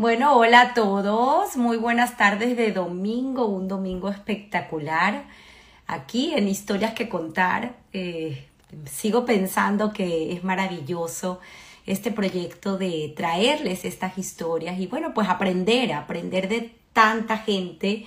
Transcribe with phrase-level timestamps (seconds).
[0.00, 5.24] Bueno, hola a todos, muy buenas tardes de domingo, un domingo espectacular.
[5.86, 8.46] Aquí en Historias que Contar, eh,
[8.86, 11.40] sigo pensando que es maravilloso
[11.84, 18.06] este proyecto de traerles estas historias y bueno, pues aprender, aprender de tanta gente,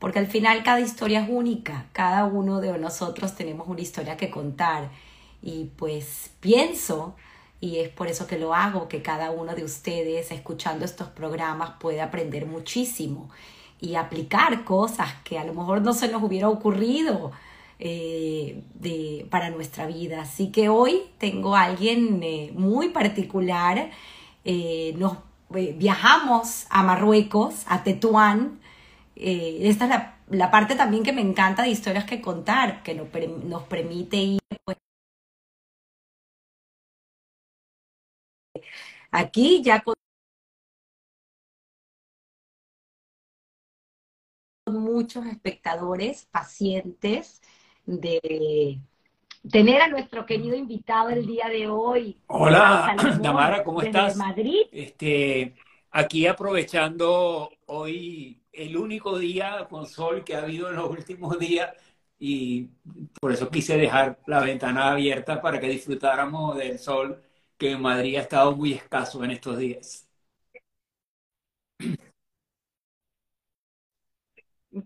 [0.00, 4.28] porque al final cada historia es única, cada uno de nosotros tenemos una historia que
[4.28, 4.90] contar.
[5.40, 7.14] Y pues pienso
[7.60, 11.72] y es por eso que lo hago, que cada uno de ustedes escuchando estos programas
[11.80, 13.30] puede aprender muchísimo
[13.80, 17.32] y aplicar cosas que a lo mejor no se nos hubiera ocurrido
[17.80, 20.22] eh, de, para nuestra vida.
[20.22, 23.90] Así que hoy tengo a alguien eh, muy particular.
[24.44, 25.18] Eh, nos
[25.50, 28.60] viajamos a Marruecos, a Tetuán.
[29.16, 33.08] esta es la, la, parte también que me encanta de historias que contar, que nos,
[33.44, 34.47] nos permite ir
[39.10, 39.94] Aquí ya con
[44.66, 47.40] muchos espectadores, pacientes
[47.86, 48.80] de
[49.50, 52.20] tener a nuestro querido invitado el día de hoy.
[52.26, 54.16] Hola, Tamara, ¿cómo estás?
[54.16, 54.66] Madrid.
[54.70, 55.54] Este,
[55.90, 61.72] aquí aprovechando hoy el único día con sol que ha habido en los últimos días
[62.18, 62.68] y
[63.20, 67.22] por eso quise dejar la ventana abierta para que disfrutáramos del sol
[67.58, 70.08] que en Madrid ha estado muy escaso en estos días.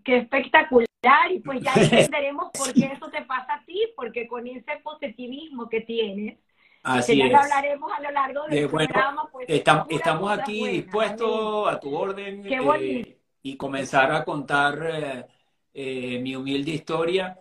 [0.03, 4.47] Qué espectacular, y pues ya entenderemos por qué eso te pasa a ti, porque con
[4.47, 6.39] ese positivismo que tienes,
[6.83, 11.95] Así que ya hablaremos a lo largo del programa, pues estamos, aquí dispuestos a tu
[11.95, 15.25] orden eh, y comenzar a contar eh,
[15.73, 17.39] eh, mi humilde historia.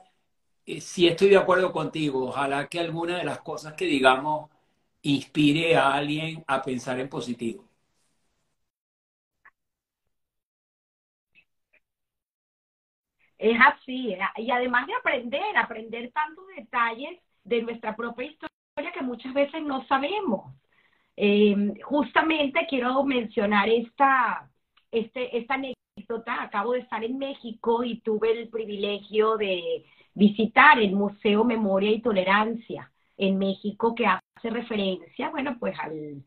[0.80, 4.51] si estoy de acuerdo contigo, ojalá que alguna de las cosas que digamos
[5.02, 7.64] inspire a alguien a pensar en positivo.
[13.38, 19.34] Es así, y además de aprender, aprender tantos detalles de nuestra propia historia que muchas
[19.34, 20.54] veces no sabemos.
[21.16, 24.50] Eh, justamente quiero mencionar esta,
[24.92, 26.42] este, esta anécdota.
[26.42, 32.02] Acabo de estar en México y tuve el privilegio de visitar el Museo Memoria y
[32.02, 36.22] Tolerancia en México que hace referencia, bueno, pues al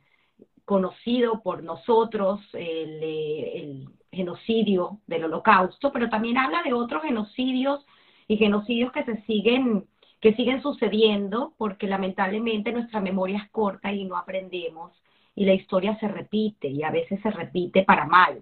[0.65, 7.85] conocido por nosotros el, genocidio del holocausto, pero también habla de otros genocidios
[8.29, 9.85] y genocidios que se siguen
[10.21, 14.93] que siguen sucediendo porque lamentablemente nuestra memoria es corta y no aprendemos
[15.35, 18.41] y la historia se repite y a veces se repite para mal.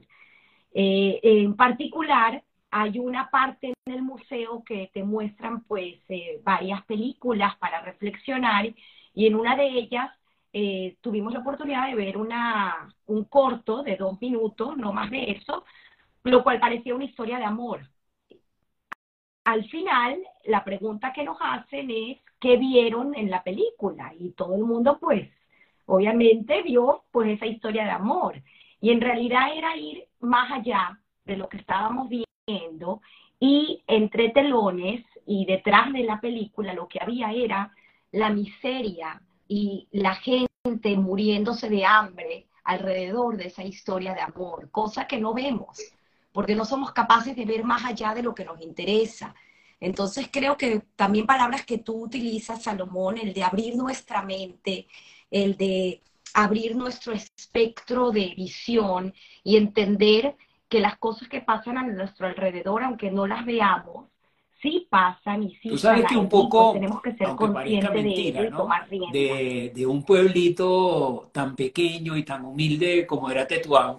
[0.73, 6.83] Eh, en particular, hay una parte en el museo que te muestran pues eh, varias
[6.85, 8.65] películas para reflexionar
[9.13, 10.09] y en una de ellas
[10.53, 15.31] eh, tuvimos la oportunidad de ver una, un corto de dos minutos, no más de
[15.33, 15.65] eso,
[16.23, 17.87] lo cual parecía una historia de amor.
[19.43, 24.13] Al final, la pregunta que nos hacen es, ¿qué vieron en la película?
[24.17, 25.29] Y todo el mundo, pues,
[25.85, 28.41] obviamente vio, pues, esa historia de amor.
[28.81, 32.32] Y en realidad era ir más allá de lo que estábamos viendo
[33.39, 37.73] y entre telones y detrás de la película lo que había era
[38.11, 45.07] la miseria y la gente muriéndose de hambre alrededor de esa historia de amor, cosa
[45.07, 45.79] que no vemos,
[46.31, 49.35] porque no somos capaces de ver más allá de lo que nos interesa.
[49.79, 54.87] Entonces creo que también palabras que tú utilizas, Salomón, el de abrir nuestra mente,
[55.29, 56.01] el de
[56.33, 60.35] abrir nuestro espectro de visión y entender
[60.73, 64.07] que las cosas que pasan a nuestro alrededor, aunque no las veamos,
[64.59, 67.93] sí pasan y sí Tú sabes que un poco, pues tenemos que ser conscientes
[68.33, 68.67] de ¿no?
[69.11, 73.97] de, un pueblito tan pequeño y tan humilde como era Tetuán,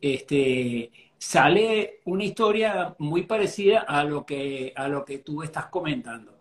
[0.00, 6.38] este, sale una historia muy parecida a lo que, a lo que tú estás comentando.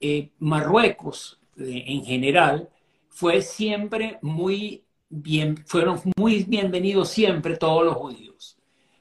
[0.00, 2.68] Eh, Marruecos, eh, en general,
[3.10, 8.53] fue siempre muy bien, fueron muy bienvenidos siempre todos los judíos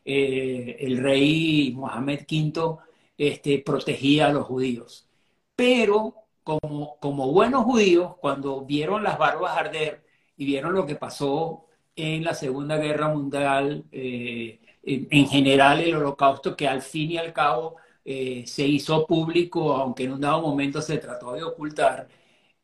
[0.06, 2.78] eh, el rey Mohamed V
[3.18, 5.10] este, protegía a los judíos.
[5.56, 10.06] Pero como, buenos judíos, cuando vieron las barbas arder
[10.38, 11.66] y vieron lo que pasó
[11.96, 17.34] en la Segunda Guerra Mundial, eh, en, general el holocausto, que al fin y al
[17.34, 22.10] cabo eh, se hizo público, aunque en un dado momento se trató de ocultar,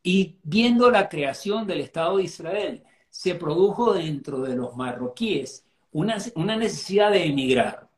[0.04, 6.18] y viendo la creación del Estado de Israel, se produjo dentro de los marroquíes una,
[6.58, 7.90] necesidad de emigrar.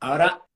[0.00, 0.46] Ahora,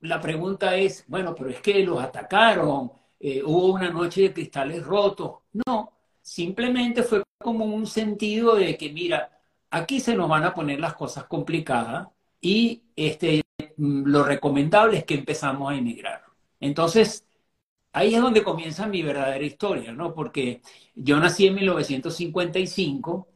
[0.00, 4.84] la pregunta es, bueno, pero es que los atacaron, eh, hubo una noche de cristales
[4.84, 5.40] rotos.
[5.66, 10.80] No, simplemente fue como un sentido de que, mira, aquí se nos van a poner
[10.80, 12.08] las cosas complicadas
[12.40, 13.42] y este,
[13.78, 16.24] lo recomendable es que empezamos a emigrar.
[16.60, 17.26] Entonces,
[17.92, 20.14] ahí es donde comienza mi verdadera historia, ¿no?
[20.14, 20.62] Porque
[20.94, 23.28] yo nací en 1955,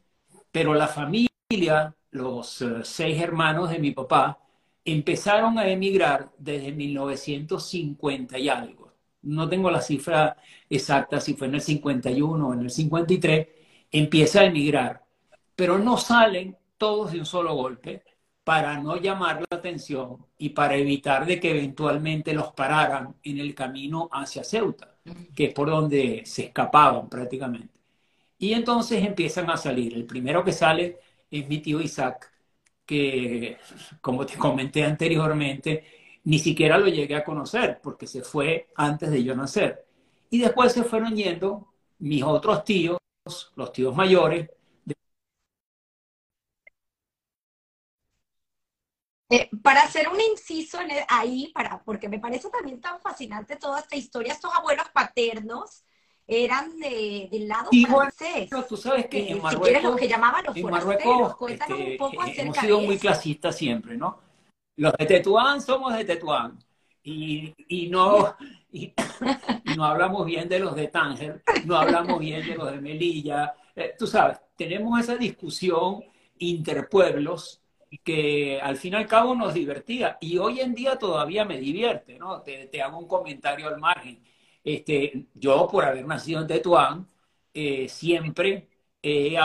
[0.51, 4.39] pero la familia, los eh, seis hermanos de mi papá,
[4.85, 8.95] empezaron a emigrar desde 1950 y algo.
[9.23, 10.37] No tengo la cifra
[10.71, 13.49] exacta, si fue en el 51 o en el 53,
[13.91, 15.05] empieza a emigrar,
[15.57, 18.05] pero no salen todos de un solo golpe
[18.45, 23.55] para no llamar la atención y para evitar de que eventualmente los pararan en el
[23.55, 24.95] camino hacia Ceuta,
[25.35, 27.75] que es por donde se escapaban prácticamente.
[28.39, 29.95] Y entonces empiezan a salir.
[29.95, 31.01] El primero que sale
[31.31, 32.33] es mi tío Isaac,
[32.85, 33.59] que,
[34.01, 35.85] como te comenté anteriormente,
[36.25, 39.87] ni siquiera lo llegué a conocer porque se fue antes de yo nacer.
[40.31, 42.99] Y después se fueron yendo mis otros tíos,
[43.57, 44.49] los tíos mayores.
[49.29, 50.79] Eh, para hacer un inciso
[51.09, 55.86] ahí, para, porque me parece también tan fascinante toda esta historia, estos abuelos paternos
[56.27, 58.51] eran de, del lado francés.
[58.69, 61.93] tú sabes que eh, en Marruecos, si lo que llamaban los en Marruecos, Cuéntanos este,
[61.93, 64.19] un poco acerca hemos sido muy clasistas siempre, ¿no?
[64.77, 66.59] Los de Tetuán somos de Tetuán
[67.03, 68.37] y, y no
[68.73, 68.93] y,
[69.77, 73.55] no hablamos bien de los de Tánger, no hablamos bien de los de Melilla.
[73.75, 76.03] Eh, tú sabes, tenemos esa discusión
[76.39, 77.63] interpueblos
[78.03, 82.19] que al fin y al cabo nos divertía y hoy en día todavía me divierte,
[82.19, 82.43] ¿no?
[82.43, 84.21] Te, te hago un comentario al margen
[84.67, 87.09] este, yo, por haber nacido en Tetuán,
[87.55, 88.69] eh, siempre
[89.03, 89.37] he,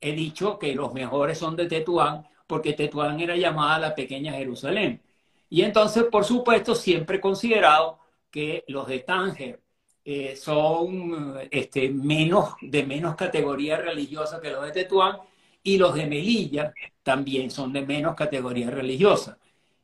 [0.00, 5.02] dicho que los mejores son de Tetuán, porque Tetuán era llamada la pequeña Jerusalén.
[5.50, 9.62] Y entonces, por supuesto, siempre he considerado que los de Tánger
[10.04, 15.18] eh, son este, menos, de menos categoría religiosa que los de Tetuán,
[15.62, 16.72] y los de Melilla
[17.02, 19.38] también son de menos categoría religiosa.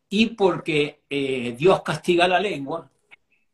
[0.09, 2.91] Y porque eh, Dios castiga la lengua,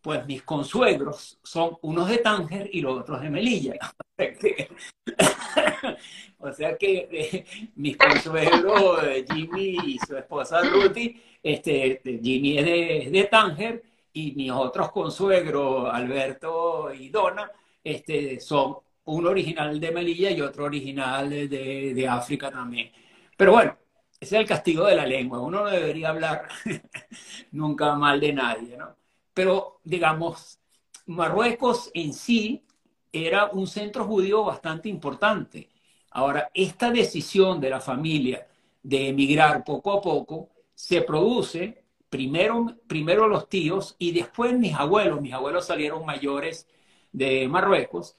[0.02, 3.74] pues mis consuegros son unos de Tánger y los otros de Melilla.
[6.38, 7.44] o sea que eh,
[7.76, 9.00] mis consuegros,
[9.32, 13.82] Jimmy y su esposa Ruthie, este, Jimmy es de, de, Tánger
[14.12, 17.50] y mis otros consuegros, Alberto y Donna,
[17.82, 22.92] este, son uno original de Melilla y otro original de, de África también.
[23.36, 23.76] Pero bueno,
[24.20, 25.40] ese es el castigo de la lengua.
[25.40, 26.46] Uno no debería hablar
[27.52, 28.99] nunca mal de nadie, ¿no?
[29.40, 30.60] Pero digamos,
[31.06, 32.62] Marruecos en sí
[33.10, 35.70] era un centro judío bastante importante.
[36.10, 38.46] Ahora, esta decisión de la familia
[38.82, 45.22] de emigrar poco a poco se produce primero, primero los tíos y después mis abuelos.
[45.22, 46.68] Mis abuelos salieron mayores
[47.10, 48.18] de Marruecos.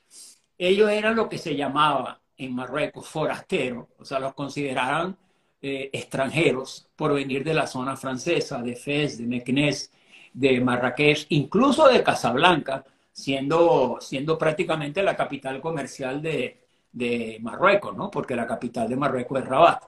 [0.57, 5.19] Ellos eran lo que se llamaba en Marruecos forasteros, o sea, los consideraban
[5.61, 9.91] eh, extranjeros por venir de la zona francesa, de Fez, de Meknès,
[10.33, 16.61] de Marrakech, incluso de Casablanca, siendo, siendo prácticamente la capital comercial de,
[16.91, 18.09] de Marruecos, ¿no?
[18.11, 19.83] Porque la capital de Marruecos es Rabat.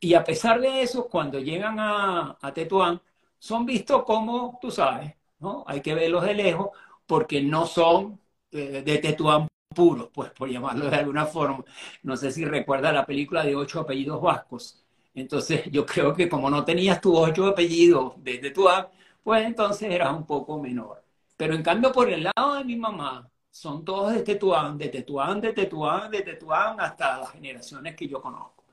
[0.00, 3.00] Y a pesar de eso, cuando llegan a, Tetuán,
[3.38, 5.64] son vistos como, tú sabes, ¿no?
[5.66, 6.70] Hay que verlos de lejos
[7.06, 8.20] porque no son
[8.52, 11.64] eh, de Tetuán puros, pues por llamarlo de alguna forma.
[12.02, 14.82] No sé si recuerda la película de ocho apellidos vascos.
[15.14, 18.88] Entonces yo creo que como no tenías tus ocho apellidos de Tetuán,
[19.22, 21.04] pues entonces eras un poco menor.
[21.36, 25.40] Pero en cambio, por el lado de mi mamá, son todos de Tetuán, de Tetuán,
[25.40, 28.64] de Tetuán, de Tetuán, hasta las generaciones que yo conozco.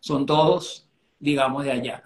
[0.00, 0.88] Son todos,
[1.18, 2.02] digamos, de allá.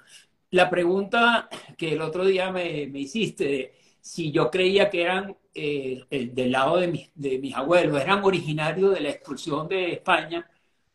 [0.51, 6.05] La pregunta que el otro día me, me hiciste, si yo creía que eran eh,
[6.33, 10.49] del lado de mis, de mis abuelos, eran originarios de la expulsión de España,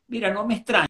[0.07, 0.87] mira, no me extraña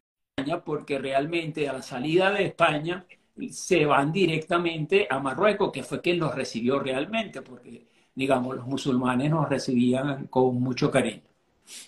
[0.66, 3.06] porque realmente a la salida de España
[3.52, 9.30] se van directamente a Marruecos, que fue quien los recibió realmente, porque, digamos, los musulmanes
[9.32, 11.22] nos recibían con mucho cariño.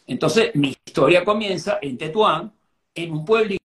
[0.08, 2.54] Entonces, mi historia comienza en Tetuán,
[2.94, 3.60] en un pueblito,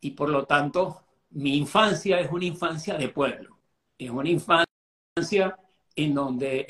[0.00, 3.58] y por lo tanto, mi infancia es una infancia de pueblo.
[3.98, 4.66] Es una infancia
[5.96, 6.66] en donde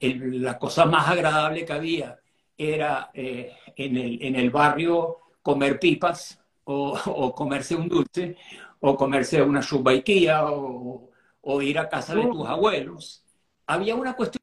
[0.00, 2.18] la cosa más agradable que había
[2.58, 8.36] era eh, en, el, en, el, barrio comer pipas o comerse un dulce
[8.80, 11.10] o comerse una subaiquía o,
[11.40, 13.24] o ir a casa de tus abuelos,
[13.66, 14.40] había una cuestión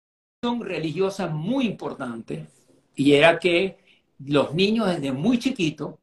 [0.61, 2.47] religiosa muy importante
[2.95, 3.77] y era que
[4.19, 5.95] los niños desde muy chiquitos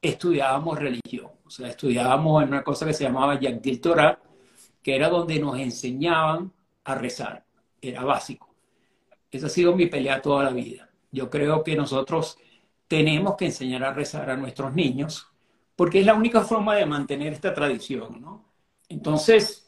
[0.00, 1.30] estudiábamos religión.
[1.44, 4.20] O sea, estudiábamos en una cosa que se llamaba Yagdil Torah,
[4.82, 6.52] que era donde nos enseñaban
[6.84, 7.44] a rezar.
[7.80, 8.54] Era básico.
[9.30, 10.88] Esa ha sido mi pelea toda la vida.
[11.10, 12.38] Yo creo que nosotros
[12.88, 15.28] tenemos que enseñar a rezar a nuestros niños
[15.76, 18.44] porque es la única forma de mantener esta tradición, ¿no?
[18.88, 19.66] Entonces,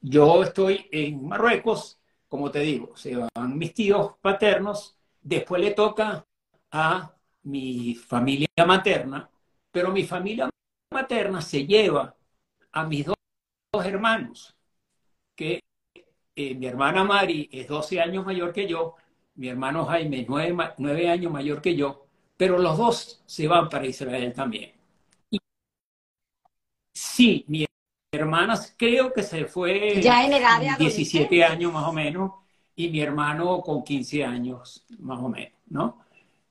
[0.00, 6.26] yo estoy en Marruecos, como te digo, se van mis tíos paternos, después le toca
[6.70, 9.30] a mi familia materna,
[9.70, 10.50] pero mi familia
[10.92, 12.14] materna se lleva
[12.72, 13.16] a mis dos,
[13.84, 14.56] hermanos,
[15.36, 15.60] que
[16.36, 18.96] eh, mi hermana Mari es 12 años mayor que yo,
[19.36, 23.86] mi hermano Jaime es 9, años mayor que yo, pero los dos se van para
[23.86, 24.77] Israel también.
[27.18, 27.66] Sí, mi
[28.12, 32.30] hermana creo que se fue ya en edad de 17 años más o menos
[32.76, 35.98] y mi hermano con 15 años más o menos, ¿no?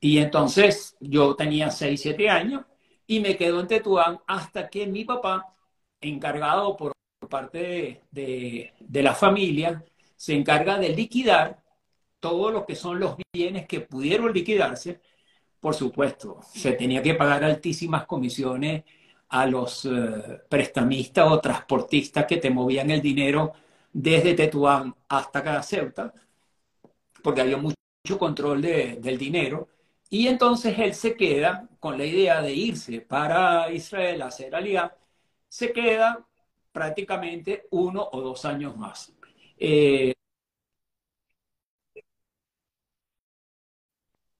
[0.01, 2.65] Y entonces yo tenía 6, 7 años
[3.07, 5.55] y me quedo en Tetuán hasta que mi papá,
[6.01, 6.91] encargado por
[7.29, 9.85] parte de, la familia,
[10.17, 11.63] se encarga de liquidar
[12.19, 14.99] todo lo que son los bienes que pudieron liquidarse.
[15.61, 18.83] Por supuesto, se tenía que pagar altísimas comisiones
[19.29, 23.53] a los eh, prestamistas o transportistas que te movían el dinero
[23.91, 26.13] desde Tetuán hasta Ceuta,
[27.23, 27.75] porque había mucho
[28.17, 29.67] control del dinero.
[30.09, 34.95] Y entonces él se queda con la idea de irse para Israel a hacer alianza,
[35.49, 36.25] se queda
[36.71, 39.13] prácticamente uno o dos años más.
[39.57, 40.13] Eh,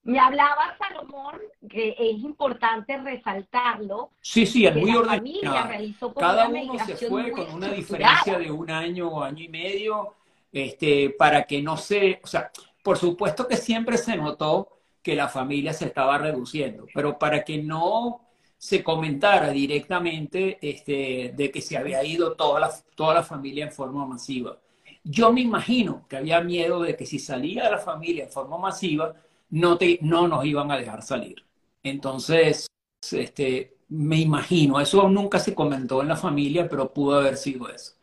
[0.08, 1.36] Me hablaba Salomón,
[1.70, 4.12] que es importante resaltarlo.
[4.22, 6.14] Sí, sí, es muy ordenado.
[6.16, 10.14] Cada uno se fue con una diferencia de un año o año y medio,
[10.50, 12.50] este, para que no se, o sea,
[12.82, 14.70] por supuesto que siempre se notó
[15.04, 18.22] que la familia se estaba reduciendo, pero para que no
[18.58, 23.74] se comentara directamente este, de que se había ido toda la, toda la familia en
[23.74, 24.58] forma masiva.
[25.04, 29.14] Yo me imagino que había miedo de que si salía la familia en forma masiva,
[29.50, 31.46] no, te, no nos iban a dejar salir.
[31.84, 32.68] Entonces,
[33.12, 37.94] este, me imagino, eso nunca se comentó en la familia, pero pudo haber sido eso.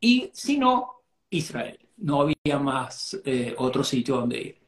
[0.00, 1.78] y si no, Israel.
[1.96, 4.58] No había más eh, otro sitio donde ir.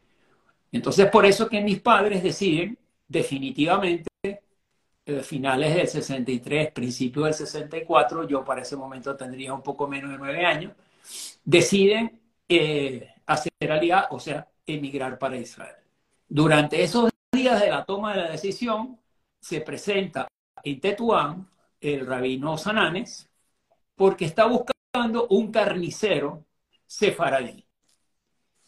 [0.72, 4.10] Entonces, por eso que mis padres deciden definitivamente,
[5.06, 10.10] eh, finales del 63, principios del 64, yo para ese momento tendría un poco menos
[10.10, 10.72] de nueve años,
[11.44, 15.76] deciden eh, hacer alianza, o sea, emigrar para Israel.
[16.28, 18.98] Durante esos días de la toma de la decisión,
[19.40, 20.28] se presenta
[20.62, 21.48] en Tetuán
[21.80, 23.28] el rabino Sananes,
[23.94, 26.44] porque está buscando un carnicero
[26.86, 27.64] sefaradí.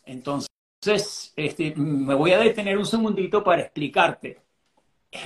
[0.04, 4.42] Entonces, este, me voy a detener un segundito para explicarte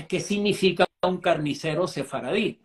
[0.09, 2.61] qué significa un carnicero sefaradí.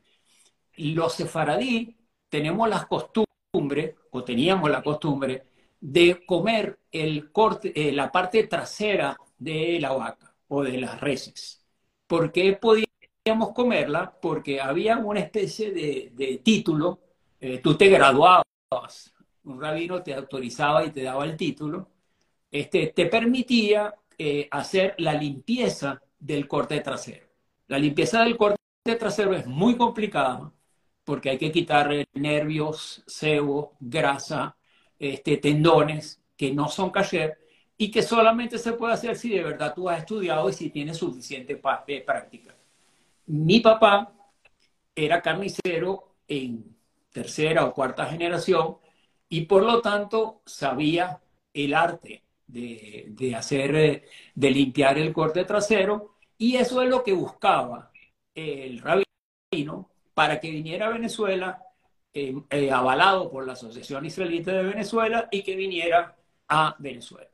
[0.78, 1.98] Los sefaradí
[2.30, 5.44] tenemos las costumbres, o teníamos la costumbre,
[5.80, 11.66] de comer el corte, eh, la parte trasera de la vaca o de las reses.
[12.08, 14.18] ¿Por qué podíamos comerla?
[14.22, 17.00] Porque había una especie de, título,
[17.40, 18.46] eh, tú te graduabas,
[19.44, 21.90] un rabino te autorizaba y te daba el título,
[22.52, 27.31] este, te permitía eh, hacer la limpieza del corte trasero.
[27.72, 28.58] La limpieza del corte
[29.00, 30.52] trasero es muy complicada
[31.06, 34.58] porque hay que quitar nervios, sebo, grasa,
[35.00, 37.40] este, tendones que no son kasher
[37.78, 40.98] y que solamente se puede hacer si de verdad tú has estudiado y si tienes
[40.98, 42.54] suficiente eh, práctica.
[43.28, 44.12] Mi papá
[44.94, 46.76] era carnicero en
[47.10, 48.80] tercera o cuarta generación
[49.30, 51.22] y por lo tanto sabía
[51.54, 56.11] el arte de, de hacer, eh, de limpiar el corte trasero
[56.42, 57.92] y eso es lo que buscaba
[58.34, 61.62] el rabino para que viniera a Venezuela
[62.12, 66.18] eh, eh, avalado por la Asociación Israelita de Venezuela y que viniera
[66.48, 67.30] a Venezuela.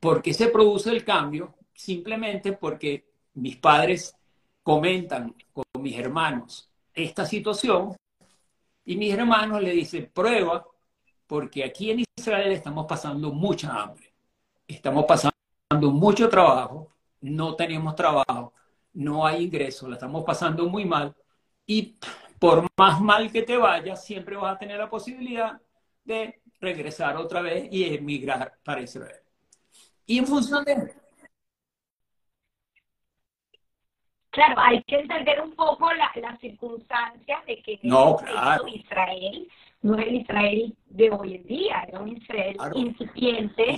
[0.00, 1.54] ¿Por qué se produce el cambio?
[1.74, 3.04] Simplemente porque
[3.34, 4.16] mis padres
[4.62, 7.94] comentan con mis hermanos esta situación
[8.86, 10.66] y mis hermanos le dicen, prueba,
[11.26, 14.14] porque aquí en Israel estamos pasando mucha hambre,
[14.66, 15.34] estamos pasando
[15.92, 16.88] mucho trabajo,
[17.20, 18.54] no tenemos trabajo,
[18.92, 21.14] no hay ingresos, la estamos pasando muy mal
[21.66, 21.96] y
[22.38, 25.60] por más mal que te vayas, siempre vas a tener la posibilidad
[26.04, 29.20] de regresar otra vez y emigrar para Israel.
[30.06, 30.94] Y en función de...
[34.30, 38.68] Claro, hay que entender un poco las circunstancias de que no, claro.
[38.68, 39.48] Israel
[39.82, 43.76] no es el Israel de hoy en día, era un Israel incipiente.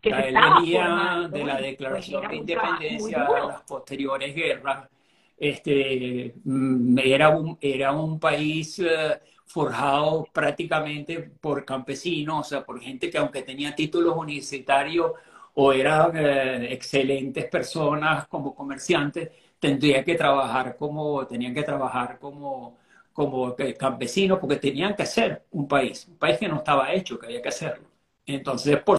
[0.00, 4.88] Que venía de la pues, declaración de independencia, las posteriores guerras,
[5.36, 12.80] este, mm, era, un, era un país eh, forjado prácticamente por campesinos, o sea, por
[12.80, 15.12] gente que aunque tenía títulos universitarios
[15.54, 22.78] o eran eh, excelentes personas como comerciantes, tendrían que trabajar como, tenían que trabajar como,
[23.12, 27.26] como campesinos porque tenían que hacer un país, un país que no estaba hecho, que
[27.26, 27.88] había que hacerlo.
[28.26, 28.98] Entonces, por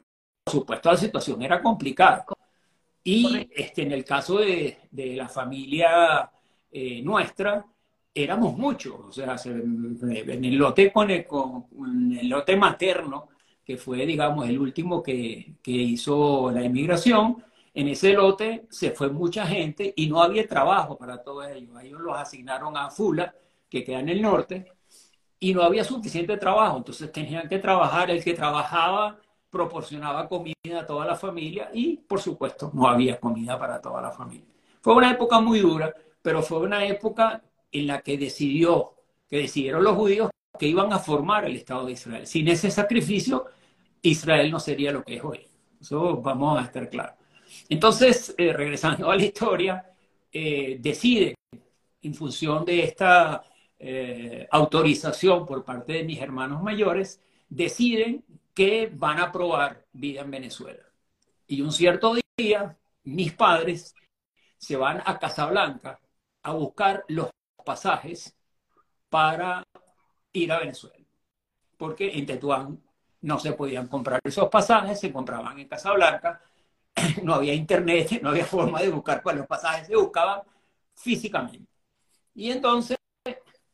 [0.50, 2.25] supuesto, la situación era complicada.
[3.03, 6.29] Y este, en el caso de, de la familia
[6.72, 7.65] eh, nuestra,
[8.13, 9.00] éramos muchos.
[9.00, 11.68] O sea, en el lote, con el, con
[12.20, 13.29] el lote materno,
[13.63, 19.09] que fue, digamos, el último que, que hizo la inmigración, en ese lote se fue
[19.09, 21.81] mucha gente y no había trabajo para todos ellos.
[21.81, 23.33] Ellos los asignaron a Fula,
[23.70, 24.74] que queda en el norte,
[25.40, 26.77] y no había suficiente trabajo.
[26.77, 28.09] Entonces tenían que trabajar.
[28.12, 33.57] El que trabajaba proporcionaba comida a toda la familia y, por supuesto, no había comida
[33.57, 34.46] para toda la familia.
[34.81, 38.94] Fue una época muy dura, pero fue una época en la que decidió,
[39.27, 42.27] que decidieron los judíos que iban a formar el Estado de Israel.
[42.27, 43.46] Sin ese sacrificio,
[44.01, 45.48] Israel no sería lo que es hoy.
[45.79, 47.16] Eso vamos a estar claros.
[47.70, 49.85] Entonces, eh, regresando a la historia,
[50.31, 51.35] eh, decide,
[52.01, 53.44] en función de esta
[53.77, 60.31] eh, autorización por parte de mis hermanos mayores, deciden que van a probar vida en
[60.31, 60.83] Venezuela.
[61.48, 63.96] Y un cierto día, mis padres
[64.57, 66.00] se van a Casablanca
[66.44, 67.29] a buscar los
[67.66, 68.35] pasajes
[69.09, 69.64] para
[70.33, 71.05] ir a Venezuela.
[71.77, 72.83] Porque en Tetuán
[73.22, 76.42] no se podían comprar esos pasajes, se compraban en Casablanca,
[77.24, 80.42] no había internet, no había forma de buscar los pasajes, se buscaban
[80.96, 81.72] físicamente.
[82.35, 82.98] Y entonces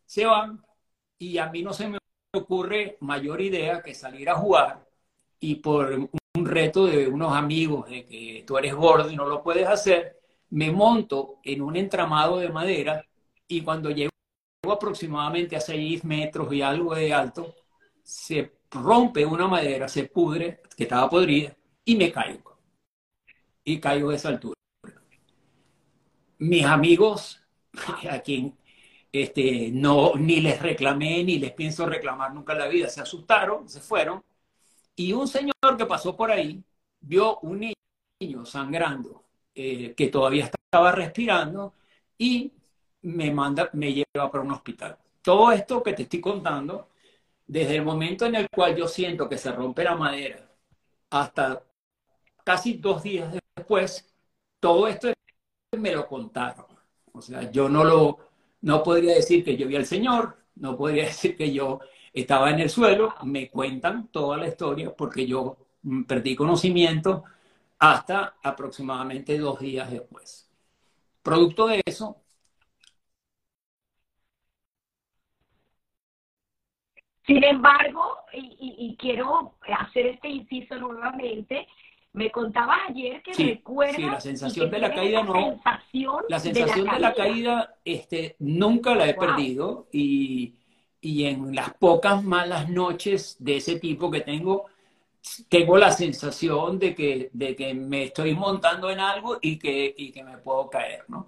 [0.05, 0.63] se van
[1.17, 1.97] y a mí no se me
[2.35, 4.85] ocurre mayor idea que salir a jugar
[5.39, 9.43] y por un reto de unos amigos de que tú eres gordo y no lo
[9.43, 10.19] puedes hacer,
[10.49, 13.05] me monto en un entramado de madera
[13.47, 14.11] y cuando llego
[14.71, 17.53] aproximadamente a 6 metros y algo de alto,
[18.03, 22.57] se rompe una madera, se pudre, que estaba podrida, y me caigo.
[23.63, 24.55] Y caigo de esa altura.
[26.37, 27.41] Mis amigos,
[28.09, 28.57] a quien
[29.23, 33.69] este, no, ni les reclamé, ni les pienso reclamar nunca en la vida, se asustaron,
[33.69, 34.23] se fueron,
[34.95, 36.63] y un señor que pasó por ahí
[37.01, 37.71] vio un
[38.19, 41.73] niño sangrando eh, que todavía estaba respirando
[42.17, 42.51] y
[43.03, 44.97] me manda, me lleva para un hospital.
[45.21, 46.89] Todo esto que te estoy contando,
[47.47, 50.49] desde el momento en el cual yo siento que se rompe la madera
[51.09, 51.63] hasta
[52.43, 54.13] casi dos días después,
[54.59, 55.09] todo esto
[55.77, 56.65] me lo contaron.
[57.11, 58.19] O sea, yo no lo,
[58.65, 61.79] no podría decir que yo vi al Señor, no podría decir que yo
[62.13, 65.57] estaba en el suelo, me cuentan toda la historia porque yo
[66.07, 67.23] perdí conocimiento
[67.77, 70.49] hasta aproximadamente dos días después.
[71.21, 72.21] Producto de eso,
[77.27, 81.67] Sin embargo, y, quiero hacer este inciso nuevamente,
[82.15, 83.95] me contabas ayer que sí, recuerdas...
[83.95, 85.59] Sí, la sensación de la caída no...
[86.29, 90.55] la sensación de la, caída, este, nunca la he perdido y,
[91.01, 94.65] y en las pocas malas noches de ese tipo que tengo,
[95.49, 100.11] tengo la sensación de que, de que me estoy montando en algo y que, y
[100.11, 101.27] que me puedo caer, ¿no?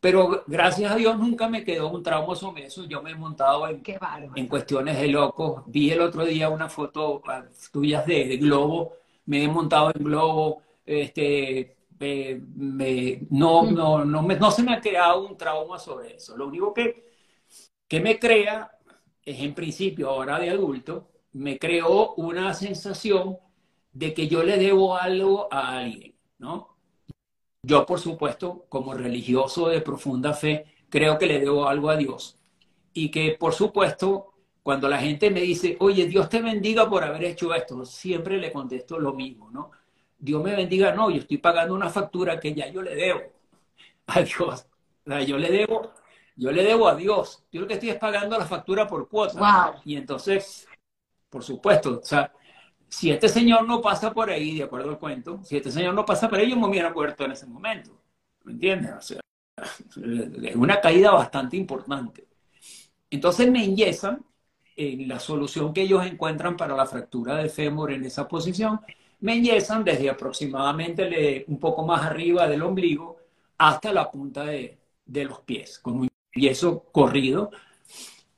[0.00, 2.84] Pero gracias a Dios nunca me quedó un trauma sobre eso.
[2.84, 3.82] Yo me he montado en,
[4.36, 5.62] en cuestiones de locos.
[5.66, 8.92] Vi el otro día una foto ah, tuyas de, de globo.
[9.26, 10.62] Me he montado en globo.
[10.84, 16.36] Este, me, no, no, no, me, no se me ha creado un trauma sobre eso.
[16.36, 17.04] Lo único que,
[17.88, 18.70] que me crea
[19.24, 23.38] es en principio, ahora de adulto, me creó una sensación
[23.92, 26.76] de que yo le debo algo a alguien, ¿no?
[27.62, 32.38] Yo, por supuesto, como religioso de profunda fe, creo que le debo algo a Dios.
[32.92, 34.34] Y que, por supuesto,
[34.66, 38.50] cuando la gente me dice, oye, Dios te bendiga por haber hecho esto, siempre le
[38.50, 39.70] contesto lo mismo, ¿no?
[40.18, 43.20] Dios me bendiga, no, yo estoy pagando una factura que ya yo le debo
[44.08, 44.66] a Dios.
[45.04, 45.92] O sea, yo le debo,
[46.34, 47.44] yo le debo a Dios.
[47.52, 49.80] Yo lo que estoy es pagando la factura por cuota.
[49.84, 50.66] Y entonces,
[51.30, 52.32] por supuesto, o sea,
[52.88, 56.04] si este señor no pasa por ahí, de acuerdo al cuento, si este señor no
[56.04, 57.96] pasa por ahí, yo me hubiera muerto en ese momento.
[58.42, 58.90] ¿Me entiendes?
[58.98, 59.20] O sea,
[60.42, 62.26] es una caída bastante importante.
[63.08, 64.26] Entonces me enyesan
[64.76, 68.80] en la solución que ellos encuentran para la fractura de fémur en esa posición
[69.20, 73.18] me enyesan desde aproximadamente un poco más arriba del ombligo
[73.58, 77.50] hasta la punta de, los pies, con un yeso corrido,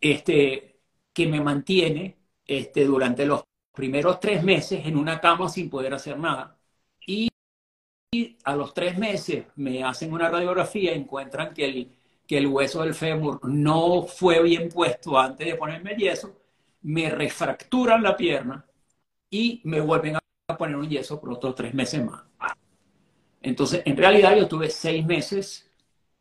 [0.00, 0.80] este,
[1.12, 6.18] que me mantiene este, durante los primeros tres meses en una cama sin poder hacer
[6.18, 6.58] nada.
[7.06, 7.28] Y,
[8.44, 11.97] a los tres meses me hacen una radiografía, encuentran que el,
[12.28, 16.36] que el hueso del fémur no fue bien puesto antes de ponerme el yeso,
[16.82, 18.66] me refracturan la pierna
[19.30, 22.22] y me vuelven a poner un yeso por otros tres meses más.
[23.40, 25.70] Entonces, en realidad yo tuve seis meses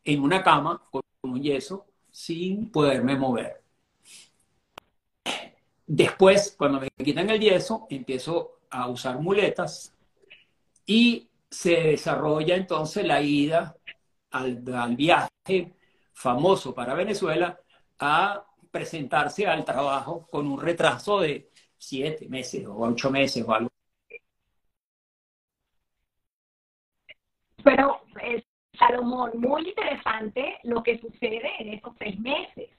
[0.06, 3.62] en una cama con un yeso sin poderme mover.
[5.86, 9.93] Después, cuando me quitan el yeso, empiezo a usar muletas
[10.86, 13.76] y se desarrolla entonces la ida
[14.32, 15.77] al, al viaje
[16.18, 17.60] famoso para Venezuela
[18.00, 23.70] a presentarse al trabajo con un retraso de siete meses o ocho meses o algo
[27.64, 28.44] Pero, eh,
[28.80, 32.70] Salomón, muy interesante lo que sucede en esos seis meses.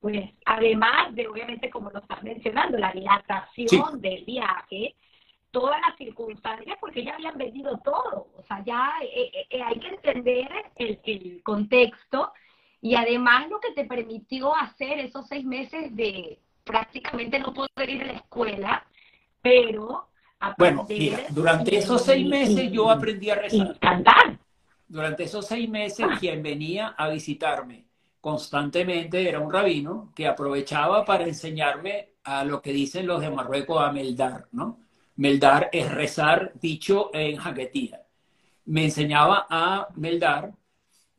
[0.00, 4.94] Pues además de, obviamente, como lo estás mencionando, la dilatación del viaje,
[5.50, 8.28] todas las circunstancias, porque ya habían vendido todo.
[8.36, 12.32] O sea, ya eh, eh, hay que entender el, el, contexto
[12.80, 18.02] y además lo que te permitió hacer esos seis meses de prácticamente no poder ir
[18.02, 18.86] a la escuela,
[19.42, 20.08] pero
[20.58, 23.78] bueno, mira, durante esos seis meses yo aprendí a rezar.
[24.88, 27.86] Durante esos seis meses quien venía a visitarme
[28.26, 33.80] constantemente era un rabino que aprovechaba para enseñarme a lo que dicen los de Marruecos
[33.80, 34.80] a meldar, ¿no?
[35.14, 38.02] Meldar es rezar dicho en jaquetía.
[38.64, 40.52] Me enseñaba a meldar,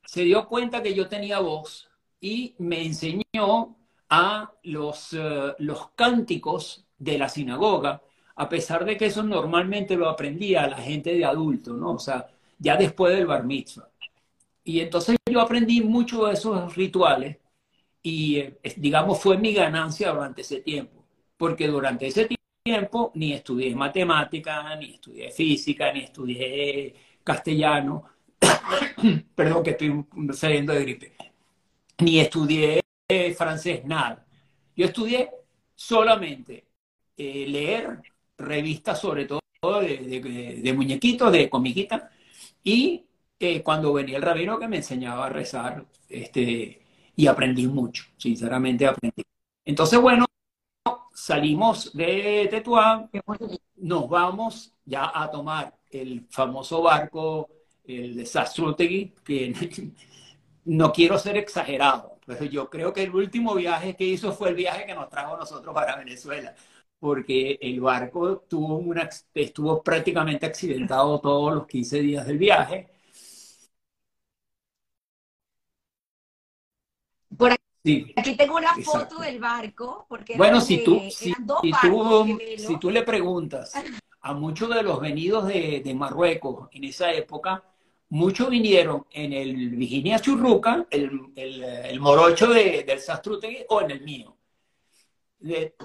[0.07, 1.89] se dio cuenta que yo tenía voz
[2.21, 3.77] y me enseñó
[4.09, 8.01] a los, eh, los cánticos de la sinagoga,
[8.35, 11.91] a pesar de que eso normalmente lo aprendía la gente de adulto, ¿no?
[11.93, 12.25] O sea,
[12.57, 13.89] ya después del bar mitzvah.
[14.63, 17.37] Y entonces yo aprendí mucho de esos rituales
[18.01, 21.05] y, eh, digamos, fue mi ganancia durante ese tiempo,
[21.37, 22.29] porque durante ese
[22.63, 28.05] tiempo ni estudié matemática, ni estudié física, ni estudié castellano,
[29.35, 31.15] perdón que estoy saliendo de gripe,
[31.99, 32.81] ni estudié
[33.35, 34.25] francés, nada.
[34.75, 35.29] Yo estudié
[35.75, 36.67] solamente
[37.15, 38.01] eh, leer,
[38.37, 39.41] revistas sobre todo
[39.81, 42.11] de, muñequitos, de comiquita,
[42.63, 43.05] y
[43.39, 46.81] eh, cuando venía el rabino que me enseñaba a rezar, este,
[47.15, 49.23] y aprendí mucho, sinceramente aprendí.
[49.65, 50.25] Entonces, bueno,
[51.13, 53.09] salimos de Tetuán,
[53.77, 57.49] nos vamos ya a tomar el famoso barco,
[57.87, 59.53] el de Sastrutegui, que
[60.65, 64.55] no quiero ser exagerado, pero yo creo que el último viaje que hizo fue el
[64.55, 66.53] viaje que nos trajo nosotros para Venezuela
[66.99, 72.89] porque el barco tuvo una, estuvo prácticamente accidentado todos los 15 días del viaje.
[77.37, 80.05] Por aquí, tengo una foto del barco.
[80.09, 81.33] Porque bueno, si tú, si,
[82.79, 83.73] tú, le preguntas
[84.21, 87.63] a muchos de los venidos de, Marruecos en esa época,
[88.09, 94.01] muchos vinieron en el Virginia Churruca, el, el, morocho de, del Sastrutegui o en el
[94.01, 94.35] mío.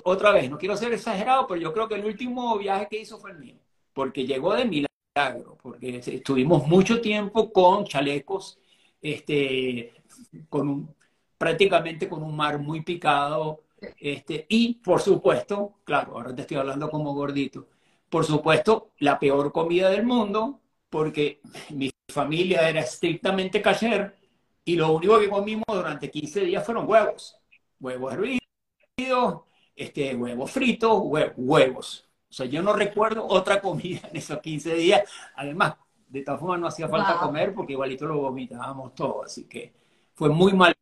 [0.05, 3.19] Otra vez, no quiero ser exagerado, pero yo creo que el último viaje que hizo
[3.19, 3.57] fue el mío,
[3.93, 8.59] porque llegó de milagro, porque estuvimos mucho tiempo con chalecos,
[9.01, 9.93] este,
[10.49, 10.95] con un,
[11.37, 13.63] prácticamente con un mar muy picado,
[13.99, 17.67] este, y por supuesto, claro, ahora te estoy hablando como gordito,
[18.09, 24.17] por supuesto, la peor comida del mundo, porque mi familia era estrictamente kasher,
[24.65, 27.37] y lo único que comimos durante 15 días fueron huevos.
[27.81, 29.41] Huevos hervidos,
[29.75, 31.03] este, huevos fritos,
[31.37, 32.09] huevos.
[32.31, 35.03] O sea, yo no recuerdo otra comida en esos 15 días.
[35.35, 35.75] Además,
[36.09, 39.25] de todas formas no hacía falta comer porque igualito lo vomitábamos todo.
[39.25, 39.73] Así que
[40.15, 40.75] fue muy mal.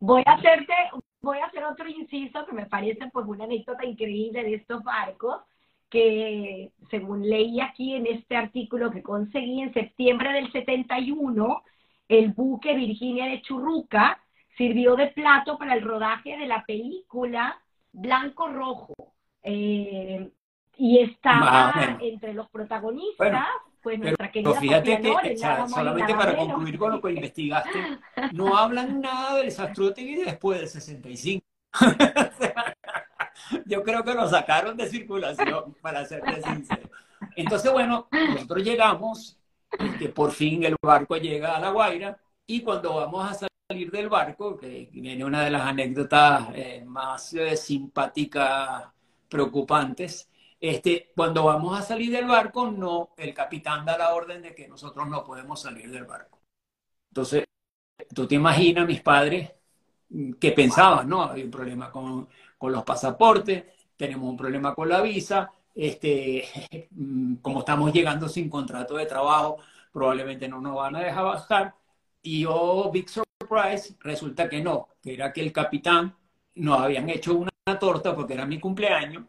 [0.00, 0.72] Voy a hacerte,
[1.20, 5.42] voy a hacer otro inciso que me parece pues una anécdota increíble de estos barcos
[5.90, 11.62] que según leí aquí en este artículo que conseguí en septiembre del 71,
[12.08, 14.20] el buque Virginia de Churruca
[14.56, 17.60] sirvió de plato para el rodaje de la película
[17.92, 18.94] Blanco Rojo.
[19.42, 20.30] Eh,
[20.76, 23.46] y estaba entre los protagonistas,
[23.82, 27.98] pues nuestra querida pero fíjate que, solamente para concluir con lo que investigaste,
[28.32, 31.44] no hablan nada del Sastrutegui después del 65.
[33.66, 36.90] Yo creo que lo sacaron de circulación, para serte sincero.
[37.36, 39.38] Entonces, bueno, nosotros llegamos,
[39.98, 44.08] que por fin el barco llega a La Guaira, y cuando vamos a salir del
[44.08, 48.84] barco, que viene una de las anécdotas eh, más eh, simpáticas,
[49.28, 50.28] preocupantes,
[50.60, 54.66] este, cuando vamos a salir del barco, no, el capitán da la orden de que
[54.66, 56.40] nosotros no podemos salir del barco.
[57.10, 57.44] Entonces,
[58.14, 59.52] tú te imaginas mis padres
[60.08, 61.30] mm, que pensaban, ¿no?
[61.30, 63.64] Hay un problema con, con los pasaportes,
[63.96, 66.44] tenemos un problema con la visa, este,
[67.42, 69.58] como estamos llegando sin contrato de trabajo,
[69.92, 71.74] probablemente no nos van a dejar bajar.
[72.22, 76.14] Y oh, big surprise, resulta que no, que era que el capitán
[76.56, 79.24] nos habían hecho una torta porque era mi cumpleaños.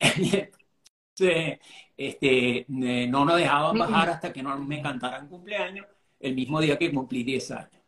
[0.00, 1.60] este,
[1.96, 2.66] eh,
[3.08, 5.86] no nos dejaban bajar hasta que no me cantaran cumpleaños
[6.20, 7.82] el mismo día que cumplí 10 años.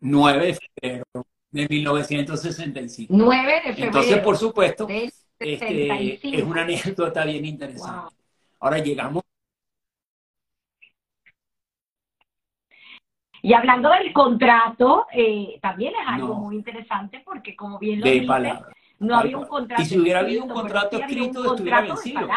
[0.00, 1.26] 9 de febrero
[1.56, 3.12] de 1965.
[3.16, 3.86] 9 de febrero.
[3.86, 4.86] Entonces, por supuesto,
[5.38, 8.14] este, es una anécdota bien interesante.
[8.60, 9.22] Ahora llegamos.
[13.42, 18.28] Y hablando del contrato, eh, también es algo muy interesante porque, como bien lo dices,
[18.98, 19.82] no había un contrato.
[19.82, 22.28] Y si hubiera habido un contrato escrito, estuviera vencido.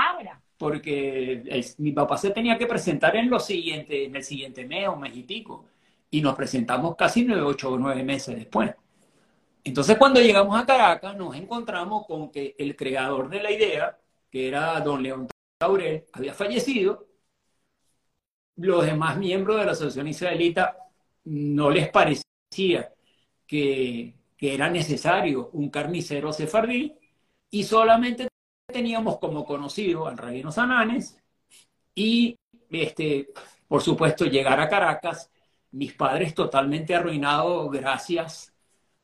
[0.58, 4.96] Porque mi papá se tenía que presentar en, lo siguiente, en el siguiente mes o
[4.96, 5.66] mes y pico.
[6.12, 8.72] Y nos presentamos casi nueve, ocho o nueve meses después.
[9.64, 14.00] Entonces, cuando llegamos a Caracas, nos encontramos con que el creador de la idea,
[14.32, 17.08] que era don León Taurel, había fallecido.
[18.56, 20.78] Los demás miembros de la Asociación Israelita
[21.26, 22.94] no les parecía
[23.48, 26.98] que, era necesario un carnicero sefardí
[27.52, 28.30] y solamente
[28.68, 31.18] teníamos como conocido al rabino Sananes
[31.94, 32.38] y,
[32.70, 33.30] este,
[33.68, 35.30] por supuesto, llegar a Caracas,
[35.72, 38.54] mis padres totalmente arruinados gracias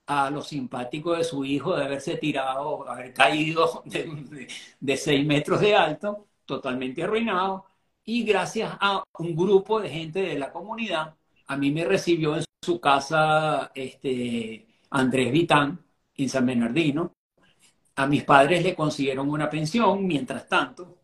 [0.08, 3.84] a lo simpático de su hijo de haberse tirado, haber caído
[4.80, 7.66] de, seis metros de alto, totalmente arruinado,
[8.04, 11.16] y gracias a un grupo de gente de la comunidad,
[11.48, 15.84] a mí me recibió en su casa este, Andrés Vitán,
[16.18, 17.12] en San Bernardino.
[17.96, 20.98] A mis padres le consiguieron una pensión, mientras tanto,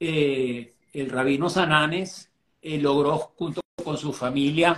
[0.00, 2.30] eh, el rabino Sananes
[2.62, 4.76] eh, logró, junto con su familia,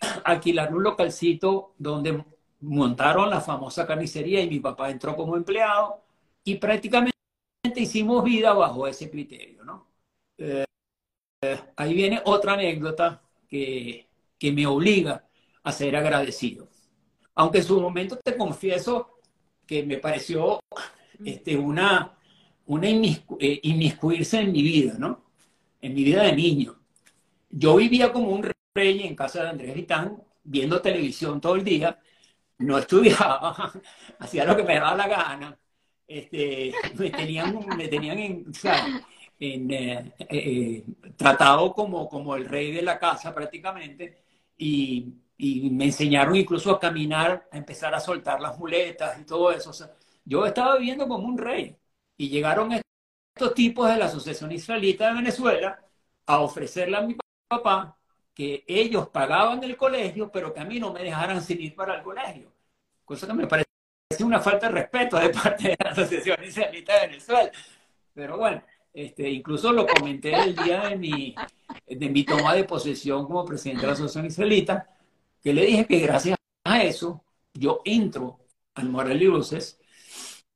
[0.24, 2.24] alquilar un localcito donde
[2.60, 6.02] montaron la famosa carnicería y mi papá entró como empleado
[6.44, 7.14] y prácticamente
[7.76, 9.88] hicimos vida bajo ese criterio, ¿no?
[10.38, 10.64] Eh,
[11.76, 15.26] ahí viene otra anécdota que, que me obliga
[15.62, 16.68] a ser agradecido.
[17.34, 19.18] Aunque en su momento te confieso
[19.66, 20.60] que me pareció
[21.24, 22.16] este, una,
[22.66, 25.24] una eh, inmiscuirse en mi vida, ¿no?
[25.80, 26.78] En mi vida de niño.
[27.50, 31.98] Yo vivía como un rey en casa de Andrés Vitán, viendo televisión todo el día,
[32.58, 33.72] no estudiaba,
[34.18, 35.58] hacía lo que me daba la gana,
[36.06, 38.52] este, me tenían, me tenían en,
[39.38, 40.84] en eh, eh,
[41.16, 44.22] tratado como, como el rey de la casa prácticamente,
[44.56, 49.50] y, y, me enseñaron incluso a caminar, a empezar a soltar las muletas y todo
[49.52, 49.72] eso.
[50.24, 51.76] yo estaba viviendo como un rey,
[52.16, 52.72] y llegaron
[53.34, 55.78] estos tipos de la Asociación Israelita de Venezuela
[56.26, 57.16] a ofrecerle a mi
[57.48, 57.95] papá
[58.36, 61.96] que ellos pagaban el colegio, pero que a mí no me dejaran sin ir para
[61.96, 62.52] el colegio.
[63.02, 63.66] Cosa que me parece
[64.20, 67.50] una falta de respeto de parte de la Asociación Israelita de Venezuela.
[68.12, 71.34] Pero bueno, este, incluso lo comenté el día de mi,
[71.86, 74.86] de mi toma de posesión como presidente de la Asociación Israelita,
[75.42, 78.38] que le dije que gracias a eso yo entro
[78.74, 79.80] al Moral y Luces.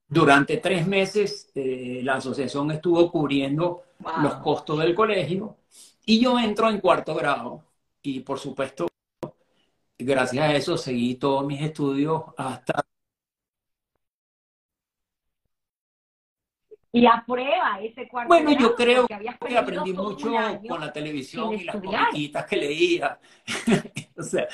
[0.06, 3.84] Durante tres meses eh, la asociación estuvo cubriendo
[4.22, 5.56] los costos del colegio
[6.04, 7.69] y yo entro en cuarto grado
[8.02, 8.88] y por supuesto,
[9.98, 12.82] gracias a eso seguí todos mis estudios hasta
[16.92, 20.34] Y aprueba ese cuarto Bueno, grado, yo creo que aprendí mucho
[20.68, 23.20] con la televisión y las comiquitas que leía.
[24.16, 24.48] o sea,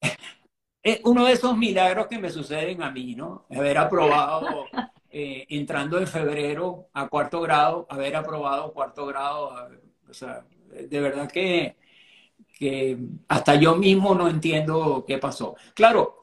[0.82, 3.46] es uno de esos milagros que me suceden a mí, ¿no?
[3.54, 4.64] Haber aprobado,
[5.10, 9.70] eh, entrando en febrero a cuarto grado, haber aprobado cuarto grado, a-
[10.08, 11.76] o sea, de verdad que,
[12.54, 15.56] que hasta yo mismo no entiendo qué pasó.
[15.74, 16.20] Claro,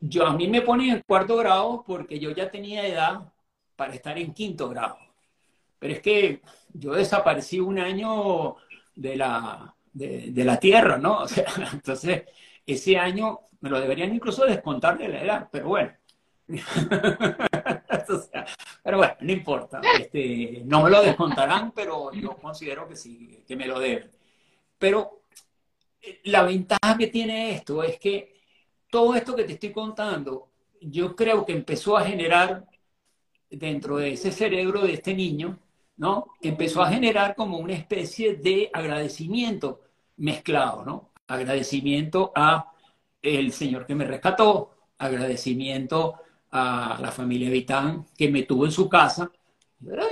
[0.00, 3.32] yo a mí me ponen en cuarto grado porque yo ya tenía edad
[3.76, 4.98] para estar en quinto grado.
[5.78, 6.40] Pero es que
[6.72, 8.56] yo desaparecí un año
[8.94, 11.18] de la, de, de la tierra, ¿no?
[11.22, 12.24] O sea, entonces,
[12.66, 15.92] ese año me lo deberían incluso descontar de la edad, pero bueno.
[18.06, 18.44] O sea,
[18.82, 19.80] pero bueno, no importa.
[19.98, 24.10] Este, no me lo descontarán, pero yo considero que sí, que me lo deben.
[24.78, 25.22] Pero
[26.24, 28.34] la ventaja que tiene esto es que
[28.90, 32.66] todo esto que te estoy contando, yo creo que empezó a generar
[33.50, 35.58] dentro de ese cerebro de este niño,
[35.96, 36.26] ¿no?
[36.40, 39.80] Empezó a generar como una especie de agradecimiento
[40.16, 41.10] mezclado, ¿no?
[41.26, 42.72] Agradecimiento a
[43.22, 46.16] el señor que me rescató, agradecimiento
[46.50, 49.30] a la familia Vitán que me tuvo en su casa.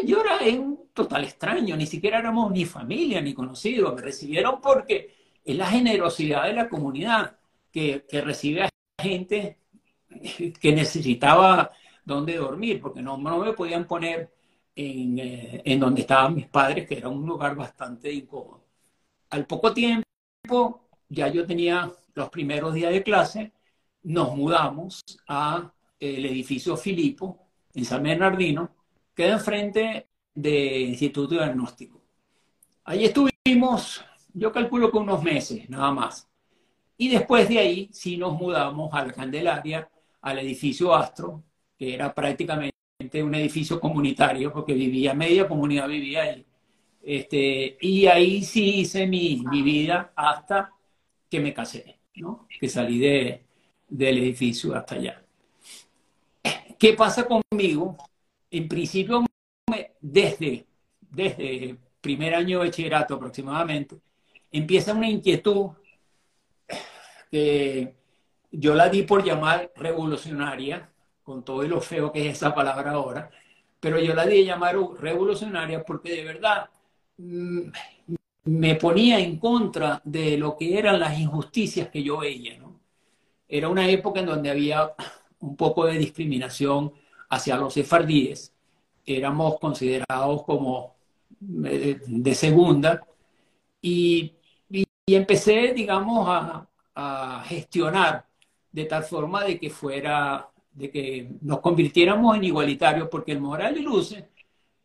[0.05, 3.95] Yo era, un total extraño, ni siquiera éramos ni familia ni conocidos.
[3.95, 5.12] Me recibieron porque
[5.45, 7.37] es la generosidad de la comunidad
[7.71, 8.69] que, que recibe a
[9.01, 9.59] gente
[10.61, 11.71] que necesitaba
[12.05, 14.33] dónde dormir, porque no, no me podían poner
[14.75, 18.65] en, eh, en donde estaban mis padres, que era un lugar bastante incómodo.
[19.31, 23.53] Al poco tiempo, ya yo tenía los primeros días de clase,
[24.03, 28.71] nos mudamos a el edificio Filipo, en San Bernardino,
[29.15, 32.01] que queda enfrente del Instituto de Diagnóstico.
[32.85, 36.29] Allí estuvimos, yo calculo que unos meses, nada más.
[36.97, 39.89] Y después de ahí sí nos mudamos a la Candelaria,
[40.21, 41.43] al edificio Astro,
[41.77, 42.73] que era prácticamente
[43.23, 46.47] un edificio comunitario, porque vivía, media comunidad vivía ahí.
[47.03, 50.73] Este, y ahí sí hice mi, mi vida hasta
[51.29, 52.47] que me casé, ¿no?
[52.61, 53.45] Que salí de,
[53.89, 55.23] del edificio hasta allá.
[56.79, 57.97] ¿Qué pasa conmigo?
[58.51, 59.25] En principio,
[60.01, 60.67] desde,
[61.01, 63.97] desde primer año de bachillerato aproximadamente,
[64.53, 65.71] empieza una inquietud
[67.31, 67.95] que
[68.51, 70.91] yo la di por llamar revolucionaria,
[71.23, 73.31] con todo y lo feo que es esa palabra ahora,
[73.81, 76.69] pero yo la di llamar revolucionaria porque de verdad
[77.17, 77.71] mm,
[78.45, 82.81] me ponía en contra de lo que eran las injusticias que yo veía, ¿no?
[83.49, 84.95] Era una época en donde había
[85.41, 86.93] un poco de discriminación
[87.29, 88.53] hacia los sefardíes,
[89.05, 90.95] éramos considerados como
[91.65, 93.05] eh, de segunda
[93.81, 94.35] y,
[95.07, 98.27] y- empecé, digamos, a, a gestionar
[98.71, 103.77] de tal forma de que fuera, de que nos convirtiéramos en igualitarios, porque el Moral
[103.79, 104.29] y Luce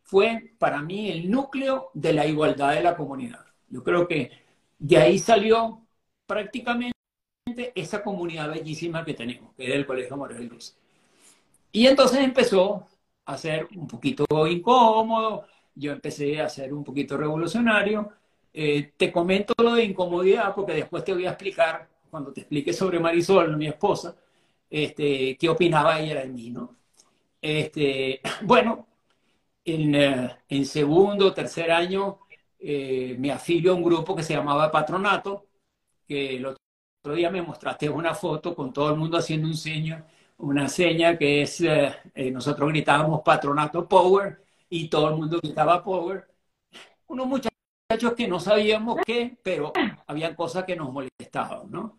[0.02, 3.44] fue para mí el núcleo de la igualdad de la comunidad.
[3.68, 4.30] Yo creo que
[4.78, 5.86] de ahí salió
[6.26, 6.94] prácticamente
[7.74, 10.74] esa comunidad bellísima que tenemos, que es el Colegio Moral y Luce.
[11.72, 12.86] Y entonces empezó
[13.26, 18.10] a ser un poquito incómodo, yo empecé a ser un poquito revolucionario.
[18.60, 22.72] Eh, te comento lo de incomodidad porque después te voy a explicar, cuando te explique
[22.72, 24.16] sobre Marisol, mi esposa,
[24.68, 26.76] este, qué opinaba ella de mí, ¿no?
[27.40, 28.88] Este, bueno,
[29.64, 32.20] en, eh, en segundo, tercer año,
[32.58, 35.46] eh, me afilio a un grupo que se llamaba Patronato,
[36.08, 40.04] que el otro día me mostraste una foto con todo el mundo haciendo un seño,
[40.38, 41.62] una seña que es,
[42.32, 46.28] nosotros gritábamos Patronato Power y todo el mundo gritaba Power.
[47.08, 47.26] Unos
[47.90, 49.72] muchachos que no sabíamos qué, pero
[50.06, 51.98] había cosas que nos molestaban, ¿no?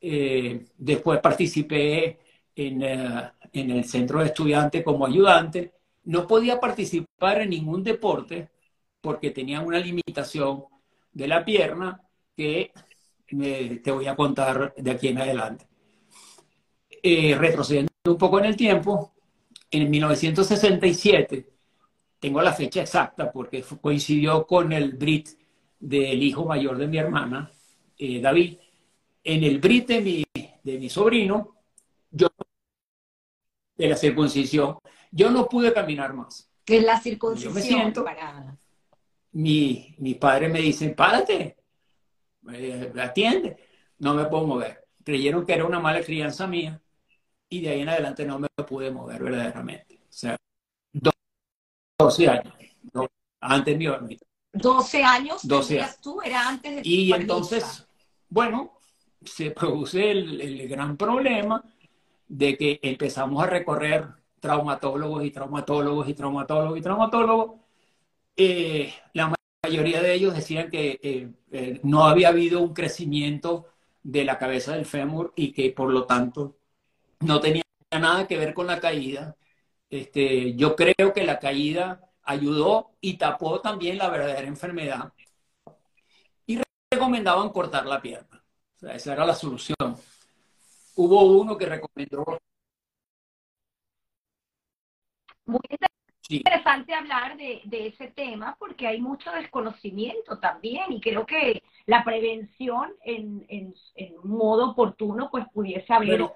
[0.00, 2.18] Eh, después participé
[2.56, 5.74] en, eh, en el centro de estudiantes como ayudante.
[6.04, 8.48] No podía participar en ningún deporte
[9.02, 10.64] porque tenía una limitación
[11.12, 12.00] de la pierna
[12.34, 12.72] que
[13.32, 15.66] me- te voy a contar de aquí en adelante.
[17.02, 19.12] Eh, retrocediendo un poco en el tiempo,
[19.70, 21.46] en 1967,
[22.18, 25.28] tengo la fecha exacta porque coincidió con el Brit
[25.78, 27.50] del hijo mayor de mi hermana,
[27.96, 28.58] eh, David.
[29.24, 30.24] En el Brit de mi,
[30.62, 31.56] de mi sobrino,
[32.10, 32.28] yo,
[33.76, 34.78] de la circuncisión,
[35.10, 36.50] yo no pude caminar más.
[36.64, 38.56] Que es la Yo me circuncisión siento- para...
[39.32, 41.56] Mi, mi padre me dice, párate,
[42.52, 43.56] eh, atiende.
[43.98, 44.84] No me puedo mover.
[45.04, 46.80] Creyeron que era una mala crianza mía
[47.48, 49.96] y de ahí en adelante no me pude mover verdaderamente.
[50.02, 50.36] O sea,
[51.98, 52.54] 12 años.
[53.40, 54.24] antes mi órbita.
[54.52, 56.00] 12 años 12 tenías años.
[56.00, 57.88] tú, era antes de Y bar entonces, mitzvah.
[58.28, 58.72] bueno,
[59.24, 61.64] se produce el, el gran problema
[62.28, 64.06] de que empezamos a recorrer
[64.40, 67.60] traumatólogos y traumatólogos y traumatólogos y traumatólogos.
[68.36, 69.34] Eh, la
[69.64, 73.66] mayoría de ellos decían que eh, eh, no había habido un crecimiento
[74.02, 76.56] de la cabeza del fémur y que por lo tanto
[77.20, 79.36] no tenía nada que ver con la caída.
[79.90, 85.12] Este, yo creo que la caída ayudó y tapó también la verdadera enfermedad.
[86.46, 86.60] Y
[86.92, 88.44] recomendaban cortar la pierna.
[88.76, 89.96] O sea, esa era la solución.
[90.96, 92.38] Hubo uno que recomendó
[95.46, 95.60] muy
[96.28, 102.92] interesante hablar de, ese tema porque hay mucho desconocimiento también y creo que la prevención
[103.02, 103.74] en, en,
[104.24, 106.26] modo oportuno pues pudiese haber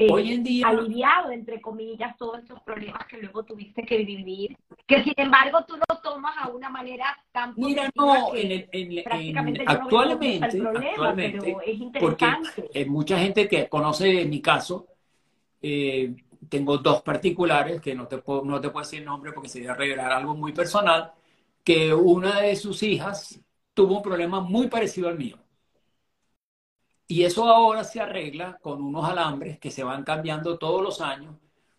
[0.00, 4.56] eh, hoy en día, aliviado, entre comillas, todos esos problemas que luego tuviste que vivir,
[4.86, 9.04] que sin embargo tú lo tomas a una manera tan Mira, no, en, en,
[9.66, 10.48] actualmente,
[11.14, 12.46] pero es interesante.
[12.62, 14.86] Porque mucha gente que conoce mi caso,
[15.60, 16.14] eh,
[16.48, 19.74] tengo dos particulares, que no te, puedo, no te puedo decir el nombre porque sería
[19.74, 21.12] revelar algo muy personal,
[21.62, 23.38] que una de sus hijas
[23.74, 25.36] tuvo un problema muy parecido al mío.
[27.10, 31.34] Y eso ahora se arregla con unos alambres que se van cambiando todos los años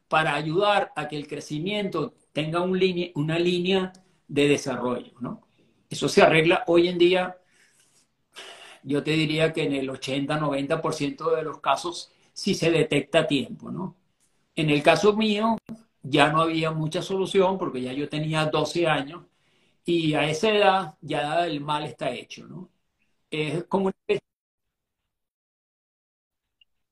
[0.10, 2.78] para ayudar a que el crecimiento tenga un
[3.16, 3.94] una línea
[4.28, 5.48] de desarrollo, ¿no?
[5.90, 7.38] Eso se arregla hoy en día,
[8.84, 13.72] yo te diría que en el 80-90% de los casos si se detecta a tiempo,
[13.72, 13.96] ¿no?
[14.54, 15.58] En el caso mío,
[16.04, 19.24] ya no había mucha solución porque ya yo tenía 12 años
[19.86, 22.70] y a esa edad ya el mal está hecho, ¿no?
[23.30, 24.22] Es como una...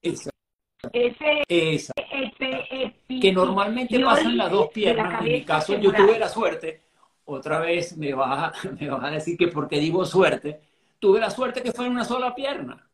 [0.02, 0.30] Esa.
[0.92, 1.92] Ese, esa.
[3.08, 5.24] que normalmente pasan las dos piernas.
[5.24, 6.82] En mi caso, yo tuve la suerte,
[7.26, 10.60] otra vez me vas, a, me vas a decir que porque digo suerte,
[10.98, 12.88] tuve la suerte que fue en una sola pierna,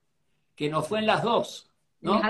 [0.55, 2.21] que no fue en las dos, ¿no?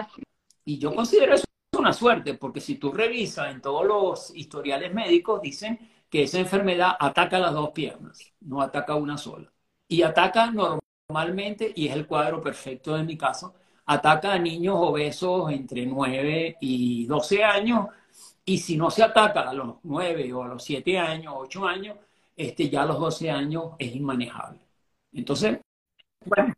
[0.64, 1.44] Y yo considero eso
[1.78, 5.78] una suerte, porque si tú revisas en todos los historiales médicos, dicen
[6.10, 9.52] que esa enfermedad ataca las dos piernas, no ataca una sola.
[9.88, 13.54] Y ataca normalmente, y es el cuadro perfecto de mi caso,
[13.86, 17.86] ataca a niños obesos entre 9 y 12 años,
[18.44, 21.96] y si no se ataca a los 9 o a los 7 años, 8 años,
[22.36, 24.60] este, ya a los 12 años es inmanejable.
[25.12, 25.58] Entonces,
[26.24, 26.54] bueno,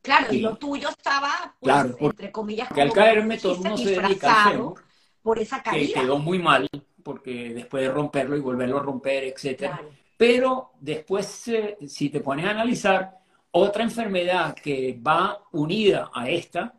[0.00, 4.00] Claro, y lo tuyo estaba, pues, entre comillas, que al caerme todo el mundo se
[4.00, 4.74] dedica al
[5.22, 5.86] por esa caída.
[5.86, 6.66] Que quedó muy mal,
[7.02, 9.82] porque después de romperlo y volverlo a romper, etcétera.
[10.16, 13.17] Pero después, eh, si te pones a analizar,
[13.50, 16.74] otra enfermedad que va unida a esta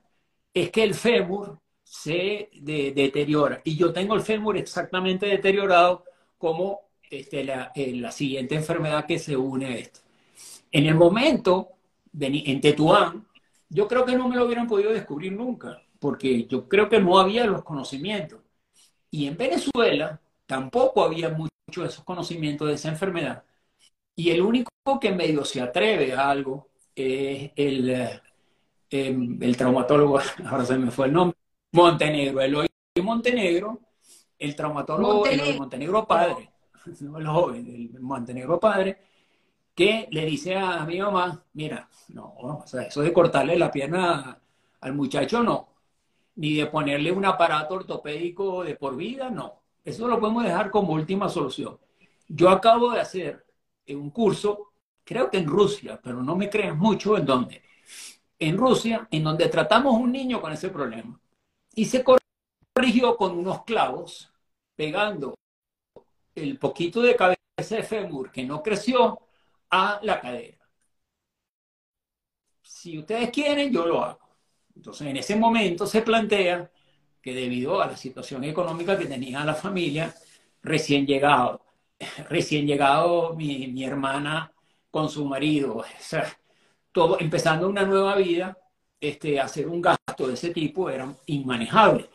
[0.53, 3.61] es que el fémur se deteriora.
[3.63, 6.05] Y yo tengo el fémur exactamente deteriorado
[6.37, 9.99] como este, la, eh, la siguiente enfermedad que se une a esta.
[10.71, 11.69] En el momento
[12.19, 13.27] en Tetuán,
[13.69, 17.19] yo creo que no me lo hubieran podido descubrir nunca, porque yo creo que no
[17.19, 18.39] había los conocimientos.
[19.11, 21.51] Y en Venezuela tampoco había mucho
[21.81, 23.43] de esos conocimientos de esa enfermedad.
[24.15, 28.21] Y el único que medio se atreve a algo es el,
[28.89, 31.37] em, el traumatólogo, ahora se me fue el nombre,
[31.73, 32.67] Montenegro, Eloy
[33.03, 33.79] Montenegro,
[34.37, 36.49] el traumatólogo Montenegro, Montenegro padre,
[37.17, 38.97] el joven, el Montenegro padre,
[39.75, 44.39] que le dice a mi mamá, mira, no, o sea, eso de cortarle la pierna
[44.81, 45.69] al muchacho no,
[46.35, 49.61] ni de ponerle un aparato ortopédico de por vida, no.
[49.83, 51.77] Eso lo podemos dejar como última solución.
[52.27, 53.45] Yo acabo de hacer
[53.87, 54.68] un curso,
[55.09, 57.63] creo que en Rusia, pero no me creas mucho en dónde.
[58.37, 61.19] En Rusia, en donde tratamos un niño con ese problema.
[61.73, 64.31] Y se corrigió con unos clavos,
[64.75, 65.33] pegando
[66.35, 69.19] el poquito de cabeza de fémur que no creció
[69.71, 70.59] a la cadera.
[72.61, 74.29] Si ustedes quieren, yo lo hago.
[74.75, 76.71] Entonces, en ese momento se plantea
[77.19, 80.13] que debido a la situación económica que tenía la familia,
[80.61, 81.65] recién llegado,
[82.29, 84.53] recién llegado mi, mi hermana
[84.91, 86.25] con su marido, o sea,
[86.91, 88.57] todo, empezando una nueva vida,
[88.99, 92.09] este, hacer un gasto de ese tipo era inmanejable.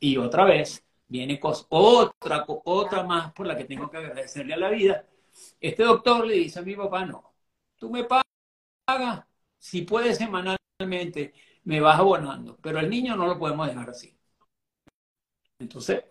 [0.00, 4.70] Y otra vez viene otra, otra más por la que tengo que agradecerle a la
[4.70, 5.06] vida,
[5.60, 7.34] este doctor le dice a mi papá, no,
[7.76, 9.24] tú me pagas,
[9.58, 11.34] si puedes semanalmente,
[11.64, 14.16] me vas abonando, pero el niño no lo podemos dejar así.
[15.58, 16.04] Entonces,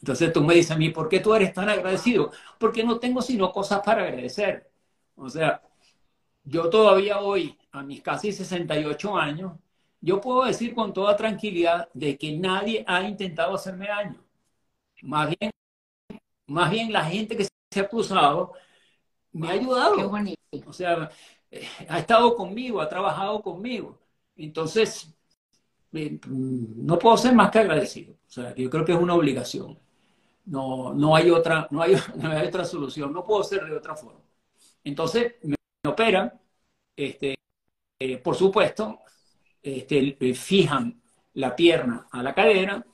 [0.00, 2.30] entonces tú me dices a mí, ¿por qué tú eres tan agradecido?
[2.58, 4.70] Porque no tengo sino cosas para agradecer.
[5.18, 5.62] O sea,
[6.44, 9.52] yo todavía hoy, a mis casi 68 años,
[10.00, 14.24] yo puedo decir con toda tranquilidad de que nadie ha intentado hacerme daño.
[15.02, 15.50] Más bien,
[16.46, 18.52] más bien la gente que se ha cruzado,
[19.32, 20.10] me ha ayudado.
[20.66, 21.10] O sea,
[21.50, 23.98] eh, ha estado conmigo, ha trabajado conmigo.
[24.36, 25.14] Entonces,
[25.92, 28.14] eh, no puedo ser más que agradecido.
[28.14, 29.78] O sea, yo creo que es una obligación.
[30.46, 33.96] No, no, hay otra, no, hay, no hay otra solución, no puedo ser de otra
[33.96, 34.20] forma.
[34.84, 35.56] Entonces, me,
[35.86, 36.32] operan,
[36.96, 37.36] este,
[37.98, 39.00] eh, por supuesto,
[39.62, 41.00] este, eh, fijan
[41.34, 42.84] la pierna a la cadera,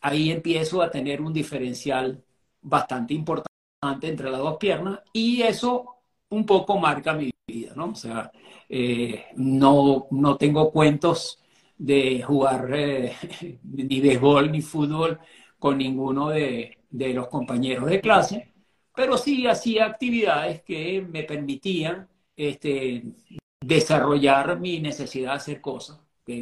[0.00, 2.22] ahí empiezo a tener un diferencial
[2.62, 3.48] bastante importante
[4.08, 5.96] entre las dos piernas y eso
[6.30, 7.90] un poco marca mi vida, ¿no?
[7.90, 8.30] O sea,
[8.68, 11.42] eh, no, no tengo cuentos
[11.78, 12.68] de jugar
[13.64, 15.18] ni béisbol ni fútbol
[15.58, 18.52] con ninguno de, de los compañeros de clase,
[18.96, 23.04] pero sí hacía actividades que me permitían este,
[23.60, 26.00] desarrollar mi necesidad de hacer cosas.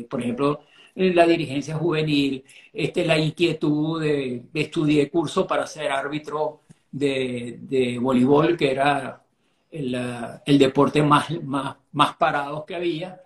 [0.09, 0.61] por ejemplo,
[0.95, 8.57] la dirigencia juvenil, este, la inquietud de, estudiar curso para ser árbitro de, de voleibol,
[8.57, 9.25] que era
[9.71, 9.95] el,
[10.47, 13.21] el, deporte más, más, más parado que había.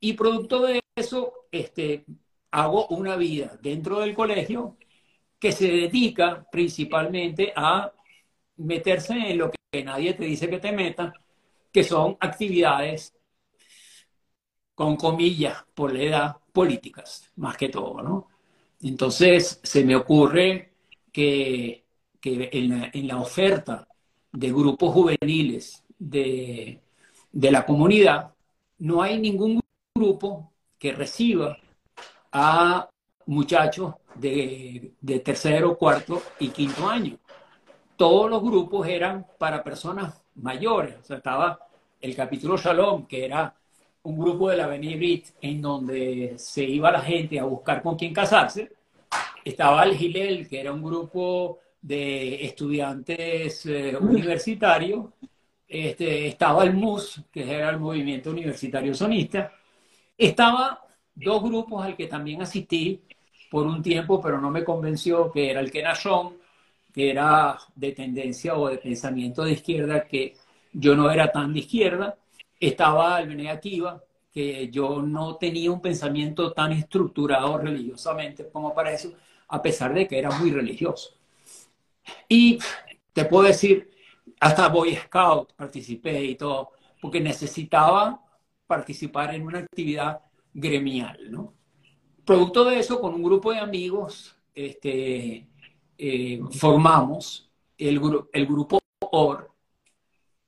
[0.00, 2.04] Y producto de eso, este,
[2.50, 4.76] hago una vida dentro del colegio
[5.38, 7.92] que se dedica principalmente a
[8.56, 11.12] meterse en lo que nadie te dice que te meta,
[11.72, 13.14] que son actividades
[14.74, 18.28] con comillas por la edad políticas, más que todo, ¿no?
[18.82, 20.72] Entonces se me ocurre
[21.12, 21.84] que,
[22.20, 23.88] que en, la, oferta
[24.32, 26.80] de grupos juveniles de,
[27.32, 28.34] de la comunidad
[28.78, 29.60] no hay ningún
[29.94, 31.56] grupo que reciba
[32.32, 32.88] a
[33.26, 34.92] muchachos de,
[35.24, 37.18] tercero, cuarto y quinto año.
[37.96, 40.96] Todos los grupos eran para personas mayores.
[41.00, 41.58] O sea, estaba
[42.00, 43.54] el capítulo Shalom, que era
[44.02, 47.96] un grupo de la Avenida Brit, en donde se iba la gente a buscar con
[47.96, 48.72] quién casarse.
[49.44, 55.06] Estaba el Gilel, que era un grupo de estudiantes eh, universitarios.
[55.68, 59.52] Este, estaba el MUS, que era el Movimiento Universitario Sonista.
[60.16, 60.84] Estaba
[61.14, 63.02] dos grupos al que también asistí,
[63.50, 66.36] por un tiempo, pero no me convenció, que era el Kenashon,
[66.94, 70.36] que era de tendencia o de pensamiento de izquierda, que
[70.72, 72.16] yo no era tan de izquierda.
[72.60, 78.92] Estaba el Bene Akiva, que yo no tenía un pensamiento tan estructurado religiosamente como para
[78.92, 79.12] eso,
[79.48, 81.16] a pesar de que era muy religioso.
[82.28, 82.60] Y
[83.12, 83.90] te puedo decir,
[84.38, 86.70] hasta Boy Scout participé y todo,
[87.00, 88.22] porque necesitaba
[88.68, 90.20] participar en una actividad
[90.52, 91.54] gremial, ¿no?
[92.24, 95.48] Producto de eso, con un grupo de amigos, este,
[95.98, 98.00] eh, formamos el,
[98.32, 99.50] el grupo OR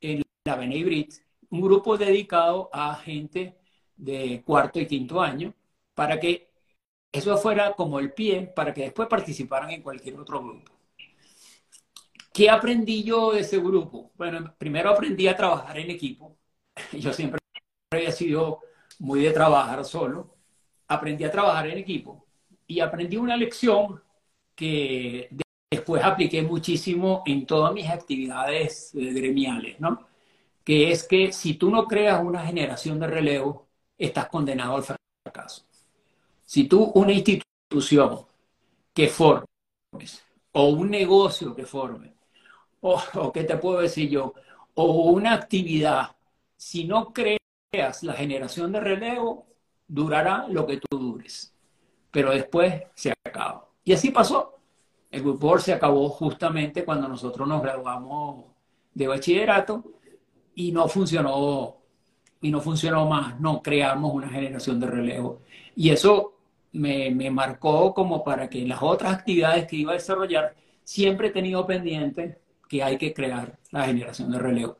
[0.01, 1.15] en la Benebrit,
[1.51, 3.57] un grupo dedicado a gente
[3.97, 5.55] de cuarto y quinto año,
[5.95, 6.51] para que
[7.13, 10.73] eso fuera como el pie, para que después participaran en cualquier otro grupo.
[12.33, 14.13] ¿Qué aprendí yo de ese grupo?
[14.15, 16.37] Bueno, primero aprendí a trabajar en equipo.
[16.93, 17.41] Yo siempre
[17.91, 18.61] había sido
[18.99, 20.37] muy de trabajar solo
[20.89, 22.27] aprendí a trabajar en equipo
[22.67, 24.03] y aprendí una lección
[24.57, 25.31] que
[25.71, 30.09] después apliqué muchísimo en todas mis actividades eh, gremiales, ¿no?
[30.65, 34.85] Que es que si tú no creas una generación de relevo, estás condenado al
[35.25, 35.65] fracaso.
[36.45, 38.27] Si tú una institución
[38.95, 39.47] que formes,
[40.53, 42.15] o un negocio que forme,
[42.81, 44.35] o, o qué te puedo decir yo,
[44.75, 46.17] o una actividad,
[46.57, 47.39] si no creas
[48.03, 49.47] la generación de relevo,
[49.89, 51.55] durará lo que tú dures,
[52.11, 53.66] pero después se acaba.
[53.87, 54.59] Y así pasó.
[55.13, 58.47] El grupo se acabó justamente cuando nosotros nos graduamos
[58.93, 59.85] de bachillerato
[60.57, 61.77] y no funcionó
[62.41, 65.43] y no funcionó más, no creamos una generación de relevo.
[65.77, 66.35] Y eso
[66.73, 71.65] me, marcó como para que las otras actividades que iba a desarrollar siempre he tenido
[71.65, 74.79] pendiente que hay que crear la generación de relevo.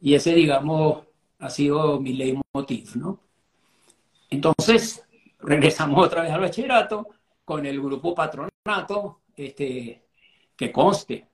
[0.00, 1.04] Y ese, digamos,
[1.38, 3.20] ha sido mi leitmotiv, ¿no?
[4.30, 5.04] Entonces,
[5.38, 7.08] regresamos otra vez al bachillerato
[7.48, 10.04] con el grupo patronato, este,
[10.54, 11.26] que conste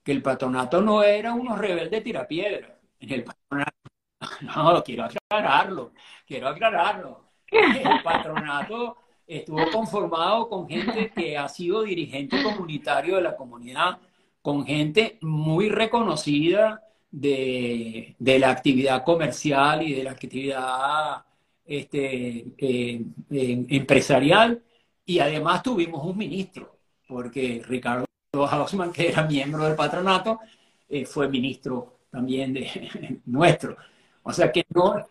[0.00, 2.78] que el patronato no era unos rebeldes tirapiedra.
[3.00, 3.72] El patronato,
[4.42, 5.92] no, quiero aclararlo,
[6.24, 7.24] quiero aclararlo.
[7.50, 13.98] El patronato estuvo conformado con gente que ha sido dirigente comunitario de la comunidad,
[14.42, 21.24] con gente muy reconocida de, de la actividad comercial y de la actividad
[21.66, 24.62] este, eh, empresarial
[25.04, 30.40] y además tuvimos un ministro, porque Ricardo Hausman, que era miembro del patronato,
[30.88, 33.76] eh, fue ministro también de nuestro.
[34.22, 35.04] O sea que no,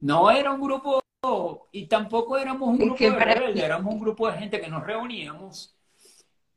[0.00, 1.02] no era un grupo,
[1.72, 5.74] y tampoco éramos un grupo de rebeldes, éramos un grupo de gente que nos reuníamos,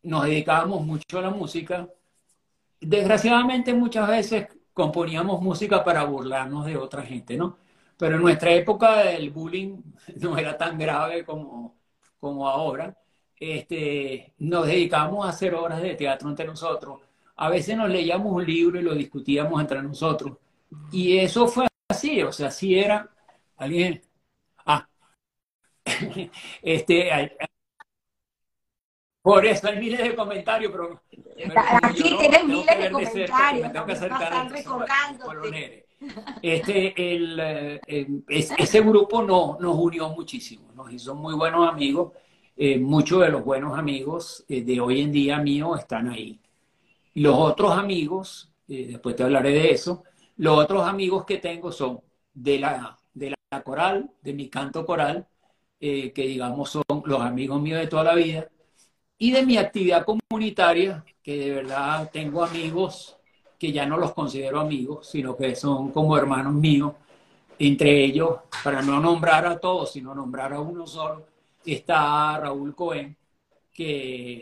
[0.03, 1.87] nos dedicábamos mucho a la música.
[2.79, 7.57] Desgraciadamente muchas veces componíamos música para burlarnos de otra gente, ¿no?
[7.97, 9.81] pero en nuestra época el bullying
[10.21, 11.76] no era tan grave como,
[12.19, 12.95] como ahora.
[13.39, 17.01] Este, nos dedicamos a hacer obras de teatro entre nosotros.
[17.35, 20.37] A veces nos leíamos un libro y lo discutíamos entre nosotros.
[20.91, 23.09] Y eso fue así, o sea, así era
[23.57, 24.01] alguien.
[24.65, 24.87] Ah,
[26.61, 27.11] este,
[29.27, 31.01] por eso hay miles de comentarios, pero.
[31.83, 33.67] Aquí tienes miles de comentarios.
[33.67, 34.47] Me tengo que acercar
[36.41, 42.13] Este, el, eh, ese grupo no, nos unió muchísimo, nos hizo muy buenos amigos.
[42.55, 46.39] Eh, muchos de los buenos amigos eh, de hoy en día míos están ahí.
[47.15, 50.03] Los otros amigos, después te hablaré de eso,
[50.37, 52.01] los otros amigos que tengo son
[52.33, 55.27] de la, de la coral, de mi canto coral,
[55.79, 58.47] que digamos son los amigos míos de toda la vida,
[59.17, 63.16] y de mi actividad comunitaria, que de verdad tengo amigos
[63.57, 66.93] que ya no los considero amigos, sino que son como hermanos míos.
[67.59, 71.25] Entre ellos, para no nombrar a todos, sino nombrar a uno solo,
[71.65, 73.17] está Raúl Cohen,
[73.73, 74.41] que,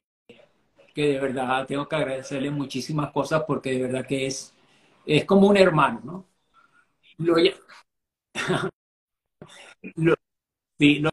[0.94, 4.54] que de verdad tengo que agradecerle muchísimas cosas porque de verdad que es,
[5.06, 6.26] es como un hermano, ¿no?
[7.18, 7.36] Lo,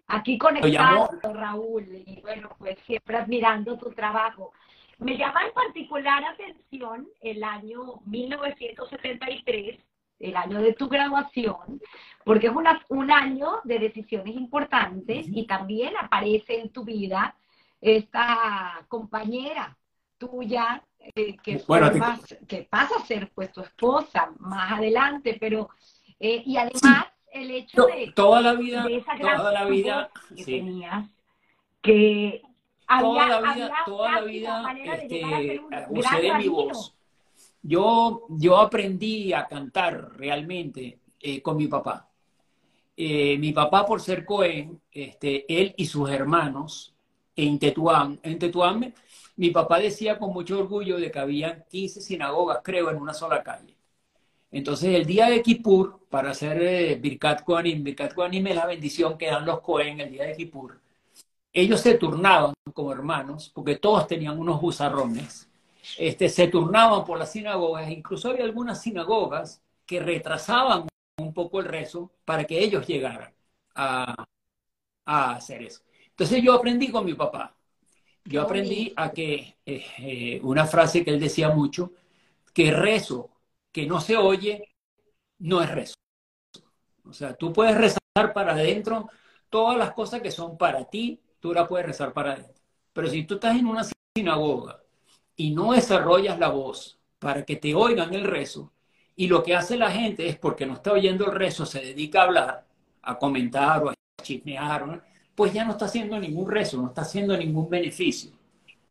[0.09, 4.53] Aquí conectado, Raúl, y bueno, pues siempre admirando tu trabajo.
[5.03, 9.79] Me llama en particular atención el año 1973,
[10.21, 11.81] el año de tu graduación,
[12.25, 17.35] porque es una, un año de decisiones importantes y también aparece en tu vida
[17.81, 19.77] esta compañera
[20.19, 21.61] tuya eh, que,
[22.47, 25.71] que pasa a ser pues tu esposa más adelante, pero
[26.21, 28.87] eh, y además el hecho de, toda la vida,
[29.21, 31.11] toda la vida que tenías,
[31.81, 32.43] que
[32.87, 35.61] toda la vida, toda la vida, este,
[35.91, 36.95] usé mi voz.
[37.63, 42.09] Yo, yo aprendí a cantar realmente eh, con mi papá.
[42.97, 46.95] Eh, mi papá, por ser Cohen, este, él y sus hermanos
[47.37, 48.93] en Tetuán, en Tetuán,
[49.37, 53.43] mi papá decía con mucho orgullo de que había 15 sinagogas, creo, en una sola
[53.43, 53.77] calle.
[54.51, 59.17] Entonces, el día de Kippur, para hacer eh, Birkat Kohanim, Birkat Kohanim es la bendición
[59.17, 60.82] que dan los Cohen el día de Kippur.
[61.53, 65.49] Ellos se turnaban como hermanos, porque todos tenían unos buzarrones.
[65.99, 70.87] Este, se turnaban por las sinagogas, incluso había algunas sinagogas que retrasaban
[71.19, 73.33] un poco el rezo para que ellos llegaran
[73.75, 74.27] a,
[75.05, 75.83] hacer eso.
[76.09, 77.55] Entonces yo aprendí con mi papá.
[78.25, 81.93] Yo aprendí a que eh, eh, una frase que él decía mucho,
[82.55, 83.31] que rezo
[83.73, 84.73] que no se oye
[85.39, 85.95] no es rezo.
[87.05, 89.09] O sea, tú puedes rezar para adentro
[89.51, 92.55] todas las cosas que son para ti, tú las puedes rezar para adentro.
[92.93, 93.85] Pero si tú estás en una
[94.17, 94.81] sinagoga
[95.37, 98.73] y no desarrollas la voz para que te oigan el rezo,
[99.17, 102.23] y lo que hace la gente es porque no está oyendo el rezo, se dedica
[102.23, 102.67] a hablar,
[103.03, 105.03] a comentar o a chismear,
[105.35, 108.31] pues ya no está haciendo ningún rezo, no está haciendo ningún beneficio.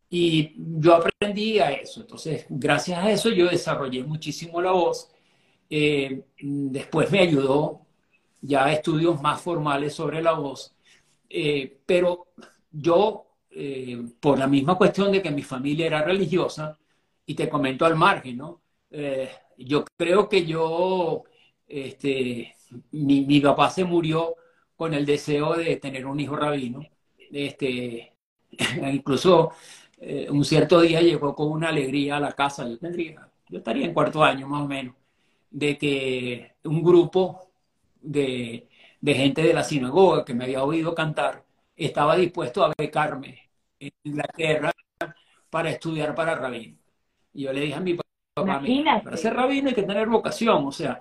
[0.09, 2.01] Y yo aprendí a eso.
[2.01, 5.09] Entonces, gracias a eso yo desarrollé muchísimo la voz.
[5.69, 7.81] Eh, después me ayudó
[8.41, 10.75] ya a estudios más formales sobre la voz.
[11.33, 12.27] Eh, pero
[12.71, 16.77] yo, eh, por la misma cuestión de que mi familia era religiosa,
[17.25, 18.61] y te comento al margen, ¿no?
[19.57, 21.23] yo creo que yo,
[21.67, 22.55] este,
[22.91, 24.35] mi, mi, papá se murió
[24.75, 26.81] con el deseo de tener un hijo rabino.
[27.31, 28.13] Este,
[28.91, 29.51] incluso
[29.99, 33.85] eh, un cierto día llegó con una alegría a la casa, yo tendría, yo estaría
[33.85, 34.95] en cuarto año más o menos,
[35.51, 37.51] de que un grupo
[38.01, 38.67] de,
[39.03, 41.43] gente de la sinagoga que me había oído cantar
[41.75, 43.49] estaba dispuesto a becarme
[43.79, 44.71] en Inglaterra
[45.49, 46.77] para estudiar para rabino.
[47.33, 48.61] Y yo le dije a mi papá,
[49.03, 50.99] para ser rabino hay que tener vocación, o sea,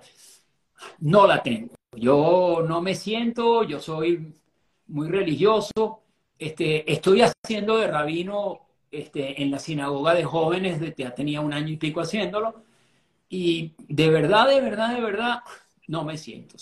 [0.99, 1.75] no la tengo.
[1.95, 4.33] Yo no me siento, yo soy
[4.87, 6.03] muy religioso,
[6.37, 11.53] este, estoy haciendo de rabino este, en la sinagoga de jóvenes, de, ya tenía un
[11.53, 12.63] año y pico haciéndolo,
[13.29, 15.39] y de verdad, de verdad, de verdad,
[15.87, 16.57] no me siento.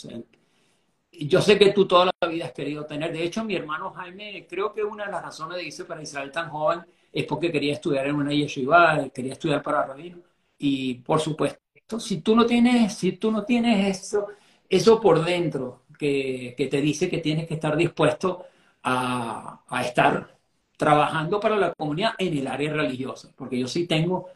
[1.28, 3.12] Yo sé que tú toda la vida has querido tener.
[3.12, 6.32] De hecho, mi hermano Jaime, creo que una de las razones de irse para Israel
[6.32, 10.20] tan joven es porque quería estudiar en una yeshiva, quería estudiar para rabino.
[10.58, 14.28] Y por supuesto, si tú no tienes, si tú no tienes eso,
[14.70, 18.46] eso por dentro que, te dice que tienes que estar dispuesto
[18.84, 20.38] a, a estar
[20.78, 24.28] trabajando para la comunidad en el área religiosa, porque yo sí tengo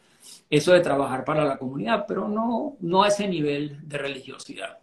[0.50, 4.80] eso de trabajar para la comunidad, pero no, no a ese nivel de religiosidad.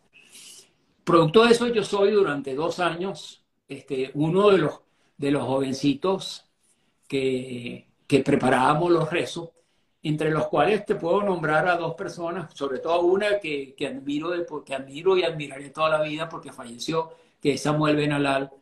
[1.11, 4.81] Producto de eso, yo soy durante dos años este, uno de los,
[5.17, 6.49] de los jovencitos
[7.09, 9.51] que, que preparábamos los rezos
[10.05, 14.31] entre los cuales te puedo nombrar a dos personas, sobre todo una que, que admiro,
[14.65, 17.11] que admiro y admiraré toda la vida porque falleció,
[17.43, 18.53] que es Samuel Benalal,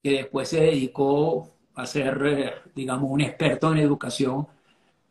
[0.00, 4.46] que después se dedicó a ser, eh, digamos, un experto en educación.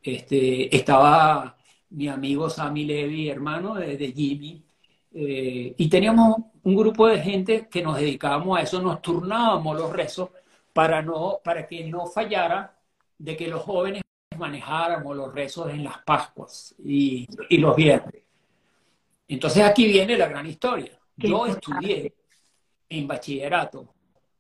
[0.02, 1.58] Este, estaba
[1.90, 4.64] mi amigo Sammy Levy, hermano de, de Jimmy,
[5.14, 6.38] eh, y teníamos
[6.70, 10.30] un grupo de gente que nos dedicábamos a eso, nos turnábamos los rezos
[10.72, 12.78] para, no, para que no fallara
[13.18, 14.04] de que los jóvenes
[14.38, 18.22] manejáramos los rezos en las Pascuas y, y los viernes.
[19.28, 20.92] Entonces aquí viene la gran historia.
[21.18, 22.14] Yo estudié
[22.88, 23.94] en bachillerato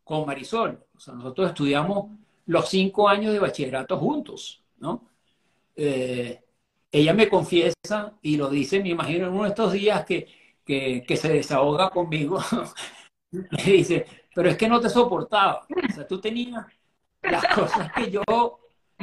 [0.04, 0.86] con Marisol.
[0.96, 2.12] O sea, nosotros estudiamos
[2.46, 5.10] los cinco años de bachillerato juntos, ¿no?
[5.76, 6.42] Eh,
[6.92, 10.39] ella me confiesa y lo dice, me imagino, en uno de estos días que,
[10.70, 12.39] que, que se desahoga conmigo.
[13.32, 14.05] me dice,
[14.36, 15.65] pero es que no te soportaba.
[15.67, 16.63] O sea, tú tenías
[17.24, 18.59] las cosas que yo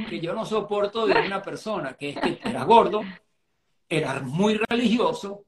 [0.08, 3.00] que yo no soporto de una persona, que es que eras gordo,
[3.88, 5.46] eras muy religioso,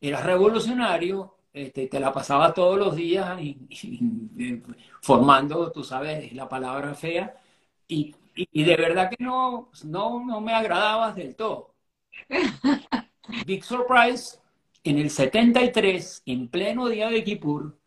[0.00, 3.38] eras revolucionario, este, te la pasaba todos los días
[5.02, 7.36] formando, tú sabes, la palabra fea,
[7.86, 11.74] y, y, de verdad que no, no, no me agradabas del todo.
[13.46, 14.40] Big Surprise,
[14.84, 17.78] en el 73, en pleno día de Kippur,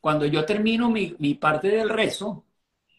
[0.00, 2.44] cuando yo termino mi, parte del rezo,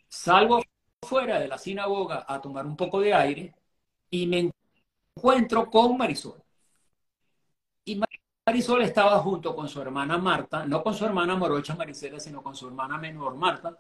[0.07, 0.61] salgo
[1.01, 3.55] fuera de la sinagoga a tomar un poco de aire
[4.09, 4.51] y me
[5.15, 6.43] encuentro con Marisol.
[7.85, 7.99] Y
[8.45, 12.55] Marisol estaba junto con su hermana Marta, no con su hermana morocha Marisela, sino con
[12.55, 13.77] su hermana menor Marta.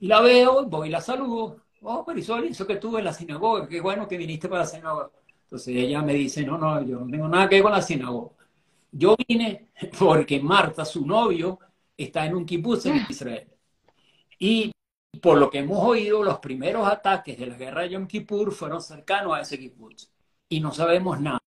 [0.00, 1.62] Y la veo, voy y la saludo.
[1.82, 5.10] Oh, Marisol, eso que estuve en la sinagoga, qué bueno que viniste para la sinagoga.
[5.48, 8.34] Entonces ella me dice, no, no, yo no tengo nada que ver con la sinagoga.
[8.92, 11.58] Yo vine porque Marta, su novio,
[11.96, 13.48] está en un kibbutz en Israel.
[14.38, 14.70] Y
[15.22, 18.82] por lo que hemos oído, los primeros ataques de la guerra de Yom Kippur fueron
[18.82, 20.10] cercanos a ese kibbutz
[20.50, 21.40] y no sabemos nada.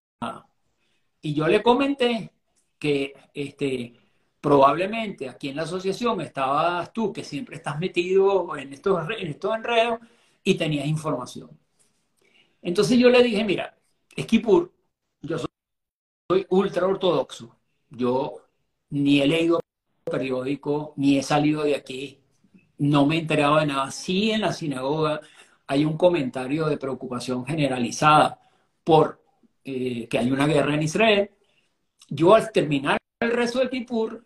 [1.20, 2.32] Y yo le comenté
[2.78, 3.94] que este,
[4.40, 9.56] probablemente aquí en la asociación estabas tú, que siempre estás metido en estos, en estos
[9.56, 10.00] enredos
[10.42, 11.50] y tenías información.
[12.62, 13.76] Entonces yo le dije, mira,
[14.16, 14.72] es Kippur,
[15.22, 17.56] yo soy, ultra ortodoxo,
[17.90, 18.36] yo
[18.90, 19.60] ni he leído
[20.04, 22.20] periódico, ni he salido de aquí,
[22.78, 23.90] no me enteraba de nada.
[23.90, 25.20] Sí, en la sinagoga
[25.66, 28.40] hay un comentario de preocupación generalizada
[28.84, 29.22] por
[29.64, 31.30] eh, que hay una guerra en Israel.
[32.08, 34.24] Yo al terminar el resto del Kippur,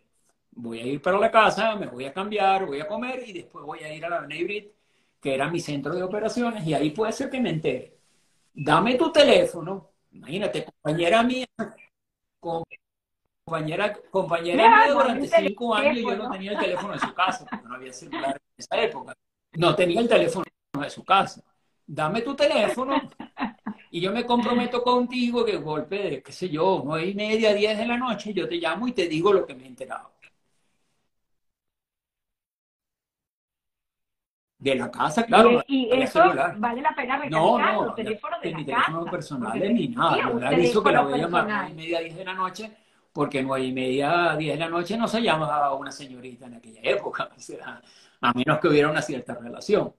[0.53, 3.65] voy a ir para la casa, me voy a cambiar, voy a comer y después
[3.65, 4.73] voy a ir a la Neibrit,
[5.21, 7.96] que era mi centro de operaciones, y ahí puede ser que me entere.
[8.59, 11.47] Dame tu teléfono, imagínate, compañera mía,
[13.45, 17.67] compañera, compañera mía durante cinco años yo no tenía el teléfono de su casa, porque
[17.69, 19.15] no había celular en esa época.
[19.53, 20.47] No tenía el teléfono
[20.81, 21.43] de su casa.
[21.87, 22.95] Dame tu teléfono
[23.91, 27.77] y yo me comprometo contigo que golpe de, qué sé yo, nueve y media, diez
[27.77, 30.16] de la noche, yo te llamo y te digo lo que me he enterado.
[34.59, 35.63] De la casa, claro.
[35.69, 36.19] Y, eso
[36.57, 40.19] vale la pena recalcar, no, no, los teléfonos de la mi teléfono personal ni nada.
[40.19, 42.73] Yo le aviso que la voy a llamar nueve y media, diez de la noche
[43.17, 46.55] porque nueve y media, diez de la noche no se llamaba a una señorita en
[46.57, 47.81] aquella época, o sea,
[48.21, 49.95] a menos que hubiera una cierta relación.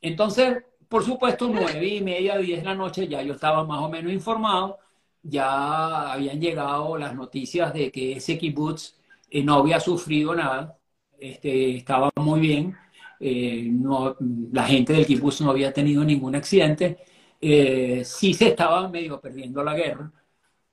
[0.00, 3.88] Entonces, por supuesto, nueve y media, diez de la noche ya yo estaba más o
[3.88, 4.78] menos informado,
[5.22, 8.96] ya habían llegado las noticias de que ese kibbutz
[9.30, 10.76] eh, no había sufrido nada,
[11.16, 12.76] este, estaba muy bien,
[13.20, 14.16] eh, no,
[14.52, 16.98] la gente del kibbutz no había tenido ningún accidente,
[17.40, 20.12] eh, sí se estaba medio perdiendo la guerra,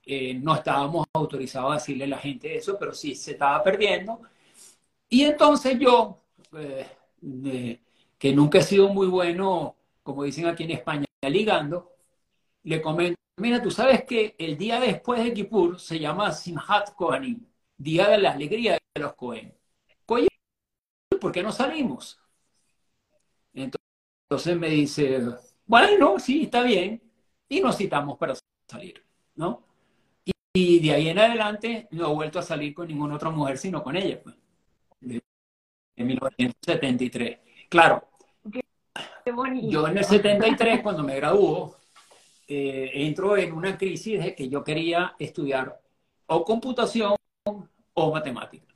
[0.06, 4.22] eh, no estábamos autorizados a decirle a la gente eso, pero sí se estaba perdiendo.
[5.10, 6.24] Y entonces yo,
[6.58, 7.80] eh,
[8.18, 11.94] que nunca he sido muy bueno, como dicen aquí en España, ligando,
[12.64, 17.46] le comento, mira, tú sabes que el día después de Kippur se llama Simhat Kohanim,
[17.78, 19.54] Día de la Alegría de los Kohen.
[21.20, 22.20] ¿por qué no salimos?
[24.26, 25.22] Entonces me dice,
[25.66, 27.02] bueno, sí, está bien,
[27.48, 28.34] y nos citamos para
[28.68, 29.04] salir,
[29.36, 29.64] ¿no?
[30.54, 33.84] Y de ahí en adelante no he vuelto a salir con ninguna otra mujer, sino
[33.84, 34.36] con ella, pues,
[35.02, 37.40] en 1973.
[37.70, 38.08] Claro,
[39.64, 41.78] yo en el 73, cuando me graduó,
[42.48, 45.82] eh, entro en una crisis de que yo quería estudiar
[46.28, 47.16] o computación
[47.94, 48.74] o matemática.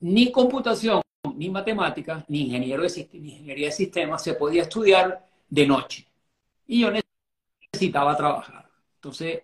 [0.00, 1.02] Ni computación,
[1.34, 6.06] ni matemática, ni, ingeniero de, ni ingeniería de sistemas se podía estudiar de noche.
[6.66, 6.90] Y yo
[7.72, 8.70] necesitaba trabajar.
[8.96, 9.42] Entonces,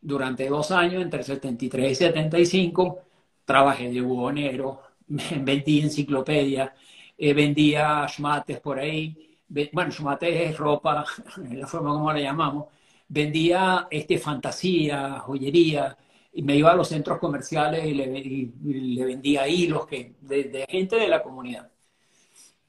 [0.00, 2.98] durante dos años, entre 73 y 75,
[3.44, 6.70] trabajé de buhonero, vendí enciclopedias,
[7.16, 9.36] eh, vendía schmates por ahí.
[9.72, 11.04] Bueno, schmates es ropa,
[11.52, 12.66] la forma como le llamamos.
[13.08, 15.96] vendía este, fantasía, joyería,
[16.32, 21.08] y me iba a los centros comerciales y le, vendía hilos que, de, gente de
[21.08, 21.70] la comunidad.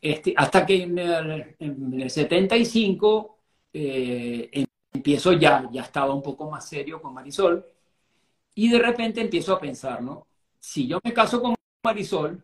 [0.02, 3.38] Este, hasta que en el, 75
[3.74, 7.66] eh, empiezo ya, ya estaba un poco más serio con Marisol,
[8.56, 10.28] y de repente empiezo a pensar, ¿no?
[10.60, 12.44] Si yo me caso con Marisol,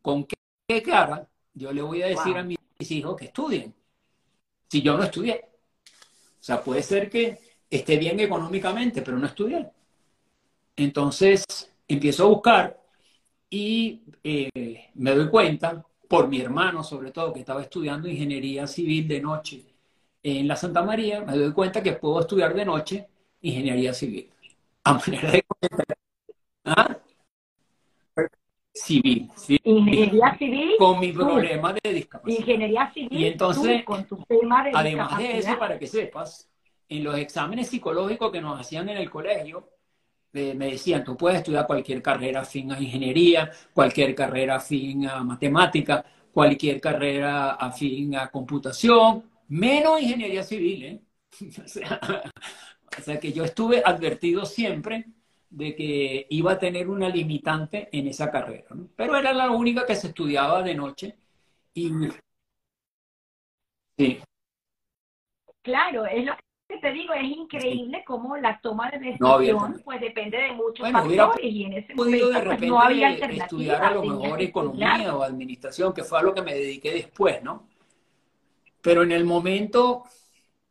[0.00, 2.58] ¿con qué, cara yo le voy a decir a mis
[2.90, 3.72] hijos que estudien?
[4.68, 5.44] Si yo no estudié.
[6.40, 7.38] O sea, puede ser que
[7.70, 9.70] esté bien económicamente, pero no estudié.
[10.76, 11.44] Entonces,
[11.86, 12.80] empiezo a buscar
[13.50, 19.06] y eh, me doy cuenta, por mi hermano sobre todo, que estaba estudiando ingeniería civil
[19.08, 19.62] de noche
[20.22, 23.08] en la Santa María, me doy cuenta que puedo estudiar de noche
[23.40, 24.30] ingeniería civil.
[24.84, 25.44] A manera de
[26.64, 26.96] ¿Ah?
[28.74, 29.30] Civil,
[29.64, 30.72] Ingeniería civil.
[30.78, 32.38] Con mi problema de discapacidad.
[32.38, 33.20] Ingeniería civil.
[33.20, 36.48] Y entonces, con tu tema de además de eso, para que sepas,
[36.88, 39.68] en los exámenes psicológicos que nos hacían en el colegio,
[40.32, 46.04] me decían, tú puedes estudiar cualquier carrera afín a ingeniería, cualquier carrera afín a matemática,
[46.32, 50.84] cualquier carrera afín a computación, menos ingeniería civil.
[50.84, 51.02] ¿eh?
[52.98, 55.06] o, sea, que yo estuve advertido siempre
[55.50, 59.96] de que iba a tener una limitante en esa carrera, pero era la única que
[59.96, 61.16] se estudiaba de noche.
[61.74, 61.90] Y,
[63.98, 64.18] sí.
[65.62, 66.32] Claro, es lo
[66.82, 71.64] te digo, es increíble cómo la toma de decisión pues depende de muchos factores y
[71.64, 73.44] en ese momento pues, no había alternativa.
[73.44, 77.40] Estudiar a lo mejor economía o administración, que fue a lo que me dediqué después,
[77.40, 77.68] ¿no?
[78.80, 80.02] Pero en el momento,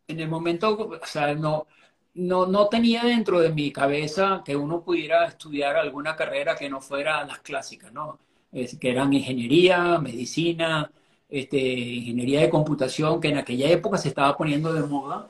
[0.06, 1.68] en el momento, o sea, no,
[2.16, 6.82] no, no tenía dentro de mi cabeza que uno pudiera estudiar alguna carrera que no
[6.82, 8.20] fuera las clásicas, ¿no?
[8.52, 10.92] Es, que eran ingeniería, medicina,
[11.30, 15.30] este, ingeniería de computación, que en aquella época se estaba poniendo de moda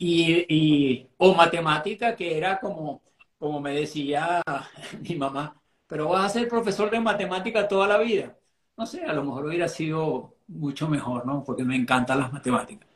[0.00, 3.02] y, o matemática, que era como,
[3.38, 4.42] como me decía
[5.08, 8.36] mi mamá, pero vas a ser profesor de matemática toda la vida.
[8.76, 11.44] No sé, a lo mejor hubiera sido mucho mejor, ¿no?
[11.44, 12.88] Porque me encantan las matemáticas.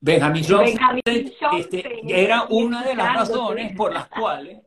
[0.00, 1.02] Benjamin Johnson,
[1.58, 4.62] este, era una de las razones por las cuales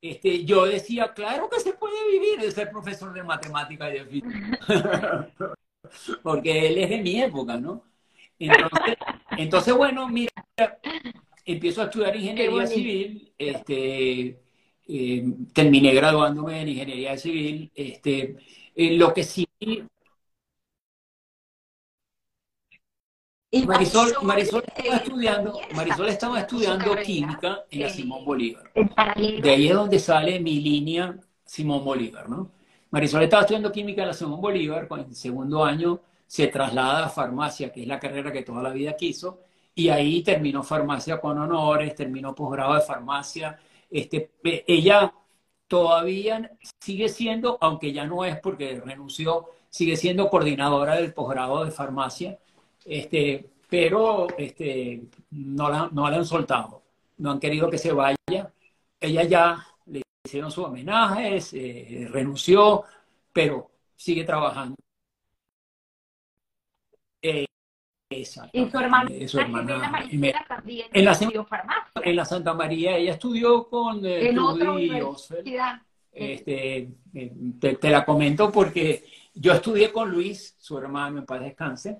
[0.00, 4.04] este, yo decía, claro que se puede vivir de ser profesor de matemática y de
[4.06, 5.30] física.
[6.22, 7.84] porque él es de mi época, ¿no?
[9.36, 10.32] Entonces, bueno, mira,
[11.44, 14.40] empiezo a estudiar ingeniería civil, este,
[14.86, 18.36] eh, terminé graduándome en ingeniería civil, este,
[18.74, 19.46] eh, lo que sí...
[23.66, 28.70] Marisol, Marisol estaba estudiando, Marisol estaba estudiando química en la Simón Bolívar.
[28.74, 32.57] De ahí es donde sale mi línea Simón Bolívar, ¿no?
[32.90, 37.08] Marisol estaba estudiando química en la Simón Bolívar, con el segundo año se traslada a
[37.08, 39.40] farmacia, que es la carrera que toda la vida quiso,
[39.74, 43.58] y ahí terminó farmacia con honores, terminó posgrado de farmacia.
[43.90, 44.30] Este,
[44.66, 45.12] ella
[45.66, 51.70] todavía sigue siendo, aunque ya no es porque renunció, sigue siendo coordinadora del posgrado de
[51.70, 52.38] farmacia,
[52.84, 56.82] este, pero este, no, no la han soltado,
[57.18, 58.16] no han querido que se vaya.
[59.00, 59.66] Ella ya
[60.28, 62.84] hicieron sus homenajes, eh, renunció,
[63.32, 64.76] pero sigue trabajando.
[67.22, 67.46] Eh,
[68.10, 68.40] y su
[68.78, 70.02] hermana, su hermana
[70.48, 71.18] también en la,
[72.02, 74.32] en la Santa María ella estudió con eh,
[76.12, 79.04] este, eh, te, la comento porque
[79.34, 81.98] yo estudié con Luis, su hermano en paz descanse,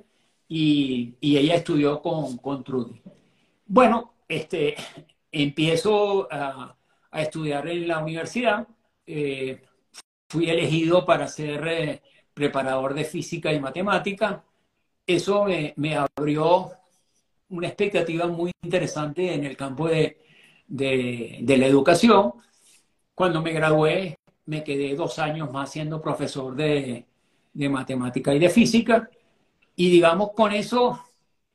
[0.49, 3.03] y, y ella estudió con, con Trudy.
[3.67, 4.77] Bueno, este,
[5.31, 6.75] empiezo a,
[7.11, 8.67] a estudiar en la universidad.
[9.07, 9.63] Eh,
[10.29, 12.03] fui elegido para ser eh,
[12.35, 14.45] preparador de física y matemática.
[15.07, 15.47] Eso
[15.77, 16.71] me, abrió
[17.49, 20.19] una expectativa muy interesante en el campo de,
[20.69, 22.35] la educación.
[23.15, 27.07] Cuando me gradué, me quedé dos años más siendo profesor de,
[27.53, 29.09] de matemática y de física.
[29.77, 31.05] Y digamos, con eso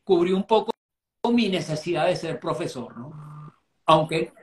[0.03, 0.71] cubrí un poco
[1.31, 3.53] mi necesidad de ser profesor, ¿no?
[3.85, 4.33] Aunque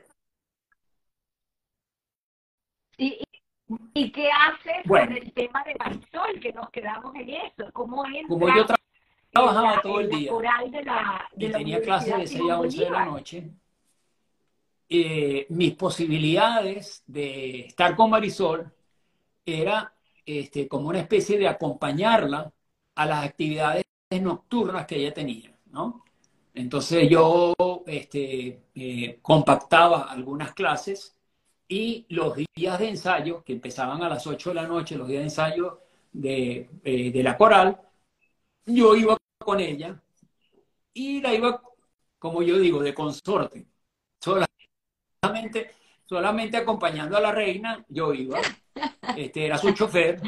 [3.00, 6.40] ¿Y, qué haces con el tema de Marisol?
[6.40, 7.72] Que nos quedamos en eso.
[7.72, 8.66] ¿Cómo entra Como yo
[9.30, 10.32] trabajaba todo el día
[11.36, 13.50] y tenía clases de 6 a 11 de la noche,
[14.88, 18.70] eh, mis posibilidades de estar con Marisol
[19.46, 19.94] era
[20.26, 22.52] este, como una especie de acompañarla
[22.96, 26.04] a las actividades nocturnas que ella tenía, ¿no?
[26.52, 27.54] Entonces yo
[27.86, 31.16] este, eh, compactaba algunas clases
[31.70, 35.20] y los días de ensayo, que empezaban a las 8 de la noche, los días
[35.20, 35.80] de ensayo
[36.12, 37.80] de, eh, de la coral,
[38.66, 40.02] yo iba con ella
[40.94, 41.62] y la iba,
[42.18, 43.66] como yo digo, de consorte.
[45.22, 45.70] Solamente,
[46.06, 48.40] solamente acompañando a la reina, yo iba.
[49.16, 50.20] Este, era su chofer.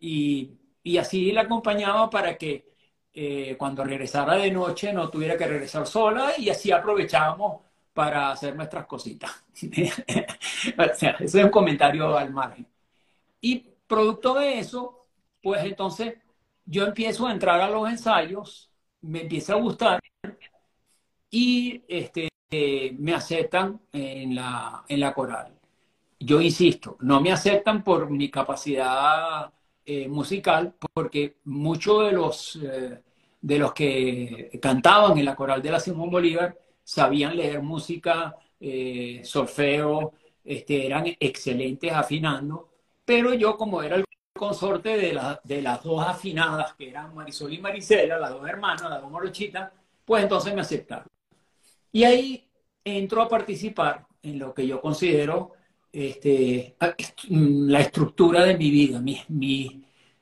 [0.00, 0.50] Y,
[0.82, 2.72] y así la acompañaba para que
[3.12, 7.67] eh, cuando regresara de noche no tuviera que regresar sola y así aprovechábamos
[7.98, 9.44] para hacer nuestras cositas.
[10.78, 12.64] o ese es un comentario al margen.
[13.40, 15.08] Y producto de eso,
[15.42, 16.14] pues entonces
[16.64, 18.70] yo empiezo a entrar a los ensayos,
[19.00, 20.00] me empieza a gustar
[21.28, 22.28] y este,
[22.96, 25.58] me aceptan en la, en la coral.
[26.20, 29.52] Yo insisto, no me aceptan por mi capacidad
[29.84, 33.02] eh, musical, porque muchos de los, eh,
[33.40, 36.56] de los que cantaban en la coral de la Simón Bolívar
[36.88, 42.70] sabían leer música, eh, solfeo, este, eran excelentes afinando,
[43.04, 47.58] pero yo como era el consorte de, de las dos afinadas, que eran Marisol y
[47.58, 49.70] Marisela, las dos hermanas, las dos morochitas,
[50.02, 51.06] pues entonces me aceptaron.
[51.92, 52.48] Y ahí
[52.82, 55.52] entro a participar en lo que yo considero
[55.92, 56.74] este,
[57.28, 59.72] la estructura de mi vida, mis, mis,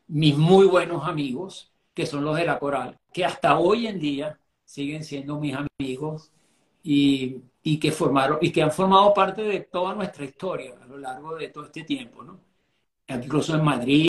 [0.09, 4.41] mis muy buenos amigos, que son los de la coral, que hasta hoy en día
[4.65, 6.33] siguen siendo mis amigos
[6.87, 10.99] y, y, que formaron y que han formado parte de toda nuestra historia a lo
[10.99, 12.41] largo de todo este tiempo, ¿no?
[13.09, 14.09] Incluso en Madrid,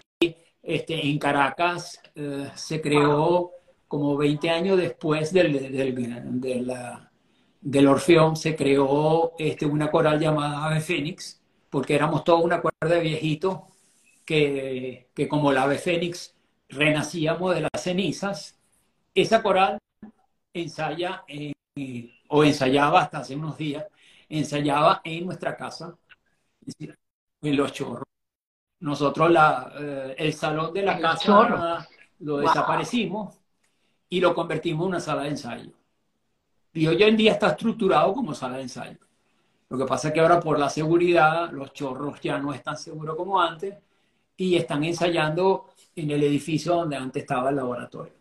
[0.62, 3.52] este, en Caracas, eh, se creó
[3.88, 7.12] como 20 años después del, del, de la,
[7.60, 12.96] del Orfeón, se creó este, una coral llamada Ave Fénix, porque éramos toda una cuerda
[12.96, 13.62] de viejitos
[14.24, 16.36] que, que como la Ave Fénix
[16.70, 18.60] renacíamos de las cenizas,
[19.16, 19.80] esa coral
[20.54, 21.24] ensaya
[22.30, 23.86] o ensayaba hasta hace unos días,
[24.30, 25.98] ensayaba en nuestra casa,
[26.80, 28.04] en Los Chorros.
[28.80, 31.88] Nosotros la, eh, el salón de la casa
[32.20, 33.36] lo desaparecimos
[34.10, 35.72] y lo convertimos en una sala de ensayo.
[36.74, 39.00] Y hoy en día está estructurado como sala de ensayo.
[39.70, 43.16] Lo que pasa es que ahora por la seguridad los chorros ya no están seguros
[43.16, 43.76] como antes
[44.38, 48.14] y están ensayando en el edificio donde antes estaba el laboratorio.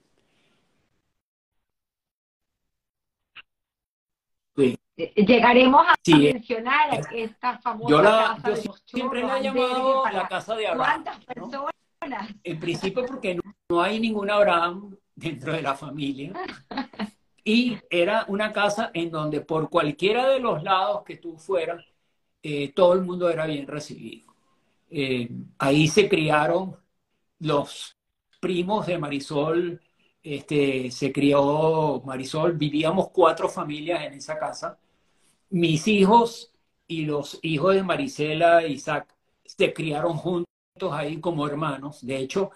[4.56, 4.64] Sí.
[4.72, 10.28] Eh, llegaremos a mencionar esta famosa yo la, casa yo siempre la he llamado la
[10.28, 11.04] casa de Abraham.
[11.04, 11.72] ¿Cuántas personas?
[12.42, 13.38] En principio porque
[13.68, 16.32] no, hay ningún Abraham dentro de la familia.
[17.48, 21.84] Y era una casa en donde por cualquiera de los lados que tú fueras,
[22.42, 24.34] eh, todo el mundo era bien recibido.
[24.90, 26.76] Eh, ahí se criaron
[27.38, 27.96] los
[28.40, 29.80] primos de Marisol,
[30.24, 34.76] este, se crió Marisol, vivíamos cuatro familias en esa casa.
[35.50, 36.52] Mis hijos
[36.86, 40.46] y los hijos de Marisela y Isaac se criaron juntos
[40.92, 42.04] ahí como hermanos.
[42.04, 42.50] De hecho,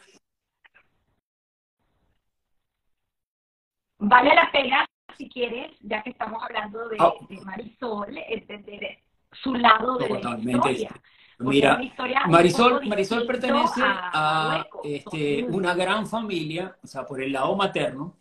[3.98, 4.86] vale la pena,
[5.16, 7.12] si quieres, ya que estamos hablando de, ah.
[7.44, 8.98] Marisol, entender
[9.32, 10.90] su lado de la historia.
[11.38, 11.80] Mira,
[12.28, 18.14] Marisol, Marisol pertenece a, este, una gran familia, o sea, por el lado materno,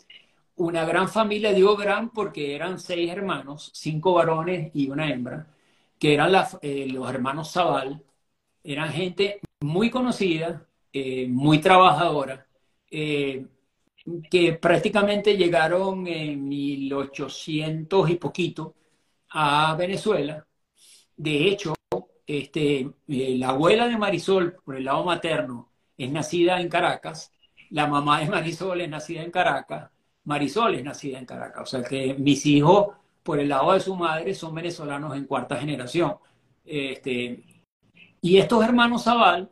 [0.60, 5.48] una gran familia, digo gran porque eran seis hermanos, cinco varones y una hembra,
[6.00, 6.32] que eran
[6.62, 8.04] eh, los hermanos Zaval,
[8.64, 12.46] eran gente muy conocida, eh, muy trabajadora,
[12.92, 13.46] eh,
[14.30, 18.76] que prácticamente llegaron en 1800 y poquito
[19.32, 20.46] a Venezuela.
[21.18, 21.76] De hecho,
[22.26, 27.32] este, eh, la abuela de Marisol, por el lado materno, es nacida en Caracas,
[27.72, 29.92] la mamá de Marisol es nacida en Caracas,
[30.30, 31.64] Marisol es nacida en Caracas.
[31.64, 35.58] O sea que mis hijos, por el lado de su madre, son venezolanos en cuarta
[35.58, 36.18] generación.
[36.64, 37.44] Este,
[38.22, 39.50] y estos hermanos Zaval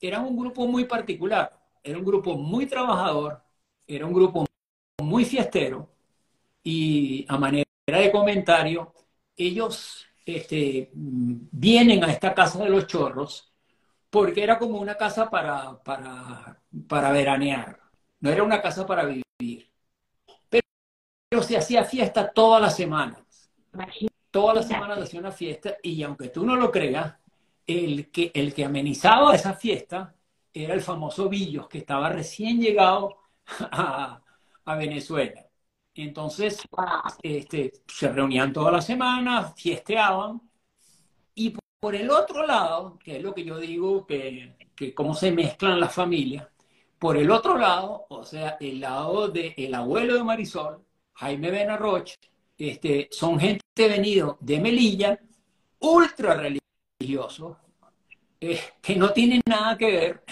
[0.00, 3.40] eran un grupo muy particular, era un grupo muy trabajador,
[3.86, 4.44] era un grupo
[5.02, 5.88] muy fiestero
[6.62, 8.92] y a manera de comentario,
[9.36, 13.52] ellos este, vienen a esta casa de los chorros
[14.10, 17.80] porque era como una casa para, para, veranear,
[18.20, 19.69] no era una casa para vivir.
[21.30, 23.22] Pero, se hacía fiesta todas las semanas.
[24.32, 27.14] Todas las semanas se hacía una fiesta y aunque tú no lo creas,
[27.66, 30.14] el que, el que amenizaba esa fiesta
[30.52, 33.16] era el famoso Villos, que estaba recién llegado
[33.60, 34.20] a,
[34.64, 35.46] a Venezuela.
[35.94, 36.60] Entonces,
[37.22, 40.40] este, se reunían todas las semanas, fiesteaban.
[41.34, 45.32] Y por el otro lado, que es lo que yo digo, que, que cómo se
[45.32, 46.48] mezclan las familias,
[46.98, 50.84] por el otro lado, o sea, el lado del abuelo de Marisol,
[51.20, 52.14] Jaime Benarroch,
[52.56, 55.20] este, son gente venido de Melilla,
[55.80, 57.58] ultra religiosos,
[58.40, 60.24] eh, que no tienen nada que ver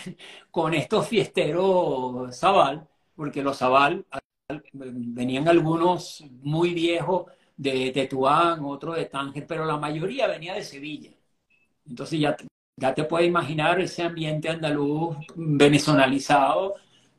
[0.50, 4.06] con estos fiesteros Zabal, porque los Zabal
[4.72, 11.10] venían algunos muy viejos de Tetuán, otros de Tánger, pero la mayoría venía de Sevilla.
[11.86, 12.34] Entonces ya,
[12.76, 16.76] ya te puedes imaginar ese ambiente andaluz venezonalizado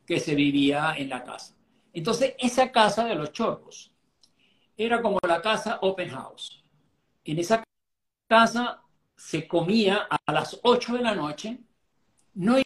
[0.07, 1.58] que se vivía en la casa.
[1.93, 3.91] Entonces esa casa de los chorros
[4.77, 6.63] era como la casa open house.
[7.25, 7.63] En esa
[8.27, 8.81] casa
[9.15, 11.59] se comía a las 8 de la noche,
[12.35, 12.57] no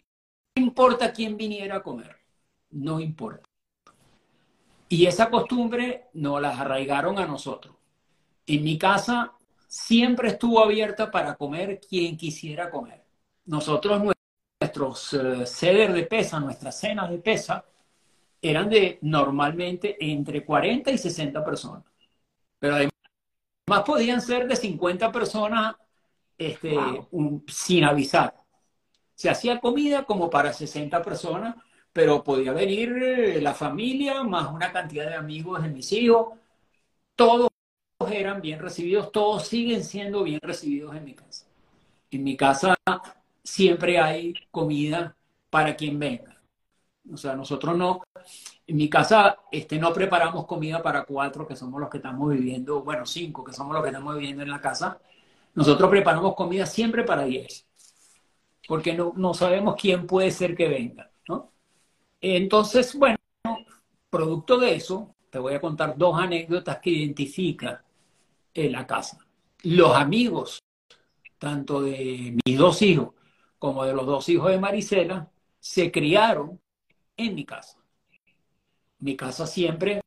[0.54, 2.16] importa quién viniera a comer,
[2.70, 3.48] no importa.
[4.88, 7.74] Y esa costumbre nos la arraigaron a nosotros.
[8.46, 9.32] En mi casa
[9.66, 13.02] siempre estuvo abierta para comer quien quisiera comer.
[13.46, 14.00] Nosotros,
[14.60, 17.64] nuestros uh, ceder de pesa, nuestras cenas de pesa,
[18.50, 21.82] eran de normalmente entre 40 y 60 personas.
[22.58, 22.92] Pero además
[23.86, 25.76] podían ser de 50 personas
[26.36, 26.76] este,
[27.46, 28.34] sin avisar.
[29.14, 31.56] Se hacía comida como para 60 personas,
[31.92, 36.38] pero podía venir eh, la familia más una cantidad de amigos de mis hijos.
[37.16, 37.48] Todos
[38.10, 41.46] eran bien recibidos, todos siguen siendo bien recibidos en mi casa.
[42.10, 42.76] En mi casa
[43.42, 45.16] siempre hay comida
[45.48, 46.33] para quien venga.
[47.12, 48.02] O sea, nosotros no,
[48.66, 52.82] en mi casa este, no preparamos comida para cuatro, que somos los que estamos viviendo,
[52.82, 54.98] bueno, cinco, que somos los que estamos viviendo en la casa.
[55.54, 57.66] Nosotros preparamos comida siempre para diez,
[58.66, 61.52] porque no, no sabemos quién puede ser que venga, ¿no?
[62.20, 63.18] Entonces, bueno,
[64.08, 67.80] producto de eso, te voy a contar dos anécdotas que identifican
[68.54, 69.18] en la casa.
[69.62, 70.62] Los amigos,
[71.38, 73.10] tanto de mis dos hijos
[73.58, 75.30] como de los dos hijos de Marisela,
[75.60, 76.60] se criaron
[77.16, 77.78] en mi casa.
[78.98, 80.00] Mi casa siempre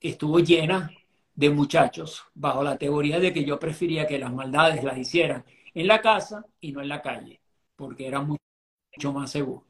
[0.00, 0.90] estuvo llena
[1.34, 5.44] de muchachos, bajo la teoría de que yo prefería que las maldades las hicieran
[5.74, 7.40] en la casa y no en la calle,
[7.76, 9.64] porque era mucho más seguro.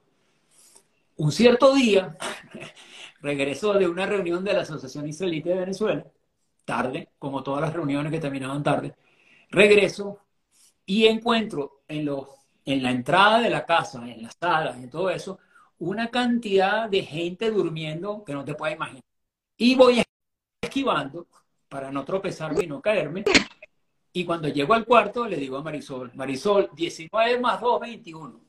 [1.16, 2.16] Un cierto día,
[3.20, 6.06] regresó de una reunión de la Asociación Israelita de Venezuela,
[6.64, 8.94] tarde, como todas las reuniones que terminaban tarde,
[9.50, 10.20] regreso
[10.86, 12.28] y encuentro en, los,
[12.64, 15.38] en la entrada de la casa, en las salas, y todo eso,
[15.80, 19.02] una cantidad de gente durmiendo que no te puedes imaginar.
[19.56, 20.02] Y voy
[20.62, 21.26] esquivando
[21.68, 23.24] para no tropezarme y no caerme.
[24.12, 28.40] Y cuando llego al cuarto le digo a Marisol, Marisol, 19 más 2, 21.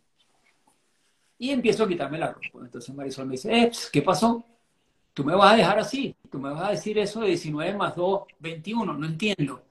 [1.40, 2.66] Y empiezo a quitarme la ropa.
[2.66, 4.46] Entonces Marisol me dice, eh, ¿qué pasó?
[5.14, 7.96] Tú me vas a dejar así, tú me vas a decir eso de 19 más
[7.96, 9.64] 2, 21, no entiendo.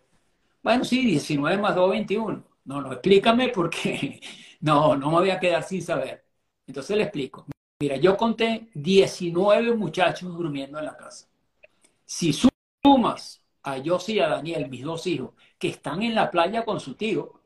[0.63, 2.45] Bueno, sí, 19 más 2, 21.
[2.65, 4.21] No, no, explícame porque
[4.61, 6.30] no, no me voy a quedar sin saber.
[6.71, 7.45] Entonces le explico.
[7.81, 11.27] Mira, yo conté 19 muchachos durmiendo en la casa.
[12.05, 16.65] Si sumas a Yossi y a Daniel, mis dos hijos, que están en la playa
[16.65, 17.41] con su tío,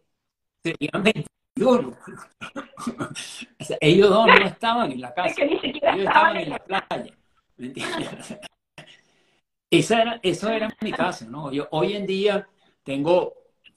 [0.63, 1.97] serían 21.
[3.81, 5.41] ellos dos no estaban en la casa.
[5.41, 7.17] ellos estaban en la playa.
[9.71, 11.51] Esa era, eso era mi casa, ¿no?
[11.51, 12.47] Yo hoy en día
[12.83, 13.33] tengo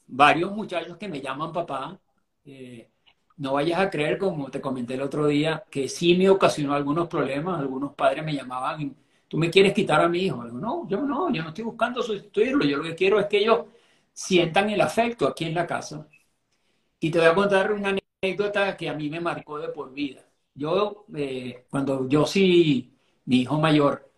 [0.08, 1.98] varios muchachos que me llaman papá.
[2.44, 2.92] Eh,
[3.38, 7.08] no vayas a creer, como te comenté el otro día, que sí me ocasionó algunos
[7.08, 7.60] problemas.
[7.60, 8.96] Algunos padres me llamaban,
[9.28, 10.44] tú me quieres quitar a mi hijo.
[10.46, 12.66] no, yo no, yo no estoy buscando sustituirlo.
[12.66, 13.66] Yo lo que quiero es que ellos
[14.14, 16.08] sientan el afecto aquí en la casa.
[17.00, 20.24] Y te voy a contar una anécdota que a mí me marcó de por vida.
[20.54, 22.94] Yo, eh, cuando yo sí
[23.26, 24.12] mi hijo mayor,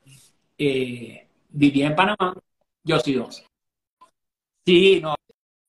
[0.57, 2.35] eh, vivía en Panamá,
[2.83, 3.43] yo soy dos.
[4.65, 5.15] Sí, no,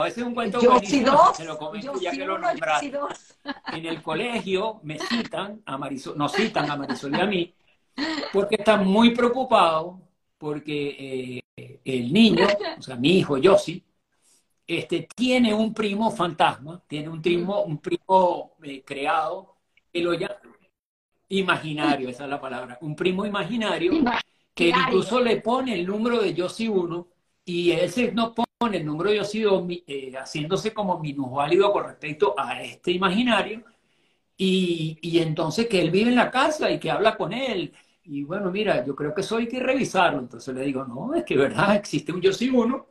[0.06, 2.92] ese es un cuento yo sí dos, se lo comento ya que lo nombraste.
[3.72, 7.54] En el colegio me citan a Marisol, nos citan a Marisol y a mí,
[8.32, 9.96] porque están muy preocupados
[10.36, 12.46] porque eh, el niño,
[12.78, 13.84] o sea, mi hijo Yossi,
[14.66, 19.56] este, tiene un primo fantasma, tiene un primo, un primo eh, creado
[19.92, 20.36] que lo, llama,
[21.28, 23.92] imaginario, esa es la palabra, un primo imaginario,
[24.54, 27.08] que incluso le pone el número de Yossi 1
[27.44, 29.34] y ese no pone el número de 2
[29.86, 33.64] eh, haciéndose como minusválido con respecto a este imaginario
[34.36, 37.72] y, y, entonces que él vive en la casa y que habla con él.
[38.04, 40.20] Y bueno, mira, yo creo que eso hay que revisarlo.
[40.20, 42.86] Entonces le digo, no, es que verdad existe un Yossi 1,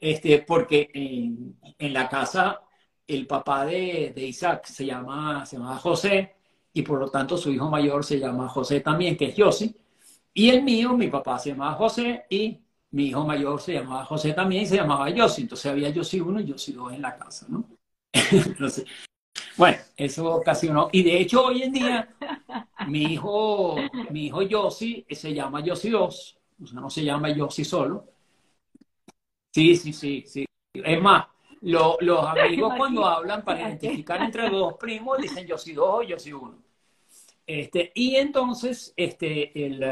[0.00, 2.60] este, porque en, la casa
[3.06, 6.36] el papá de, Isaac se llama, se llama José
[6.72, 9.74] y por lo tanto su hijo mayor se llama José también, que es Yossi.
[10.34, 12.60] Y el mío, mi papá se llamaba José y
[12.90, 15.42] mi hijo mayor se llamaba José también y se llamaba Yossi.
[15.42, 17.64] Entonces había Yossi uno y Yossi dos en la casa, ¿no?
[18.12, 18.86] Entonces,
[19.56, 20.88] bueno, eso ocasionó.
[20.92, 22.16] Y de hecho hoy en día
[22.86, 23.76] mi hijo,
[24.10, 28.06] mi hijo Yossi se llama Yossi dos, o sea, no se llama Yossi solo.
[29.52, 30.46] Sí, sí, sí, sí.
[30.72, 31.26] Es más,
[31.60, 36.18] los amigos cuando hablan para identificar entre dos primos dicen yo soy dos o yo
[36.18, 36.62] soy uno.
[37.46, 39.82] Este, y entonces, este, el,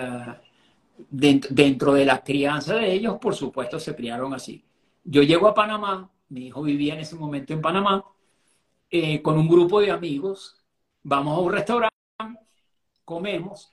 [1.11, 4.65] dentro, de la crianza de ellos, por supuesto, se criaron así.
[5.05, 8.05] Yo llego a Panamá, mi hijo vivía en ese momento en Panamá,
[8.91, 10.63] eh, con un grupo de amigos,
[11.03, 11.95] vamos a un restaurante,
[13.05, 13.73] comemos,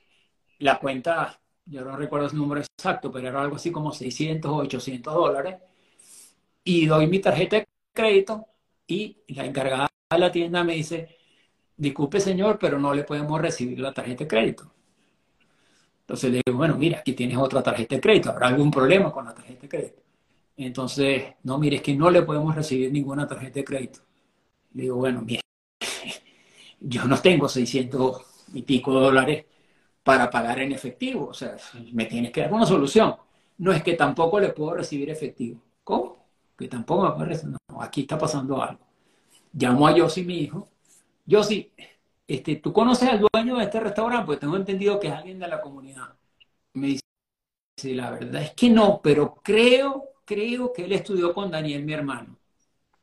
[0.59, 4.55] la cuenta, yo no recuerdo el número exacto, pero era algo así como 600 o
[4.57, 5.55] 800 dólares,
[6.63, 8.47] y doy mi tarjeta de crédito
[8.87, 11.17] y la encargada de la tienda me dice,
[11.77, 14.73] disculpe señor, pero no le podemos recibir la tarjeta de crédito.
[16.03, 19.25] Entonces le digo, bueno, mira, aquí tienes otra tarjeta de crédito, ¿habrá algún problema con
[19.25, 20.01] la tarjeta de crédito?
[20.57, 23.99] Entonces, no, mire, es que no le podemos recibir ninguna tarjeta de crédito.
[24.73, 25.41] Le digo, bueno, mire,
[26.79, 28.21] yo no tengo 600
[28.53, 29.45] y pico dólares
[30.03, 31.57] para pagar en efectivo, o sea,
[31.93, 33.15] me tienes que dar una solución.
[33.57, 35.61] No es que tampoco le puedo recibir efectivo.
[35.83, 36.17] ¿Cómo?
[36.57, 37.57] Que tampoco me puedo recibir.
[37.69, 38.81] No, aquí está pasando algo.
[39.53, 40.69] Llamo a Yossi, mi hijo.
[41.25, 41.71] Yossi,
[42.27, 44.25] este, ¿tú conoces al dueño de este restaurante?
[44.25, 46.15] Pues tengo entendido que es alguien de la comunidad.
[46.73, 47.03] Me dice,
[47.95, 52.37] la verdad es que no, pero creo, creo que él estudió con Daniel, mi hermano.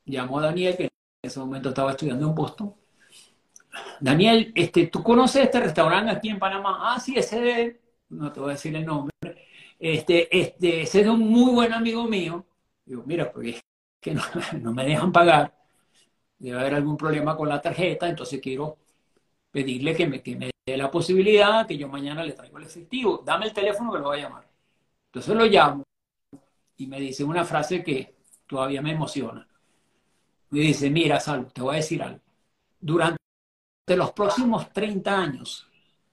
[0.05, 0.89] Llamó a Daniel, que en
[1.23, 2.73] ese momento estaba estudiando en Boston.
[3.99, 6.79] Daniel, este, ¿tú conoces este restaurante aquí en Panamá?
[6.93, 9.11] Ah, sí, ese de, no te voy a decir el nombre.
[9.79, 12.45] Este, este, ese es un muy buen amigo mío.
[12.85, 13.61] Digo, mira, porque es
[13.99, 14.21] que no,
[14.61, 15.55] no me dejan pagar.
[16.39, 18.77] Debe haber algún problema con la tarjeta, entonces quiero
[19.51, 23.21] pedirle que me, que me dé la posibilidad, que yo mañana le traigo el efectivo.
[23.25, 24.47] Dame el teléfono que lo voy a llamar.
[25.07, 25.83] Entonces lo llamo
[26.77, 28.15] y me dice una frase que
[28.47, 29.47] todavía me emociona.
[30.49, 32.19] Me dice, mira, Sal, te voy a decir algo.
[32.79, 33.17] Durante
[33.95, 35.67] los próximos 30 años,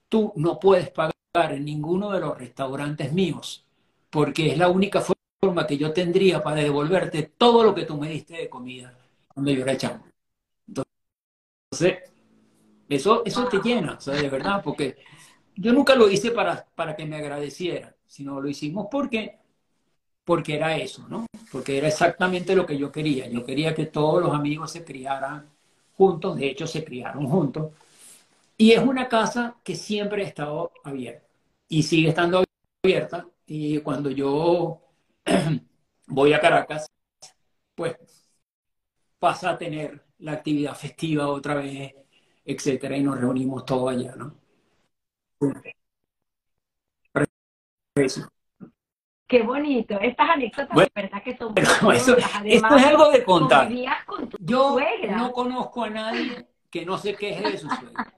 [0.09, 3.65] tú no puedes pagar en ninguno de los restaurantes míos,
[4.11, 8.09] porque es la única forma que yo tendría para devolverte todo lo que tú me
[8.09, 8.97] diste de comida
[9.29, 10.05] cuando yo era chamo.
[11.71, 12.11] Entonces,
[12.89, 14.99] eso, eso te llena, o sea, de verdad, porque
[15.57, 19.39] yo nunca lo hice para, para que me agradeciera, sino lo hicimos porque,
[20.25, 21.27] porque era eso, ¿no?
[21.53, 23.29] Porque era exactamente lo que yo quería.
[23.29, 25.51] Yo quería que todos los amigos se criaran
[25.97, 27.73] juntos, de hecho se criaron juntos.
[28.57, 31.27] Y es una casa que siempre ha estado abierta
[31.69, 32.45] y sigue estando
[32.85, 33.29] abierta.
[33.47, 34.83] Y cuando yo
[36.07, 36.91] voy a Caracas,
[37.75, 37.97] pues
[39.19, 41.95] pasa a tener la actividad festiva otra vez
[42.49, 44.35] etcétera, y nos reunimos todos allá, ¿no?
[49.27, 50.01] Qué bonito.
[50.01, 51.91] Estas anécdotas, verdad que son esto
[52.51, 53.71] es algo de contar.
[54.41, 54.79] Yo
[55.11, 58.15] no conozco a nadie que no se queje de su suegra.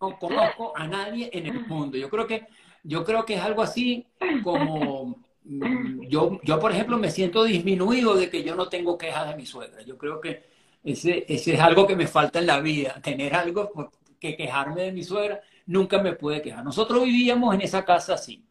[0.00, 1.98] No conozco a nadie en el mundo.
[1.98, 2.46] Yo creo que,
[2.84, 4.06] yo creo que es algo así
[4.44, 9.28] como mm, yo, yo, por ejemplo, me siento disminuido de que yo no tengo quejas
[9.28, 9.82] de mi suegra.
[9.82, 10.51] Yo creo que
[10.82, 14.92] ese, ese es algo que me falta en la vida, tener algo que quejarme de
[14.92, 15.40] mi suegra.
[15.66, 16.64] Nunca me pude quejar.
[16.64, 18.44] Nosotros vivíamos en esa casa así.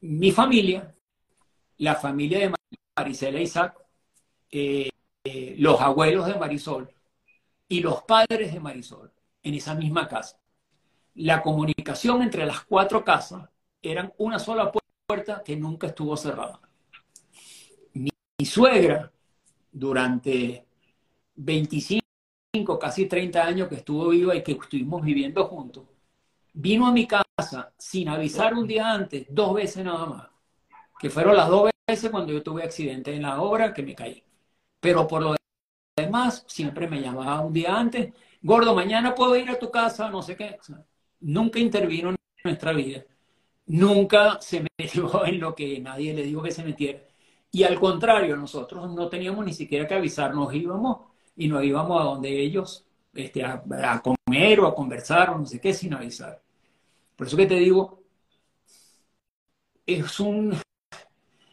[0.00, 0.94] Mi familia,
[1.78, 2.54] la familia de
[2.96, 3.76] Marisela Isaac,
[4.50, 4.90] eh,
[5.24, 6.90] eh, los abuelos de Marisol
[7.68, 9.12] y los padres de Marisol
[9.42, 10.38] en esa misma casa.
[11.14, 13.48] La comunicación entre las cuatro casas
[13.82, 14.70] eran una sola
[15.06, 16.60] puerta que nunca estuvo cerrada.
[17.94, 19.10] mi suegra,
[19.72, 20.67] durante
[21.38, 25.84] 25, casi 30 años que estuvo viva y que estuvimos viviendo juntos,
[26.52, 30.28] vino a mi casa sin avisar un día antes, dos veces nada más,
[30.98, 34.22] que fueron las dos veces cuando yo tuve accidente en la obra que me caí.
[34.80, 35.36] Pero por lo
[35.96, 38.12] demás, siempre me llamaba un día antes,
[38.42, 40.58] gordo, mañana puedo ir a tu casa, no sé qué.
[41.20, 43.04] nunca intervino en nuestra vida.
[43.66, 47.00] Nunca se metió en lo que nadie le dijo que se metiera.
[47.50, 51.07] Y al contrario, nosotros no teníamos ni siquiera que avisar, nos íbamos
[51.38, 52.84] y nos íbamos a donde ellos
[53.14, 53.62] este, a,
[54.02, 56.42] comer o a conversar o no sé qué sin avisar.
[57.16, 58.02] Por eso que te digo,
[59.86, 60.54] es un,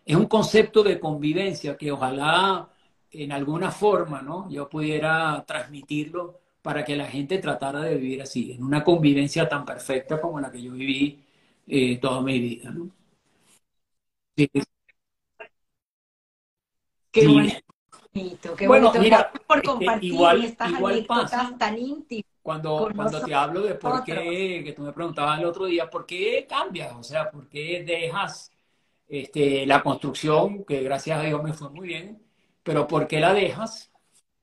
[0.06, 2.70] es un concepto de convivencia que ojalá
[3.12, 4.50] en alguna forma ¿no?
[4.50, 9.66] yo pudiera transmitirlo para que la gente tratara de vivir así, en una convivencia tan
[9.66, 11.24] perfecta como la que yo viví
[11.68, 12.72] eh, toda mi vida.
[12.72, 12.90] ¿no?
[14.36, 14.50] Sí.
[17.12, 17.50] Qué bueno,
[19.00, 22.26] mira, por compartir igual, estas igual pasa tan íntimas.
[22.42, 26.06] Cuando, cuando te hablo de por qué, que tú me preguntabas el otro día, ¿por
[26.06, 26.96] qué cambias?
[26.96, 28.52] O sea, ¿por qué dejas
[29.08, 32.22] este, la construcción, que gracias a Dios me fue muy bien,
[32.64, 33.92] pero ¿por qué la dejas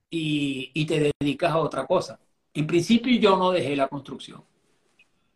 [0.09, 2.19] y, y te dedicas a otra cosa?
[2.53, 4.43] En principio yo no dejé la construcción.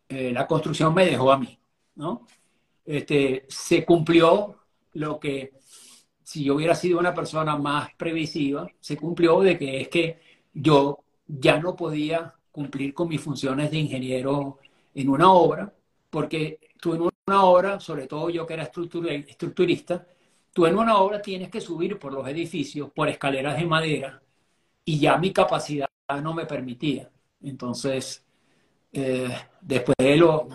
[0.10, 1.58] Eh, la construcción me dejó a mí,
[1.96, 2.26] ¿no?
[2.86, 4.56] Este, se cumplió
[4.94, 5.54] lo que
[6.28, 10.20] si yo hubiera sido una persona más previsiva, se cumplió de que es que
[10.54, 14.58] yo ya no podía cumplir con mis funciones de ingeniero
[14.94, 15.74] en una obra
[16.10, 20.06] porque tú en una obra, sobre todo yo que era estructurista,
[20.52, 24.22] tú en una obra tienes que subir por los edificios, por escaleras de madera,
[24.84, 25.88] y ya mi capacidad
[26.22, 27.10] no me permitía.
[27.42, 28.26] Entonces,
[28.92, 30.50] eh, después de lo...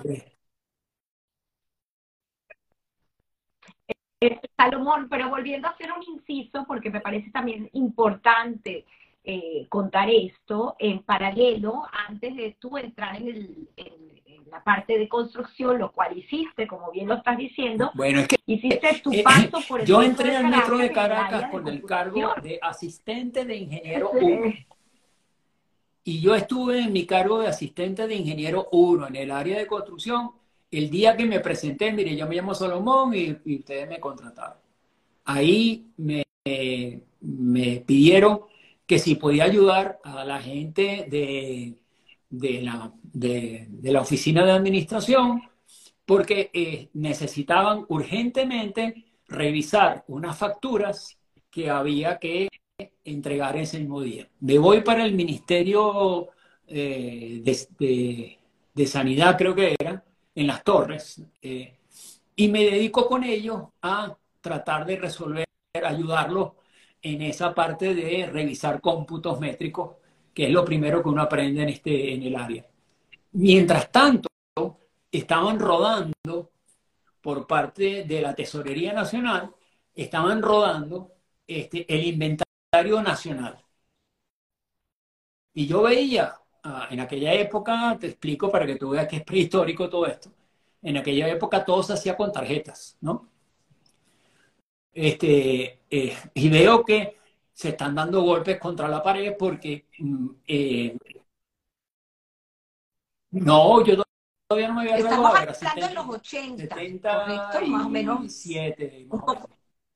[4.57, 8.85] Salomón, pero volviendo a hacer un inciso, porque me parece también importante
[9.25, 15.09] eh, contar esto en paralelo, antes de tú entrar en, el, en, la parte de
[15.09, 17.91] construcción, lo cual hiciste, como bien lo estás diciendo.
[17.95, 21.51] Bueno, es que hiciste tu eh, paso por el Yo entré al metro de Caracas
[21.51, 24.53] con el cargo de asistente de ingeniero 1.
[26.05, 29.67] Y yo estuve en mi cargo de asistente de ingeniero 1 en el área de
[29.67, 30.33] construcción.
[30.73, 34.59] El día que me presenté, mire, yo me llamo Salomón y, ustedes me contrataron.
[35.25, 36.25] Ahí me,
[37.87, 38.41] pidieron
[38.87, 41.77] que si podía ayudar a la gente de,
[42.63, 45.43] la, oficina de administración,
[46.07, 51.19] porque eh, necesitaban urgentemente revisar unas facturas
[51.51, 52.49] que había que
[53.05, 54.29] entregar ese mismo día.
[54.41, 56.31] Me voy para el Ministerio
[56.67, 60.03] eh, de, Sanidad, creo que era,
[60.35, 61.79] en las torres, eh,
[62.37, 65.47] y me dedico con ellos a tratar de resolver,
[65.85, 66.53] ayudarlos
[67.03, 69.97] en esa parte de revisar cómputos métricos,
[70.35, 72.67] que es lo primero que uno aprende en, este, en el área.
[73.33, 74.29] Mientras tanto,
[75.11, 76.53] estaban rodando
[77.21, 79.55] por parte de la Tesorería Nacional,
[79.95, 81.13] estaban rodando
[81.47, 83.63] este, el inventario nacional.
[85.55, 86.42] Y yo veía,
[86.91, 90.31] en aquella época, te explico para que tú veas que es prehistórico todo esto,
[90.83, 93.29] en aquella época todo se hacía con tarjetas, ¿no?
[94.93, 97.17] Este, eh, y veo que
[97.53, 100.97] se están dando golpes contra la pared porque mm, eh,
[103.31, 104.03] no, yo
[104.47, 107.27] todavía no me había Estamos hablando de los 80, 70
[107.67, 108.33] más o menos.
[108.33, 109.09] 7,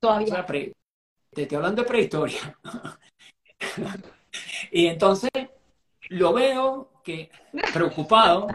[0.00, 0.46] todavía.
[0.46, 2.58] te estoy hablando de prehistoria.
[4.72, 5.30] y entonces
[6.10, 7.30] lo veo que
[7.72, 8.48] preocupado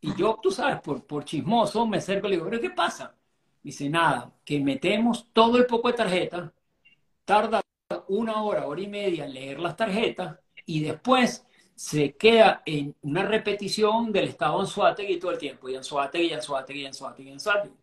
[0.00, 3.14] y yo, tú sabes, por, por chismoso me acerco y le digo, ¿pero qué pasa?
[3.62, 6.50] Dice, nada, que metemos todo el poco de tarjetas,
[7.24, 7.60] tarda
[8.08, 13.22] una hora, hora y media en leer las tarjetas y después se queda en una
[13.24, 17.76] repetición del estado Anzuategui todo el tiempo, y Anzuategui, Anzuategui, Anzuategui, Anzuategui.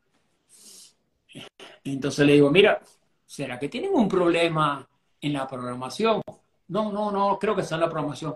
[1.84, 2.80] Entonces le digo, mira,
[3.26, 4.88] ¿será que tienen un problema
[5.20, 6.22] en la programación?
[6.68, 8.36] No, no, no, creo que sea en la programación.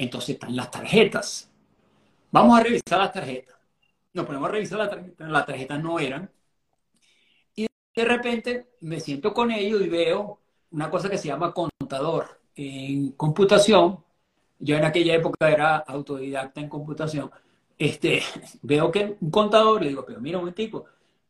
[0.00, 1.50] Entonces están las tarjetas.
[2.32, 3.56] Vamos a revisar las tarjetas.
[4.12, 5.28] Nos ponemos a revisar las tarjetas.
[5.28, 6.30] Las tarjetas no eran
[7.94, 10.40] de repente me siento con ellos y veo
[10.70, 12.40] una cosa que se llama contador.
[12.54, 14.04] En computación,
[14.58, 17.30] yo en aquella época era autodidacta en computación,
[17.78, 18.22] este,
[18.62, 20.84] veo que un contador, le digo, pero mira un tipo,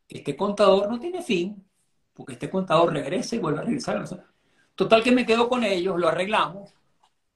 [0.07, 1.63] este contador no tiene fin,
[2.13, 4.05] porque este contador regresa y vuelve a regresar.
[4.75, 6.73] Total que me quedo con ellos, lo arreglamos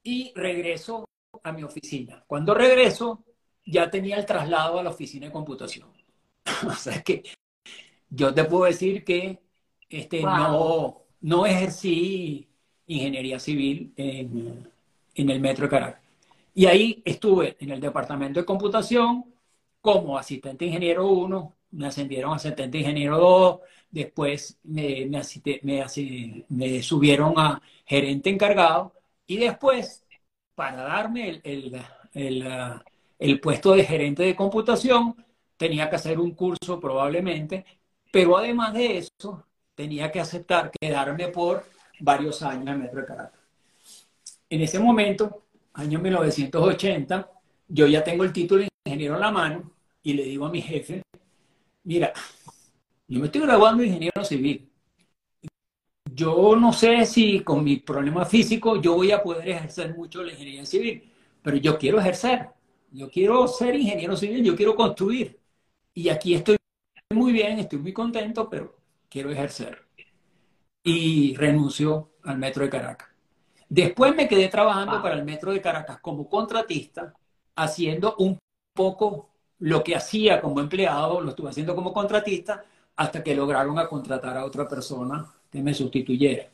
[0.02, 1.04] y regreso
[1.42, 2.24] a mi oficina.
[2.26, 3.24] Cuando regreso,
[3.64, 5.88] ya tenía el traslado a la oficina de computación.
[6.66, 7.22] o sea que
[8.08, 9.40] yo te puedo decir que
[9.88, 12.48] este, no, no ejercí
[12.86, 14.70] ingeniería civil en,
[15.14, 16.00] el Metro de Caracas.
[16.54, 19.24] Y ahí estuve en el departamento de computación
[19.80, 23.60] como asistente ingeniero 1, me ascendieron a asistente ingeniero 2,
[23.90, 25.08] después me,
[26.48, 28.94] me, subieron a gerente encargado
[29.26, 30.04] y después,
[30.56, 31.80] para darme el,
[33.18, 35.14] el puesto de gerente de computación,
[35.56, 37.64] tenía que hacer un curso probablemente
[38.16, 41.66] pero además de eso, tenía que aceptar quedarme por
[42.00, 43.28] varios años en el Metro de.
[44.48, 45.42] En ese momento,
[45.74, 47.30] año 1980,
[47.68, 49.70] yo ya tengo el título de ingeniero en la mano
[50.02, 51.02] y le digo a mi jefe,
[51.84, 52.10] mira,
[53.06, 54.66] yo me estoy graduando de ingeniero civil.
[56.16, 60.32] Yo no sé si con mi problema físico yo voy a poder ejercer mucho la
[60.32, 61.12] ingeniería civil,
[61.42, 62.48] pero yo quiero ejercer,
[62.90, 65.38] yo quiero ser ingeniero civil, yo quiero construir.
[65.92, 66.56] Y aquí estoy
[67.12, 68.78] muy bien, estoy muy contento, pero
[69.10, 69.86] quiero ejercer.
[70.82, 73.10] Y renunció al Metro de Caracas.
[73.68, 77.12] Después me quedé trabajando para el Metro de Caracas como contratista,
[77.56, 78.38] haciendo un
[78.74, 82.64] poco lo que hacía como empleado, lo estuve haciendo como contratista,
[82.96, 86.48] hasta que lograron a contratar a otra persona que me sustituyera.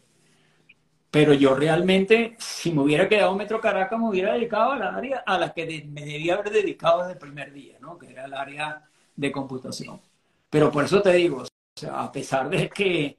[1.10, 5.39] Pero yo realmente, si me hubiera quedado Metro Caracas, me hubiera dedicado al área a
[5.39, 7.98] la que me debía haber dedicado desde el primer día, ¿no?
[7.98, 8.82] que era el área
[9.14, 10.01] de computación.
[10.48, 11.47] Pero por eso te digo, o
[11.78, 13.19] sea, a pesar de que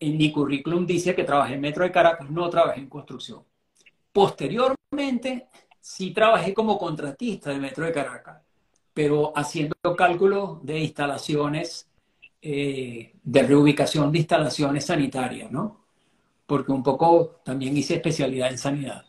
[0.00, 3.44] en mi currículum dice que trabajé en Metro de Caracas, no trabajé en construcción.
[4.12, 5.48] Posteriormente,
[5.80, 8.42] sí trabajé como contratista de Metro de Caracas,
[8.94, 11.90] pero haciendo cálculos de instalaciones,
[12.46, 15.86] eh, de reubicación de instalaciones sanitarias, ¿no?
[16.44, 19.06] Porque un poco también hice especialidad en sanidad.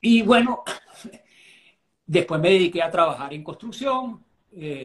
[0.00, 0.64] Y bueno,
[2.06, 4.24] después me dediqué a trabajar en construcción.
[4.50, 4.84] Eh,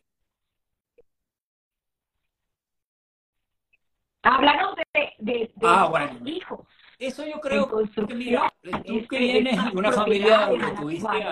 [4.22, 6.20] Háblanos de, de, ah, bueno.
[6.24, 6.68] hijos.
[7.00, 8.54] Eso yo creo que, mira,
[8.86, 11.26] tú que vienes de una familia donde, tuviste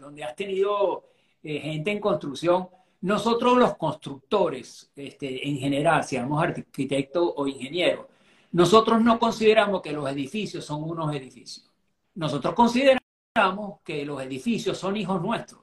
[0.00, 1.04] donde has tenido
[1.44, 2.68] eh, gente en construcción,
[3.00, 8.06] nosotros los constructores, este, en general, seamos arquitectos o ingenieros,
[8.52, 11.70] nosotros no consideramos que los edificios son unos edificios.
[12.14, 15.60] Nosotros consideramos que los edificios son hijos nuestros.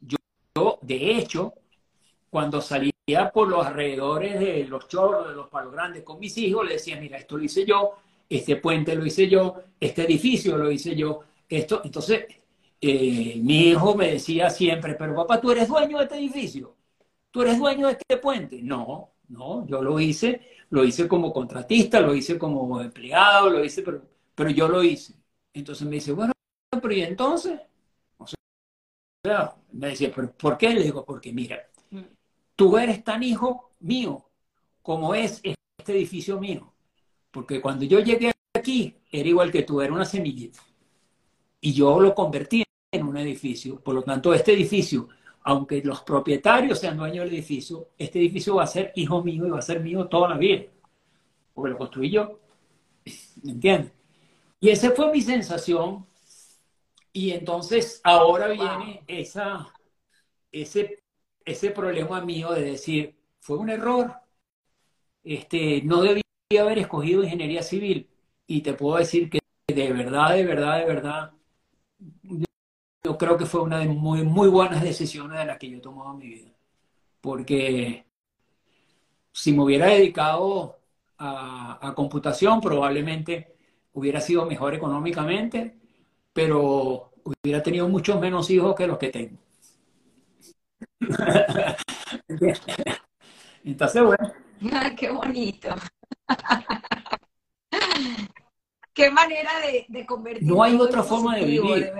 [0.00, 1.54] Yo, de hecho,
[2.30, 2.92] cuando salía
[3.32, 7.00] por los alrededores de los chorros, de los palos grandes con mis hijos, le decía,
[7.00, 7.94] mira, esto lo hice yo,
[8.28, 12.24] este puente lo hice yo, este edificio lo hice yo, esto, entonces,
[12.86, 16.76] eh, mi hijo me decía siempre, pero papá, tú eres dueño de este edificio,
[17.30, 18.60] tú eres dueño de este puente.
[18.62, 20.40] No, no, yo lo hice,
[20.70, 24.02] lo hice como contratista, lo hice como empleado, lo hice, pero,
[24.34, 25.14] pero yo lo hice.
[25.52, 26.32] Entonces me dice, bueno,
[26.70, 27.60] pero ¿y entonces?
[28.18, 30.74] O sea, me decía, ¿pero por qué?
[30.74, 31.58] Le digo, porque mira,
[31.90, 32.00] mm.
[32.56, 34.28] tú eres tan hijo mío
[34.82, 36.72] como es este edificio mío.
[37.30, 40.60] Porque cuando yo llegué aquí, era igual que tú, era una semillita.
[41.60, 43.80] Y yo lo convertí en un edificio.
[43.80, 45.08] Por lo tanto, este edificio,
[45.42, 49.50] aunque los propietarios sean dueños del edificio, este edificio va a ser hijo mío y
[49.50, 50.64] va a ser mío toda la vida.
[51.52, 52.40] Porque lo construí yo.
[53.42, 53.92] ¿Me entiendes?
[54.60, 56.06] Y esa fue mi sensación
[57.12, 59.68] y entonces ahora viene esa,
[60.50, 61.02] ese,
[61.44, 64.14] ese problema mío de decir, fue un error,
[65.22, 66.22] este, no debía
[66.60, 68.08] haber escogido ingeniería civil.
[68.46, 71.32] Y te puedo decir que de verdad, de verdad, de verdad,
[73.04, 75.80] yo creo que fue una de muy, muy buenas decisiones de las que yo he
[75.80, 76.52] tomado en mi vida.
[77.20, 78.06] Porque
[79.32, 80.78] si me hubiera dedicado
[81.18, 83.56] a, a computación, probablemente
[83.92, 85.76] hubiera sido mejor económicamente,
[86.32, 89.38] pero hubiera tenido muchos menos hijos que los que tengo.
[93.64, 94.32] Entonces, bueno.
[94.96, 95.74] qué bonito.
[98.94, 100.48] qué manera de, de convertir.
[100.48, 101.92] No hay otra forma de vivir.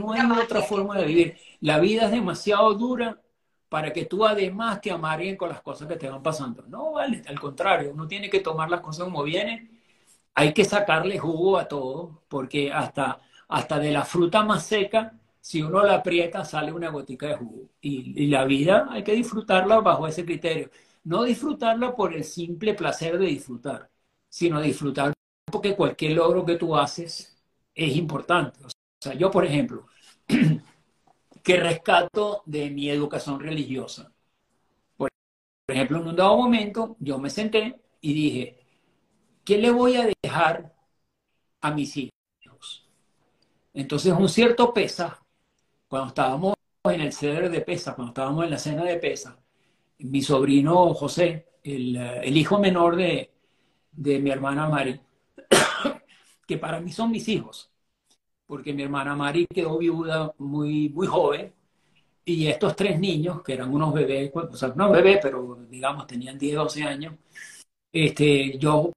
[0.00, 1.36] no hay otra forma de vivir.
[1.60, 3.20] La vida es demasiado dura
[3.68, 6.64] para que tú además te amarguen con las cosas que te van pasando.
[6.66, 9.80] No, vale, al contrario, uno tiene que tomar las cosas como vienen.
[10.34, 15.62] Hay que sacarle jugo a todo, porque hasta hasta de la fruta más seca, si
[15.62, 17.70] uno la aprieta, sale una gotica de jugo.
[17.80, 20.70] Y, la vida hay que disfrutarla bajo ese criterio.
[21.04, 23.90] No disfrutarla por el simple placer de disfrutar,
[24.28, 25.13] sino disfrutar
[25.54, 27.40] porque cualquier logro que tú haces
[27.76, 28.58] es importante.
[28.64, 28.68] O
[29.00, 29.86] sea, yo, por ejemplo,
[31.44, 34.12] que rescato de mi educación religiosa.
[34.96, 35.08] Por
[35.68, 38.58] ejemplo, en un dado momento, yo me senté y dije,
[39.44, 40.74] ¿qué le voy a dejar
[41.60, 42.88] a mis hijos?
[43.72, 45.24] Entonces, un cierto pesa,
[45.86, 49.38] cuando estábamos en el ceder de pesa, cuando estábamos en la cena de pesa,
[49.98, 53.30] mi sobrino José, el, hijo menor de,
[53.92, 55.00] mi hermana Mari,
[56.46, 57.70] que para mí son mis hijos,
[58.46, 61.52] porque mi hermana Mari quedó viuda muy, muy joven,
[62.24, 66.38] y estos tres niños, que eran unos bebés, o sea, no bebés, pero digamos tenían
[66.38, 67.14] 10, 12 años,
[67.92, 68.92] este, yo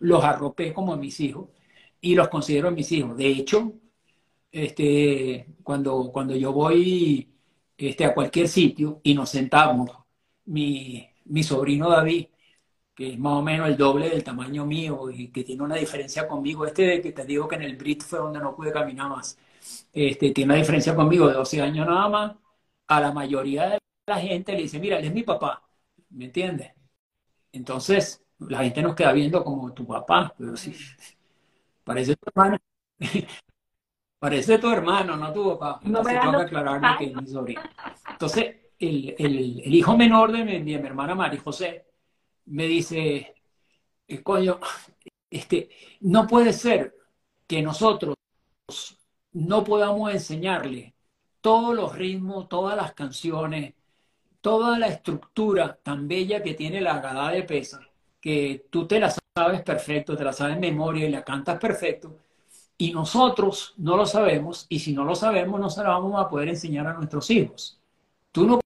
[0.00, 1.48] los arropé como mis hijos
[2.00, 3.16] y los considero mis hijos.
[3.16, 3.74] De hecho,
[4.52, 7.28] este, cuando, cuando yo voy
[7.76, 9.90] este, a cualquier sitio y nos sentamos,
[10.46, 12.26] mi, mi sobrino David,
[12.98, 16.26] que es más o menos el doble del tamaño mío y que tiene una diferencia
[16.26, 19.08] conmigo, este de que te digo que en el Brit fue donde no pude caminar
[19.08, 19.38] más,
[19.92, 22.36] este, tiene una diferencia conmigo de 12 años nada más,
[22.88, 25.62] a la mayoría de la gente le dice, mira, él es mi papá,
[26.10, 26.72] ¿me entiendes?
[27.52, 30.74] Entonces, la gente nos queda viendo como tu papá, pero sí,
[31.84, 32.58] parece tu hermano.
[34.20, 35.80] Parece tu hermano, no tu papá.
[35.84, 37.62] No me tengo que aclararme que es mi sobrino.
[38.10, 41.87] Entonces, el, el, el, hijo menor de mi, mi hermana Mari José
[42.48, 43.34] me dice,
[44.08, 44.58] eh, coño,
[45.30, 45.70] este,
[46.00, 46.94] no puede ser
[47.46, 48.14] que nosotros
[49.32, 50.94] no podamos enseñarle
[51.40, 53.74] todos los ritmos, todas las canciones,
[54.40, 57.80] toda la estructura tan bella que tiene la gada de pesa,
[58.20, 62.16] que tú te la sabes perfecto, te la sabes en memoria y la cantas perfecto,
[62.76, 66.28] y nosotros no lo sabemos, y si no lo sabemos, no se lo vamos a
[66.28, 67.80] poder enseñar a nuestros hijos.
[68.32, 68.60] Tú no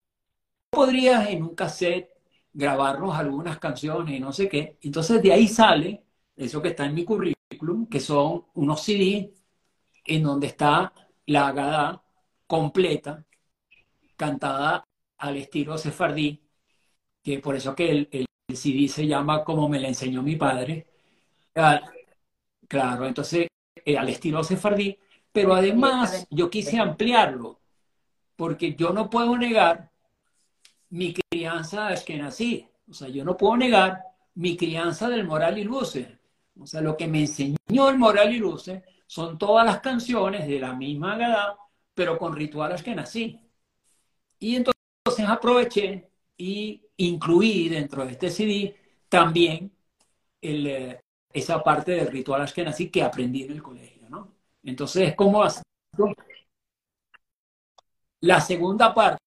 [0.71, 2.12] podrías en un cassette
[2.53, 4.79] grabarnos algunas canciones y no sé qué.
[4.83, 6.05] Entonces de ahí sale
[6.37, 9.33] eso que está en mi currículum, que son unos CD
[10.07, 10.93] en donde está
[11.27, 12.03] la Agada
[12.47, 13.25] completa,
[14.17, 14.85] cantada
[15.19, 16.43] al estilo sefardí,
[17.23, 20.87] que por eso que el, el, CD se llama Como me la enseñó mi padre.
[21.55, 21.81] Ah,
[22.69, 23.49] claro, entonces
[23.85, 24.99] eh, al estilo sefardí,
[25.33, 27.61] pero además yo quise ampliarlo,
[28.37, 29.91] porque yo no puedo negar
[30.91, 34.03] mi crianza nací, o sea, yo no puedo negar
[34.35, 36.19] mi crianza del moral y luce.
[36.61, 40.61] O sea, lo que me enseñó el moral y luce son todas las canciones de
[40.61, 41.55] la misma edad,
[41.95, 43.41] pero con rituales que nací.
[44.39, 48.77] Y entonces aproveché y incluí dentro de este CD
[49.09, 49.73] también
[50.41, 51.01] el, eh,
[51.33, 54.35] esa parte de rituales que nací que aprendí en el colegio, ¿no?
[54.63, 55.65] Entonces, ¿cómo hacer?
[58.21, 59.23] La segunda parte.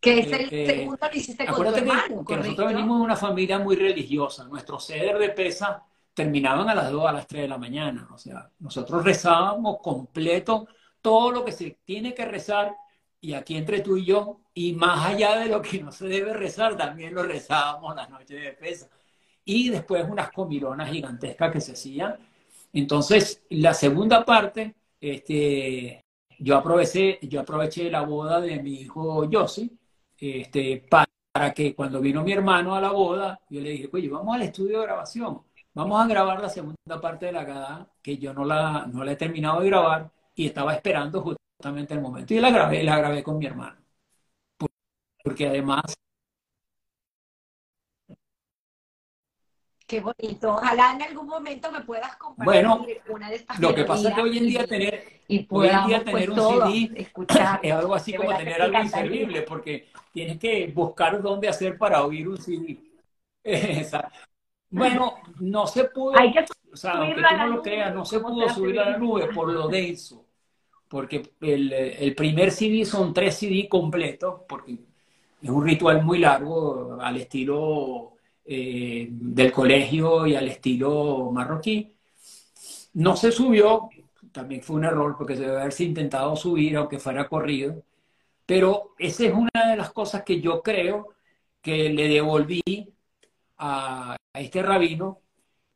[0.00, 3.04] Que es el eh, segundo que hiciste con tu hermano, que, que nosotros venimos de
[3.04, 4.44] una familia muy religiosa.
[4.44, 5.82] Nuestro ceder de pesa
[6.14, 8.08] terminaban a las 2, a las 3 de la mañana.
[8.12, 10.66] O sea, nosotros rezábamos completo
[11.00, 12.74] todo lo que se tiene que rezar
[13.20, 16.32] y aquí entre tú y yo, y más allá de lo que no se debe
[16.32, 18.88] rezar, también lo rezábamos la noche de pesa.
[19.44, 22.16] Y después unas comilonas gigantescas que se hacían.
[22.72, 26.05] Entonces, la segunda parte, este,
[26.38, 29.78] yo aproveché, yo aproveché la boda de mi hijo Yossi,
[30.18, 31.06] este, para,
[31.54, 34.80] que cuando vino mi hermano a la boda, yo le dije, oye, vamos al estudio
[34.80, 35.42] de grabación,
[35.74, 39.12] vamos a grabar la segunda parte de la gada, que yo no la, no la
[39.12, 42.34] he terminado de grabar, y estaba esperando justamente el momento.
[42.34, 43.76] Y la grabé, la grabé con mi hermano.
[45.22, 45.82] Porque además
[49.86, 50.54] Qué bonito.
[50.54, 54.14] Ojalá en algún momento me puedas compartir bueno, una de estas Lo que pasa es
[54.16, 57.72] que hoy en día tener, y hoy en día tener pues, un CD escuchar, es
[57.72, 62.36] algo así como tener algo inservible, porque tienes que buscar dónde hacer para oír un
[62.36, 62.78] CD.
[64.70, 68.18] bueno, no se pudo, Hay que o sea, aunque tú no lo creas, no se
[68.18, 70.24] pudo subir a la nube por lo denso.
[70.88, 74.76] Porque el, el primer CD son tres CD completos, porque
[75.40, 78.15] es un ritual muy largo, al estilo
[78.48, 81.92] eh, del colegio y al estilo marroquí.
[82.94, 83.88] No se subió,
[84.32, 87.82] también fue un error porque se debe haberse intentado subir aunque fuera corrido,
[88.46, 91.08] pero esa es una de las cosas que yo creo
[91.60, 92.62] que le devolví
[93.58, 95.20] a, este rabino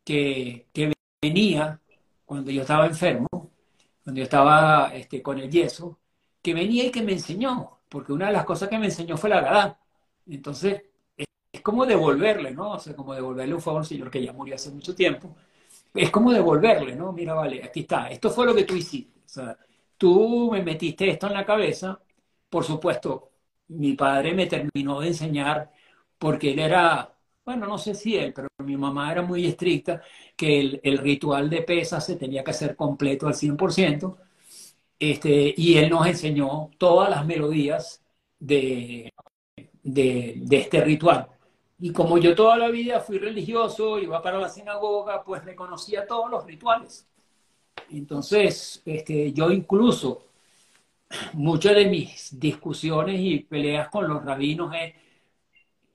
[0.04, 0.92] que, que,
[1.22, 1.80] venía
[2.24, 3.28] cuando yo estaba enfermo,
[4.04, 5.98] cuando yo estaba este, con el yeso,
[6.42, 9.30] que venía y que me enseñó, porque una de las cosas que me enseñó fue
[9.30, 9.78] la Gadá.
[10.26, 10.82] Entonces,
[11.60, 12.72] es como devolverle, ¿no?
[12.72, 15.36] O sea, como devolverle un favor a un señor que ya murió hace mucho tiempo.
[15.94, 17.12] Es como devolverle, ¿no?
[17.12, 18.08] Mira, vale, aquí está.
[18.10, 19.20] Esto fue lo que tú hiciste.
[19.26, 19.58] O sea,
[19.98, 22.00] tú me metiste esto en la cabeza.
[22.48, 23.30] Por supuesto,
[23.68, 25.72] mi padre me terminó de enseñar
[26.18, 27.14] porque él era,
[27.44, 30.02] bueno, no sé si él, pero mi mamá era muy estricta,
[30.36, 34.18] que el, el ritual de pesa se tenía que hacer completo al 100%.
[34.98, 38.02] Este, y él nos enseñó todas las melodías
[38.38, 39.12] de,
[39.82, 41.28] de, de este ritual.
[41.80, 46.30] Y como yo toda la vida fui religioso, iba para la sinagoga, pues reconocía todos
[46.30, 47.06] los rituales.
[47.90, 50.24] Entonces, este, yo incluso,
[51.32, 54.94] muchas de mis discusiones y peleas con los rabinos es,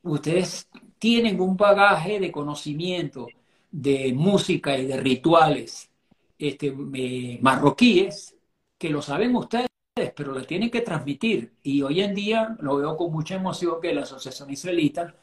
[0.04, 3.28] ustedes tienen un bagaje de conocimiento
[3.72, 5.90] de música y de rituales
[6.40, 8.36] este, eh, marroquíes
[8.78, 9.70] que lo saben ustedes,
[10.16, 11.54] pero lo tienen que transmitir.
[11.62, 15.16] Y hoy en día lo veo con mucha emoción que la Asociación Israelita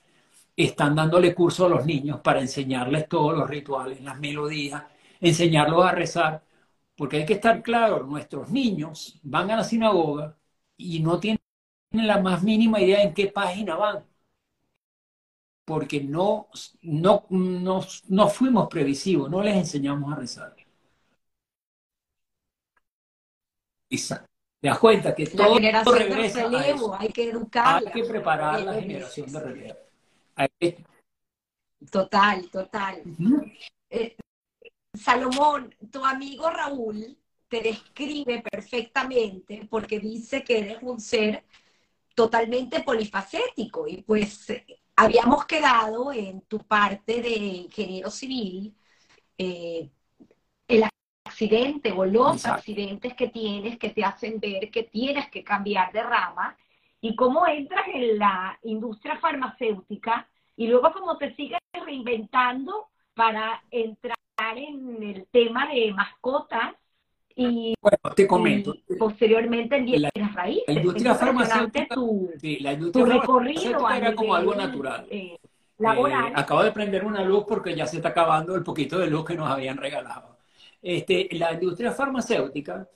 [0.57, 4.83] están dándole curso a los niños para enseñarles todos los rituales, las melodías,
[5.20, 6.43] enseñarlos a rezar,
[6.97, 10.37] porque hay que estar claro, nuestros niños van a la sinagoga
[10.77, 11.41] y no tienen
[11.93, 14.05] la más mínima idea en qué página van,
[15.65, 16.49] porque no,
[16.83, 17.27] no,
[18.09, 20.57] no, fuimos previsivos, no les enseñamos a rezar.
[24.61, 26.49] Te das cuenta que todo regresa
[26.99, 29.91] hay que educar, hay que preparar la generación de relevo.
[31.90, 33.02] Total, total.
[33.90, 34.16] Eh,
[34.94, 41.44] Salomón, tu amigo Raúl te describe perfectamente porque dice que eres un ser
[42.14, 44.47] totalmente polifacético y pues
[44.97, 48.74] habíamos quedado en tu parte de ingeniero civil,
[49.36, 49.90] eh,
[50.69, 50.85] el
[51.24, 56.02] accidente o los accidentes que tienes que te hacen ver que tienes que cambiar de
[56.02, 56.56] rama
[57.01, 60.28] y cómo entras en la industria farmacéutica
[60.63, 64.17] y luego cómo te sigues reinventando para entrar
[64.55, 66.75] en el tema de mascotas
[67.35, 68.73] y, bueno, te comento.
[68.97, 70.63] posteriormente en bienes raíces.
[70.69, 75.05] La industria farmacéutica, tu, sí, la industria recorrido era como algo natural.
[75.11, 75.37] Eh,
[75.79, 76.29] laboral.
[76.29, 79.25] Eh, acabo de prender una luz porque ya se está acabando el poquito de luz
[79.25, 80.39] que nos habían regalado.
[80.81, 82.89] Este, la industria farmacéutica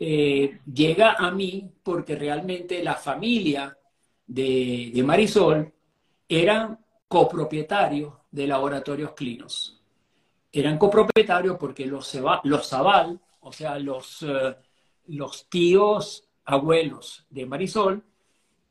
[0.00, 3.78] eh, llega a mí porque realmente la familia
[4.26, 5.72] de, de Marisol
[6.28, 6.76] eran
[7.08, 9.80] copropietarios de laboratorios clinos.
[10.52, 14.56] Eran copropietarios porque los, los Zaval, o sea, los, eh,
[15.06, 18.04] los tíos abuelos de Marisol,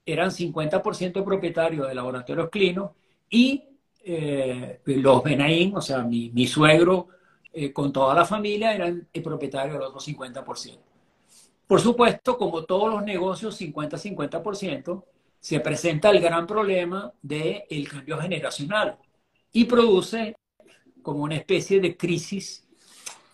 [0.05, 2.91] eran 50% propietarios de laboratorios clinos
[3.30, 3.64] y
[4.03, 7.09] eh, los Benaín, o sea, mi, mi suegro
[7.51, 10.77] eh, con toda la familia eran el propietario del otro 50%.
[11.68, 15.03] Por supuesto, como todos los negocios 50-50%,
[15.39, 18.97] se presenta el gran problema del el cambio generacional
[19.51, 20.35] y produce
[21.01, 22.68] como una especie de crisis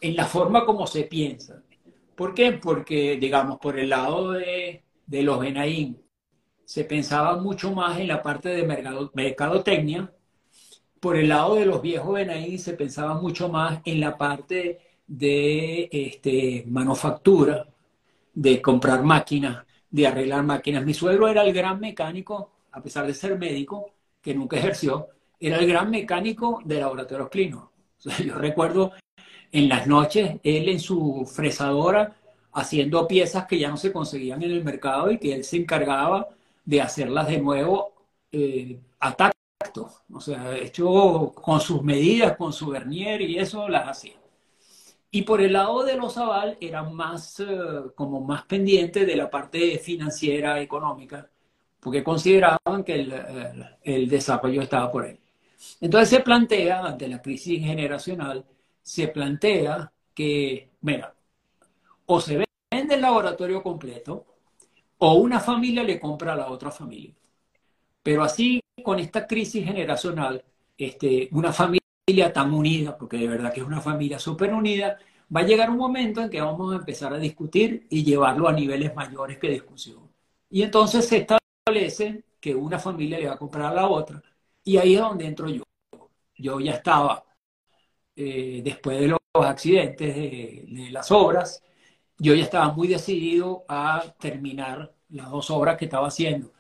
[0.01, 1.63] en la forma como se piensa.
[2.15, 2.53] ¿Por qué?
[2.53, 6.01] Porque, digamos, por el lado de, de los Benaín,
[6.65, 10.11] se pensaba mucho más en la parte de mercadotecnia
[11.03, 15.89] por el lado de los viejos Benaí se pensaba mucho más en la parte de
[15.91, 17.67] este, manufactura,
[18.33, 20.83] de comprar máquinas, de arreglar máquinas.
[20.83, 23.91] Mi suegro era el gran mecánico, a pesar de ser médico,
[24.21, 25.07] que nunca ejerció,
[25.39, 27.69] era el gran mecánico de laboratorios clínicos.
[28.25, 28.91] yo recuerdo
[29.51, 32.15] en las noches, él en su fresadora,
[32.53, 36.27] haciendo piezas que ya no se conseguían en el mercado y que él se encargaba
[36.65, 37.93] de hacerlas de nuevo
[38.31, 39.31] eh, a
[40.11, 44.22] o sea, hecho con sus medidas, con su vernier y eso las hacía.
[45.15, 47.45] Y por el lado de los aval eran más, eh,
[47.93, 51.29] como más pendientes de la parte financiera, económica,
[51.79, 53.13] porque consideraban que el,
[53.83, 55.19] el, desarrollo estaba por ahí.
[55.81, 58.43] Entonces se plantea, ante la crisis generacional,
[58.81, 61.13] se plantea que, mira,
[62.07, 64.25] o se vende el laboratorio completo,
[64.97, 67.13] o una familia le compra a la otra familia.
[68.01, 70.43] Pero así con esta crisis generacional,
[70.77, 74.97] este, una familia tan unida, porque de verdad que es una familia súper unida,
[75.33, 78.53] va a llegar un momento en que vamos a empezar a discutir y llevarlo a
[78.53, 80.11] niveles mayores que discusión.
[80.49, 84.21] Y entonces se establece que una familia le va a comprar a la otra.
[84.65, 85.63] Y ahí es donde entro yo.
[86.37, 87.23] Yo ya estaba,
[88.15, 91.63] eh, después de los accidentes de, de las obras,
[92.17, 96.53] yo ya estaba muy decidido a terminar las dos obras que estaba haciendo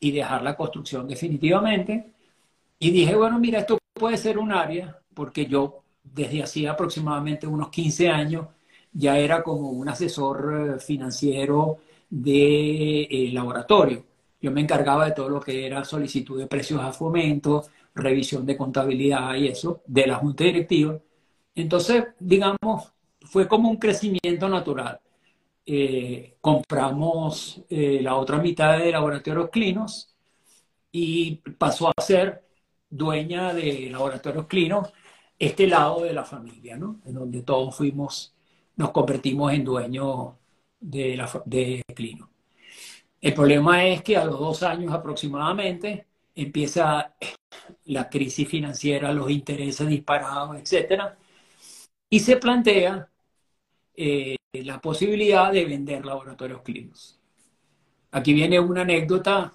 [0.00, 2.12] y dejar la construcción definitivamente.
[2.78, 7.68] Y dije, bueno, mira, esto puede ser un área, porque yo desde hacía aproximadamente unos
[7.68, 8.46] 15 años
[8.92, 11.78] ya era como un asesor eh, financiero
[12.08, 14.04] de eh, laboratorio.
[14.40, 18.56] Yo me encargaba de todo lo que era solicitud de precios a fomento, revisión de
[18.56, 20.98] contabilidad y eso, de la junta directiva.
[21.54, 25.00] Entonces, digamos, fue como un crecimiento natural.
[25.66, 30.14] Eh, compramos eh, la otra mitad de Laboratorios Clinos
[30.92, 32.42] y pasó a ser
[32.90, 34.92] dueña de Laboratorios Clinos
[35.38, 37.00] este lado de la familia, ¿no?
[37.06, 38.34] En donde todos fuimos,
[38.76, 40.34] nos convertimos en dueños
[40.78, 41.26] de, la,
[41.94, 42.30] Clino.
[43.20, 47.14] El problema es que a los dos años aproximadamente empieza
[47.86, 51.14] la crisis financiera, los intereses disparados, etc.
[52.10, 53.08] Y se plantea
[53.96, 57.18] eh, la posibilidad de vender laboratorios clínicos.
[58.10, 59.52] Aquí viene una anécdota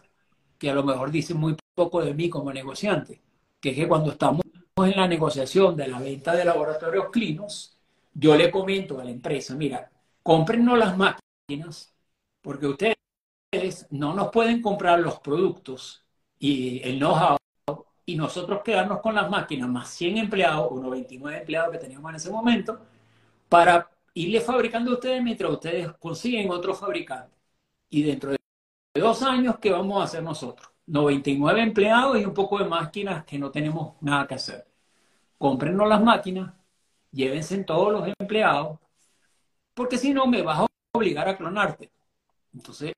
[0.58, 3.22] que a lo mejor dice muy poco de mí como negociante,
[3.66, 4.44] que es que cuando estamos
[4.78, 7.76] en la negociación de la venta de laboratorios clínicos,
[8.14, 11.92] yo le comento a la empresa, mira, cómprennos las máquinas,
[12.44, 16.06] porque ustedes no nos pueden comprar los productos
[16.38, 17.38] y el know-how
[18.06, 22.16] y nosotros quedarnos con las máquinas más 100 empleados o 99 empleados que teníamos en
[22.18, 22.80] ese momento
[23.50, 27.36] para irle fabricando ustedes mientras ustedes consiguen otro fabricante.
[27.90, 28.38] Y dentro de
[28.94, 30.75] dos años, ¿qué vamos a hacer nosotros?
[30.88, 34.68] 99 empleados y un poco de máquinas que no tenemos nada que hacer.
[35.38, 36.54] Cómprennos las máquinas,
[37.12, 38.80] llévense todos los empleados,
[39.74, 41.92] porque si no me vas a obligar a clonarte.
[42.54, 42.94] Entonces,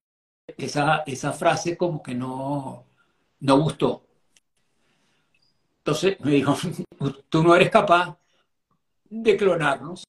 [0.58, 2.86] esa, esa frase como que no,
[3.40, 4.04] no gustó.
[5.80, 6.56] Entonces me dijo,
[7.30, 8.18] tú no eres capaz
[9.10, 10.04] de clonarnos,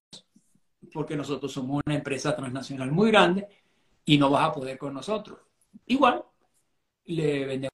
[0.92, 3.48] porque nosotros somos una empresa transnacional muy grande
[4.04, 5.38] y no vas a poder con nosotros.
[5.86, 6.24] Igual,
[7.08, 7.70] le vendemos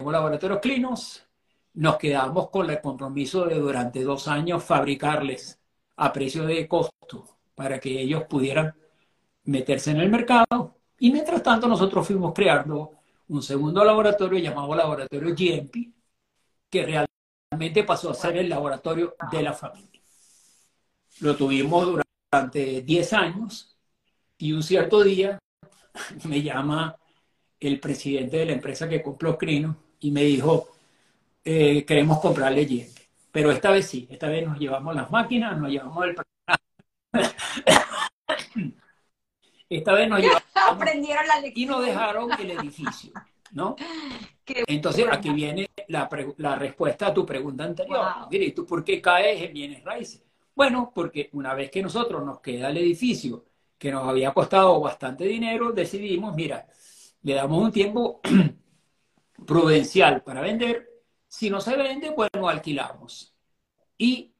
[0.00, 1.26] laboratorios clinos,
[1.74, 5.58] nos quedamos con el compromiso de durante dos años fabricarles
[5.96, 8.74] a precio de costo para que ellos pudieran
[9.44, 10.76] meterse en el mercado.
[10.98, 12.92] Y mientras tanto nosotros fuimos creando
[13.28, 15.92] un segundo laboratorio llamado Laboratorio GMP,
[16.70, 17.06] que
[17.52, 20.00] realmente pasó a ser el laboratorio de la familia.
[21.20, 23.76] Lo tuvimos durante durante 10 años
[24.38, 25.38] y un cierto día
[26.24, 26.96] me llama
[27.60, 30.68] el presidente de la empresa que compró Crino y me dijo,
[31.44, 33.00] eh, queremos comprarle leyenda.
[33.32, 36.16] Pero esta vez sí, esta vez nos llevamos las máquinas, nos llevamos el
[39.68, 43.12] esta vez nos llevaron Aprendieron la y nos dejaron el edificio,
[43.52, 43.76] ¿no?
[44.46, 46.08] Entonces, aquí viene la,
[46.38, 48.06] la, respuesta a tu pregunta anterior.
[48.30, 50.24] Mire, ¿tú por qué caes en bienes raíces?
[50.54, 53.44] Bueno, porque una vez que nosotros nos queda el edificio,
[53.76, 56.66] que nos había costado bastante dinero, decidimos, mira,
[57.22, 58.20] le damos un tiempo
[59.46, 60.88] prudencial para vender.
[61.28, 63.34] Si no se vende, bueno, alquilamos.
[63.98, 64.32] Y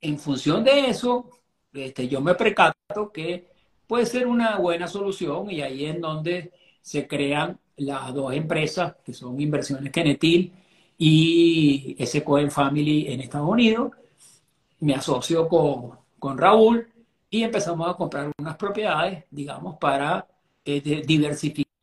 [0.00, 1.30] en función de eso,
[1.72, 3.48] este, yo me precato que
[3.86, 9.12] puede ser una buena solución y ahí es donde se crean las dos empresas, que
[9.12, 10.52] son Inversiones Kenetil
[10.98, 13.92] y SQL Family en Estados Unidos.
[14.80, 16.86] Me asocio con, con Raúl
[17.30, 20.26] y empezamos a comprar unas propiedades, digamos, para
[20.64, 21.73] eh, diversificar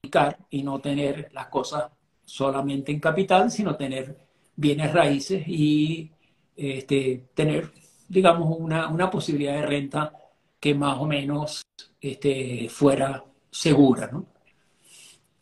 [0.49, 1.91] y no tener las cosas
[2.25, 4.17] solamente en capital, sino tener
[4.55, 6.11] bienes raíces y
[6.55, 7.71] este, tener,
[8.07, 10.13] digamos, una, una posibilidad de renta
[10.59, 11.63] que más o menos
[11.99, 14.27] este, fuera segura, ¿no?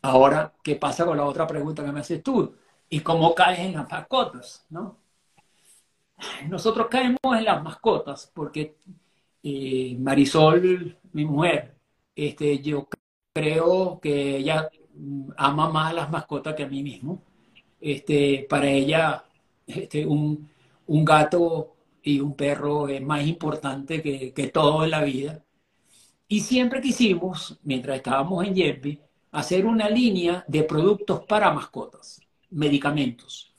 [0.01, 2.55] Ahora, ¿qué pasa con la otra pregunta que me haces tú?
[2.89, 4.65] ¿Y cómo caes en las mascotas?
[4.69, 4.97] ¿no?
[6.47, 8.77] Nosotros caemos en las mascotas porque
[9.43, 11.75] eh, Marisol, mi mujer,
[12.15, 12.87] este, yo
[13.33, 14.69] creo que ella
[15.37, 17.21] ama más a las mascotas que a mí mismo.
[17.81, 19.25] Este, para ella,
[19.67, 20.49] este, un,
[20.87, 25.43] un gato y un perro es más importante que, que todo en la vida.
[26.27, 28.99] Y siempre quisimos, mientras estábamos en Yempi,
[29.31, 33.53] hacer una línea de productos para mascotas, medicamentos.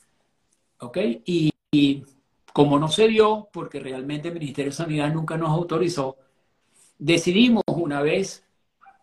[0.79, 0.97] ¿Ok?
[1.25, 1.51] Y,
[2.53, 6.17] como no se dio, porque realmente el Ministerio de Sanidad nunca nos autorizó,
[6.99, 8.45] decidimos una vez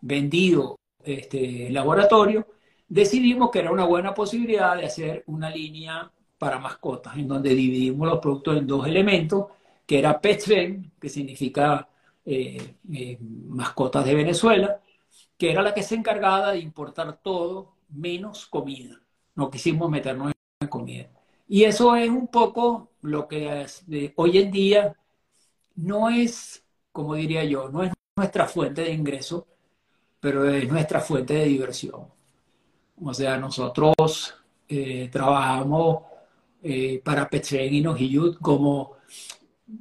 [0.01, 2.47] vendido este laboratorio,
[2.87, 8.07] decidimos que era una buena posibilidad de hacer una línea para mascotas, en donde dividimos
[8.07, 9.47] los productos en dos elementos,
[9.85, 11.87] que era PetSven, que significa
[12.25, 14.81] eh, eh, mascotas de Venezuela,
[15.37, 19.01] que era la que se encargaba de importar todo menos comida.
[19.35, 21.09] No quisimos meternos en comida.
[21.47, 23.65] Y eso es un poco lo que
[24.15, 24.95] hoy en día
[25.75, 29.47] no es, como diría yo, no es nuestra fuente de ingreso,
[30.19, 32.07] pero es nuestra fuente de diversión.
[33.01, 34.35] O sea, nosotros
[34.67, 36.03] eh, trabajamos
[36.63, 38.97] eh, para Petren y Nojiyut como,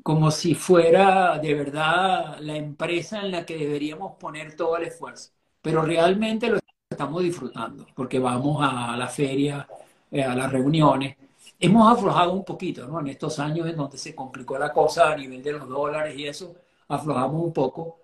[0.02, 5.32] como si fuera de verdad la empresa en la que deberíamos poner todo el esfuerzo
[5.62, 6.58] pero realmente lo
[6.90, 9.68] estamos disfrutando, porque vamos a la feria,
[10.10, 11.16] eh, a las reuniones.
[11.60, 13.00] Hemos aflojado un poquito, ¿no?
[13.00, 16.26] En estos años en donde se complicó la cosa a nivel de los dólares y
[16.26, 16.54] eso,
[16.88, 17.98] aflojamos un poco,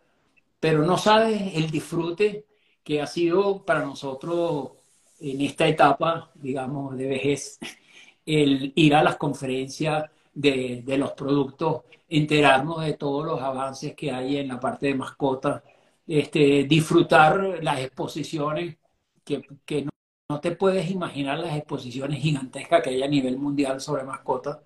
[0.64, 2.46] pero no sabes el disfrute
[2.82, 4.70] que ha sido para nosotros
[5.20, 7.58] en esta etapa, digamos, de vejez,
[8.24, 14.38] el ir a las conferencias de, los productos, enterarnos de todos los avances que hay
[14.38, 15.62] en la parte de mascotas,
[16.06, 18.78] este, disfrutar las exposiciones
[19.22, 19.86] que, que
[20.30, 24.60] no, te puedes imaginar las exposiciones gigantescas que hay a nivel mundial sobre mascotas.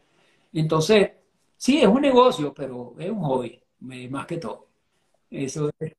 [0.52, 1.10] Entonces,
[1.56, 4.67] sí, es un negocio, pero es un hobby, más que todo.
[5.30, 5.92] Eso es.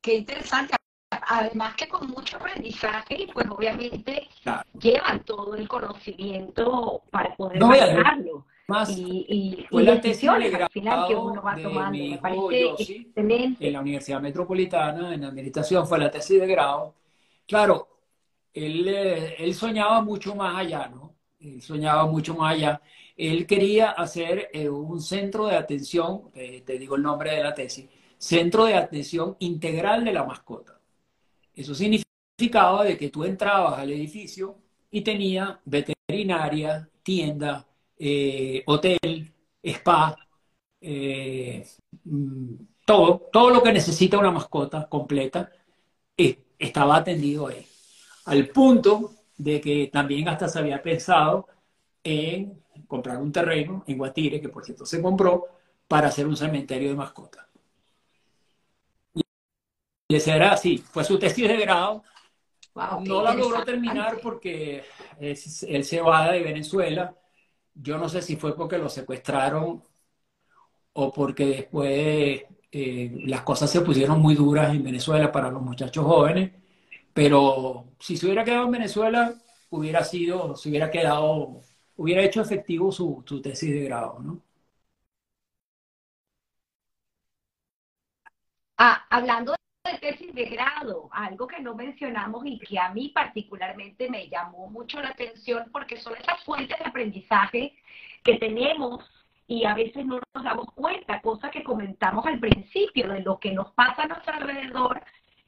[0.00, 0.74] Qué interesante.
[1.10, 4.28] Además que con mucho aprendizaje y pues obviamente
[4.78, 7.68] llevan todo el conocimiento para poder no,
[8.66, 11.90] más y, fue la tesis de grado que uno va tomando.
[11.90, 12.48] de mi hijo
[13.60, 16.94] en la Universidad Metropolitana, en Administración, fue la tesis de grado.
[17.46, 17.88] Claro,
[18.52, 21.13] él, eh, él soñaba mucho más allá, ¿no?
[21.60, 22.80] Soñaba mucho más allá.
[23.16, 27.54] Él quería hacer eh, un centro de atención, eh, te digo el nombre de la
[27.54, 27.86] tesis,
[28.18, 30.80] Centro de Atención Integral de la Mascota.
[31.54, 34.58] Eso significaba de que tú entrabas al edificio
[34.90, 37.66] y tenía veterinaria, tienda,
[37.98, 40.16] eh, hotel, spa,
[42.04, 42.54] mm,
[42.84, 45.50] todo, todo lo que necesita una mascota completa
[46.58, 47.66] estaba atendido ahí.
[48.26, 51.48] Al punto de que también hasta se había pensado
[52.02, 55.46] en comprar un terreno en Guatire, que por cierto se compró,
[55.88, 57.46] para hacer un cementerio de mascotas.
[60.08, 62.02] Y ese era así, fue su tesis de grado.
[63.02, 64.84] no la logró terminar porque
[65.18, 67.14] él se va de Venezuela
[67.74, 69.82] yo no sé si fue porque lo secuestraron
[70.92, 76.04] o porque después eh, las cosas se pusieron muy duras en Venezuela para los muchachos
[76.04, 76.52] jóvenes,
[77.14, 79.34] pero si se hubiera quedado en Venezuela,
[79.70, 81.62] hubiera sido, se hubiera quedado,
[81.96, 84.42] hubiera hecho efectivo su, su tesis de grado, ¿no?
[88.78, 89.54] Ah, hablando
[89.84, 94.68] de tesis de grado, algo que no mencionamos y que a mí particularmente me llamó
[94.68, 97.76] mucho la atención porque son esas fuentes de aprendizaje
[98.24, 99.04] que tenemos
[99.46, 103.52] y a veces no nos damos cuenta, cosa que comentamos al principio, de lo que
[103.52, 105.02] nos pasa a nuestro alrededor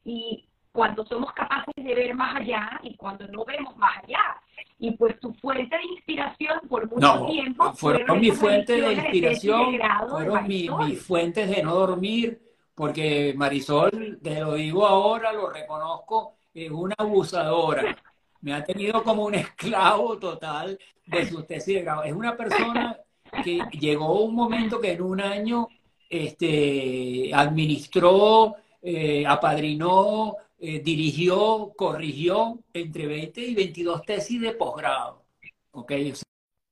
[0.05, 0.47] y
[0.77, 4.37] cuando somos capaces de ver más allá y cuando no vemos más allá.
[4.79, 9.79] Y pues tu fuente de inspiración por mucho tiempo fueron, mi fuente de inspiración,
[10.11, 12.43] fueron mis fuentes de no dormir,
[12.75, 17.97] porque Marisol, te lo digo ahora, lo reconozco, es una abusadora.
[18.43, 22.03] Me ha tenido como un esclavo total de su tesis de grado.
[22.05, 22.99] Es una persona
[23.43, 25.69] que llegó un momento que en un año
[26.11, 35.25] este, administró, eh, apadrinó, eh, dirigió, corrigió entre 20 y 22 tesis de posgrado.
[35.73, 35.93] ¿Ok?
[36.13, 36.17] O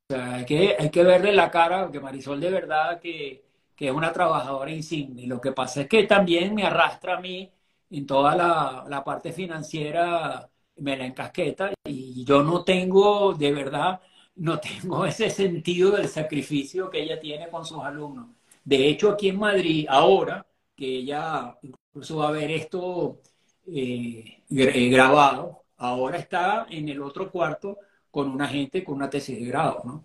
[0.08, 3.44] sea, hay que, hay que verle la cara, porque Marisol de verdad que,
[3.76, 5.26] que, es una trabajadora insigne.
[5.26, 7.52] Lo que pasa es que también me arrastra a mí
[7.90, 14.00] en toda la, la parte financiera, me la encasqueta y yo no tengo, de verdad,
[14.36, 18.28] no tengo ese sentido del sacrificio que ella tiene con sus alumnos.
[18.64, 20.46] De hecho, aquí en Madrid, ahora
[20.76, 23.20] que ella incluso va a ver esto
[23.66, 27.78] eh, grabado, ahora está en el otro cuarto
[28.10, 30.04] con una gente con una tesis de grado, ¿no?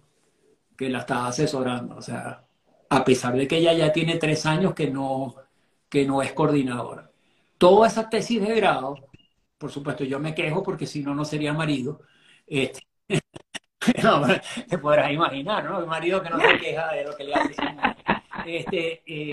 [0.77, 1.95] Que la está asesorando.
[1.97, 2.43] O sea,
[2.89, 5.35] a pesar de que ella ya tiene tres años que no,
[5.89, 7.11] que no es coordinadora.
[7.57, 8.95] Toda esa tesis de grado,
[9.57, 12.01] por supuesto, yo me quejo porque si no, no sería marido.
[12.47, 12.81] Este,
[14.03, 14.23] no,
[14.67, 15.79] te podrás imaginar, ¿no?
[15.79, 17.55] El marido que no se queja de lo que le hace.
[18.45, 19.31] Este, eh,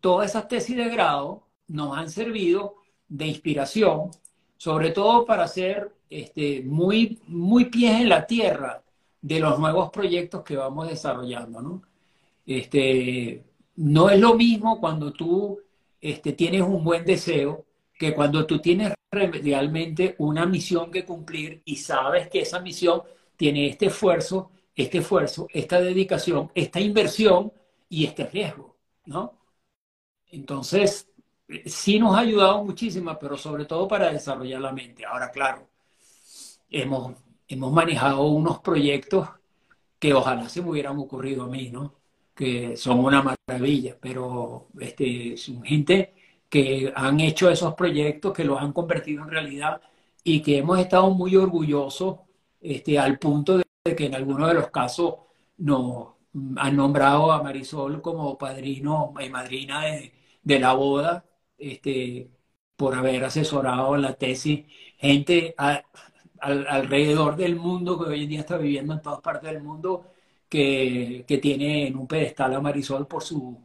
[0.00, 2.83] todas esas tesis de grado nos han servido
[3.14, 4.10] de inspiración,
[4.56, 8.82] sobre todo para hacer este, muy, muy pies en la tierra
[9.22, 11.82] de los nuevos proyectos que vamos desarrollando, ¿no?
[12.44, 13.44] Este,
[13.76, 15.60] no es lo mismo cuando tú
[16.00, 17.64] este, tienes un buen deseo
[17.96, 23.02] que cuando tú tienes realmente una misión que cumplir y sabes que esa misión
[23.36, 27.52] tiene este esfuerzo, este esfuerzo, esta dedicación, esta inversión
[27.88, 28.76] y este riesgo,
[29.06, 29.38] ¿no?
[30.32, 31.08] Entonces,
[31.66, 35.04] sí nos ha ayudado muchísimo, pero sobre todo para desarrollar la mente.
[35.04, 35.68] Ahora, claro,
[36.70, 37.14] hemos,
[37.48, 39.28] hemos manejado unos proyectos
[39.98, 41.94] que ojalá se me hubieran ocurrido a mí, ¿no?
[42.34, 46.14] Que son una maravilla, pero este, son gente
[46.48, 49.80] que han hecho esos proyectos, que los han convertido en realidad
[50.22, 52.20] y que hemos estado muy orgullosos
[52.60, 53.64] este, al punto de
[53.96, 55.16] que en algunos de los casos
[55.58, 56.14] nos
[56.56, 59.84] han nombrado a Marisol como padrino y madrina
[60.42, 61.24] de la boda
[61.72, 62.28] este,
[62.76, 64.64] por haber asesorado la tesis,
[64.98, 65.54] gente
[66.40, 70.06] alrededor del mundo que hoy en día está viviendo en todas partes del mundo,
[70.48, 73.58] que, que tiene en un pedestal a Marisol por su,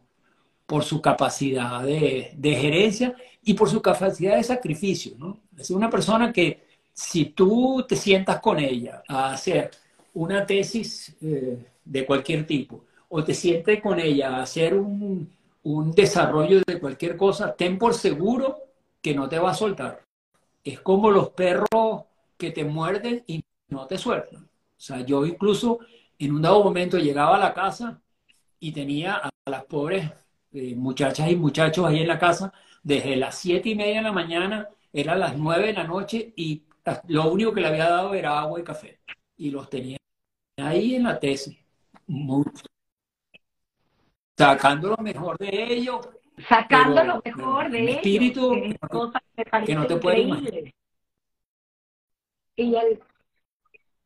[0.65, 5.15] por su capacidad de, de, gerencia y por su capacidad de sacrificio.
[5.17, 5.39] ¿no?
[5.57, 6.63] Es una persona que
[6.93, 9.71] si tú te sientas con ella a hacer
[10.13, 15.30] una tesis eh, de cualquier tipo, o te sientes con ella a hacer un,
[15.64, 18.57] un desarrollo de cualquier cosa, ten por seguro
[19.02, 20.03] que no te va a soltar.
[20.64, 22.03] Es como los perros
[22.38, 24.44] que te muerden y no te sueltan.
[24.44, 25.80] O sea, yo incluso
[26.18, 28.02] en un dado momento llegaba a la casa
[28.60, 30.11] y tenía a las pobres
[30.52, 32.53] eh, muchachas y muchachos ahí en la casa
[32.84, 36.64] desde las siete y media de la mañana, era las nueve de la noche y
[37.07, 38.99] lo único que le había dado era agua y café.
[39.38, 39.98] Y los tenía
[40.57, 41.57] ahí en la tesis
[44.40, 46.10] sacando lo mejor de ellos.
[46.48, 47.95] Sacando lo mejor de ellos.
[47.98, 48.52] Espíritu
[49.66, 50.74] que, no te puede imaginar.
[52.56, 53.02] Y el,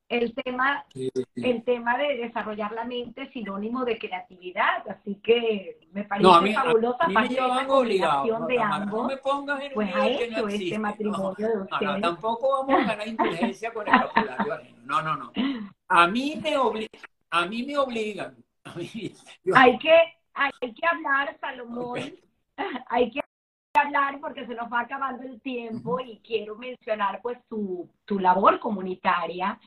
[0.09, 0.85] el tema,
[1.35, 6.35] el tema de desarrollar la mente es sinónimo de creatividad, así que me parece no,
[6.35, 9.95] a mí, fabulosa a mí me llevan obligado, de ambos, no me pongas en pues
[9.95, 12.01] ha hecho este matrimonio de ustedes.
[12.01, 15.31] tampoco vamos a ganar indulgencia con el vocabulario No, no, no.
[15.87, 17.01] A mí me obligan,
[17.31, 18.35] a mí me obligan.
[18.65, 19.13] A mí,
[19.55, 19.93] Hay que
[20.33, 21.99] hay que hablar, Salomón,
[22.87, 23.19] hay que
[23.73, 28.59] hablar porque se nos va acabando el tiempo y quiero mencionar pues tu, tu labor
[28.59, 29.59] comunitaria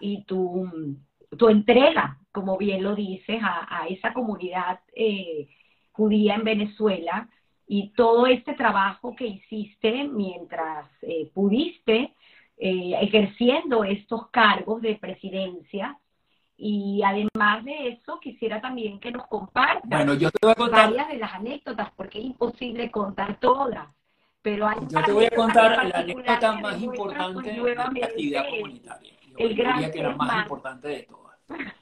[0.00, 0.98] y tu,
[1.38, 5.48] tu entrega, como bien lo dices, a, a esa comunidad eh,
[5.92, 7.28] judía en Venezuela.
[7.66, 12.14] Y todo este trabajo que hiciste mientras eh, pudiste
[12.58, 15.98] eh, ejerciendo estos cargos de presidencia
[16.64, 20.90] y además de eso, quisiera también que nos compartas bueno, yo te voy a contar...
[20.90, 23.88] varias de las anécdotas, porque es imposible contar todas.
[24.42, 29.12] Pero hay yo te voy a contar la anécdota más importante de la actividad comunitaria.
[29.26, 31.36] Yo el diría que la más importante de todas.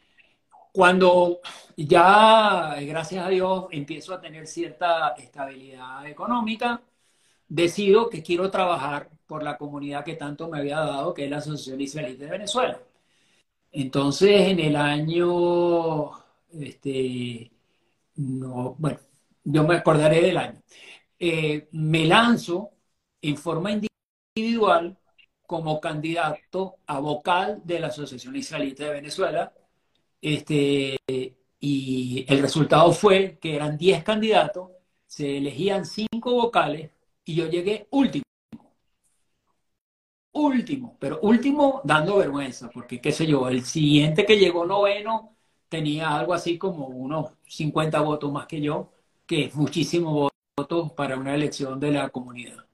[0.72, 1.40] Cuando
[1.76, 6.80] ya, gracias a Dios, empiezo a tener cierta estabilidad económica,
[7.46, 11.36] decido que quiero trabajar por la comunidad que tanto me había dado, que es la
[11.36, 12.78] Asociación Israelita de Venezuela.
[13.72, 16.10] Entonces, en el año
[16.52, 17.50] este,
[18.16, 18.98] no, bueno,
[19.44, 20.62] yo me acordaré del año.
[21.18, 22.70] Eh, me lanzo
[23.22, 23.72] en forma
[24.36, 24.98] individual
[25.46, 29.52] como candidato a vocal de la Asociación Israelita de Venezuela.
[30.22, 30.96] Este,
[31.60, 34.70] y el resultado fue que eran 10 candidatos,
[35.06, 36.90] se elegían 5 vocales
[37.24, 38.24] y yo llegué último.
[40.32, 45.36] Último, pero último dando vergüenza, porque qué sé yo, el siguiente que llegó noveno
[45.68, 48.92] tenía algo así como unos 50 votos más que yo,
[49.26, 52.64] que es muchísimo votos para una elección de la comunidad.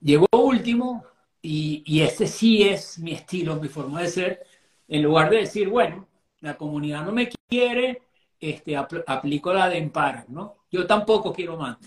[0.00, 1.04] Llegó último
[1.40, 4.46] y, y este sí es mi estilo, mi forma de ser.
[4.88, 6.08] En lugar de decir, bueno,
[6.40, 8.02] la comunidad no me quiere,
[8.40, 10.56] este, aplico la de Empara, ¿no?
[10.70, 11.78] Yo tampoco quiero más.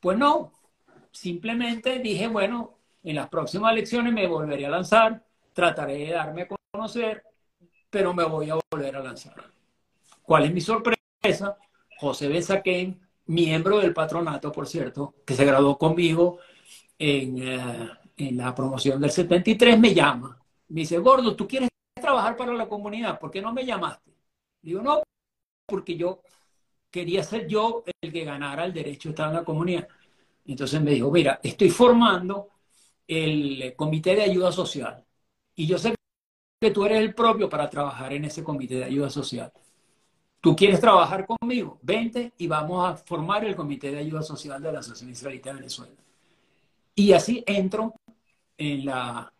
[0.00, 0.52] Pues no,
[1.12, 2.75] simplemente dije, bueno,
[3.06, 7.22] en las próximas elecciones me volveré a lanzar, trataré de darme a conocer,
[7.88, 9.44] pero me voy a volver a lanzar.
[10.22, 11.56] ¿Cuál es mi sorpresa?
[11.98, 16.40] José Besaquén, miembro del patronato, por cierto, que se graduó conmigo
[16.98, 20.36] en, eh, en la promoción del 73, me llama.
[20.68, 23.20] Me dice, Gordo, ¿tú quieres trabajar para la comunidad?
[23.20, 24.10] ¿Por qué no me llamaste?
[24.60, 25.00] Digo, no,
[25.64, 26.22] porque yo
[26.90, 29.86] quería ser yo el que ganara el derecho a estar en la comunidad.
[30.44, 32.55] Entonces me dijo, mira, estoy formando
[33.06, 35.04] el comité de ayuda social
[35.54, 35.94] y yo sé
[36.60, 39.52] que tú eres el propio para trabajar en ese comité de ayuda social.
[40.40, 41.78] ¿Tú quieres trabajar conmigo?
[41.82, 45.56] Vente y vamos a formar el comité de ayuda social de la Asociación Israelita de
[45.56, 45.94] Venezuela.
[46.94, 47.94] Y así entro
[48.56, 49.32] en la,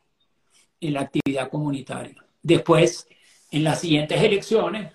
[0.81, 2.25] en la actividad comunitaria.
[2.43, 3.09] Después,
[3.51, 4.93] en las siguientes elecciones,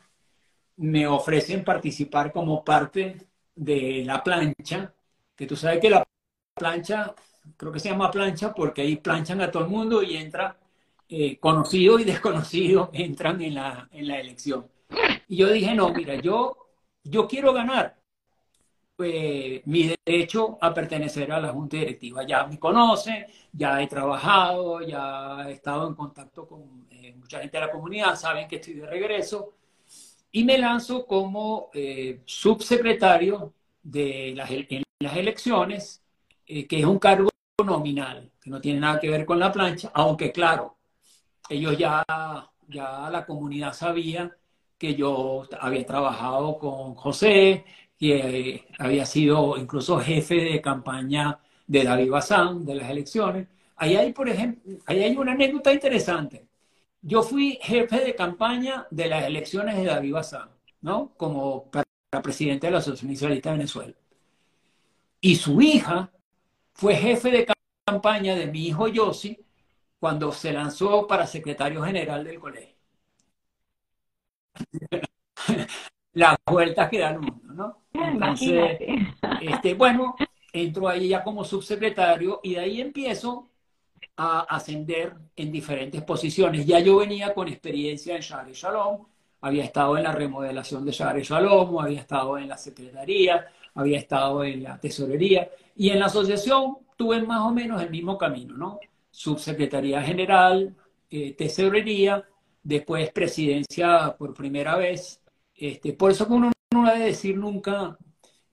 [0.78, 4.94] me ofrecen participar como parte de la plancha,
[5.36, 6.04] que tú sabes que la
[6.56, 7.16] plancha,
[7.58, 10.58] creo que se llama plancha porque ahí planchan a todo el mundo y entra
[11.10, 14.68] eh, conocido y desconocido, entran en la, en la elección.
[15.28, 16.58] Y yo dije, no, mira, yo,
[17.04, 18.02] yo quiero ganar
[18.96, 22.24] pues, mi derecho a pertenecer a la Junta Directiva.
[22.24, 27.58] Ya me conoce, ya he trabajado, ya he estado en contacto con eh, mucha gente
[27.58, 29.56] de la comunidad, saben que estoy de regreso
[30.32, 33.54] y me lanzo como eh, subsecretario
[33.84, 36.04] de las, en las elecciones,
[36.46, 37.31] eh, que es un cargo
[37.64, 40.78] nominal, que no tiene nada que ver con la plancha, aunque claro,
[41.50, 42.04] ellos ya,
[42.68, 44.36] ya la comunidad sabía
[44.78, 47.66] que yo había trabajado con José,
[47.98, 53.48] que había sido incluso jefe de campaña de David Bazán de las elecciones.
[53.76, 56.48] Ahí hay, por ejemplo, ahí hay una anécdota interesante.
[57.02, 60.50] Yo fui jefe de campaña de las elecciones de David Bazán,
[60.82, 61.14] ¿no?
[61.16, 61.86] Como para
[62.24, 63.94] presidente de la Asociación Israelita de Venezuela.
[65.22, 66.12] Y su hija
[66.74, 67.48] fue jefe de
[67.86, 69.38] campaña de mi hijo Yossi
[70.00, 72.76] cuando se lanzó para secretario general del colegio.
[76.14, 77.78] Las vueltas que da el mundo, ¿no?
[77.94, 78.80] Entonces,
[79.42, 80.16] este, bueno,
[80.52, 83.50] entro ahí ya como subsecretario y de ahí empiezo
[84.18, 86.66] a ascender en diferentes posiciones.
[86.66, 89.06] Ya yo venía con experiencia en Share Shalom,
[89.42, 94.44] había estado en la remodelación de Share Shalom, había estado en la secretaría, había estado
[94.44, 98.80] en la tesorería y en la asociación tuve más o menos el mismo camino, ¿no?
[99.10, 100.76] Subsecretaría general,
[101.10, 102.26] eh, tesorería,
[102.64, 105.22] después presidencia por primera vez.
[105.56, 107.98] Este, por eso que uno no debe decir nunca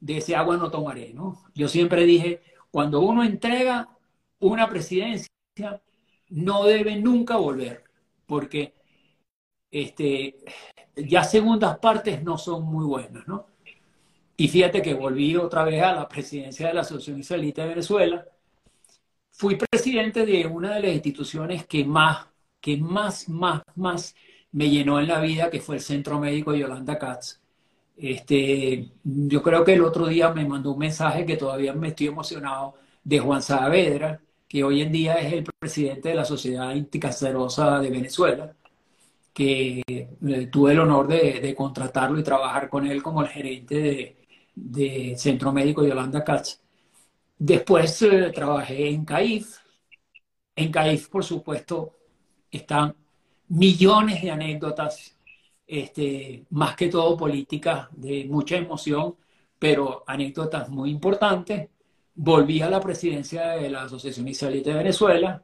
[0.00, 1.44] de ese agua no tomaré, ¿no?
[1.54, 3.88] Yo siempre dije, cuando uno entrega
[4.40, 5.28] una presidencia,
[6.28, 7.84] no debe nunca volver,
[8.26, 8.74] porque
[9.70, 10.36] este,
[10.96, 13.46] ya segundas partes no son muy buenas, ¿no?
[14.40, 18.24] Y fíjate que volví otra vez a la presidencia de la Asociación Israelita de Venezuela.
[19.32, 22.28] Fui presidente de una de las instituciones que más,
[22.60, 24.14] que más, más, más
[24.52, 27.40] me llenó en la vida, que fue el Centro Médico Yolanda Katz.
[27.96, 32.06] Este, yo creo que el otro día me mandó un mensaje que todavía me estoy
[32.06, 37.80] emocionado de Juan Saavedra, que hoy en día es el presidente de la Sociedad Anticancerosa
[37.80, 38.54] de Venezuela,
[39.32, 44.18] que eh, tuve el honor de, contratarlo y trabajar con él como el gerente de,
[45.16, 46.60] Centro Médico Yolanda Katz.
[47.38, 49.58] Después eh, trabajé en CAIF.
[50.56, 51.94] En CAIF, por supuesto,
[52.50, 52.94] están
[53.48, 55.16] millones de anécdotas,
[55.66, 59.16] este, más que todo políticas de mucha emoción,
[59.58, 61.68] pero anécdotas muy importantes
[62.20, 65.42] volví a la presidencia de la Asociación Israelita de Venezuela.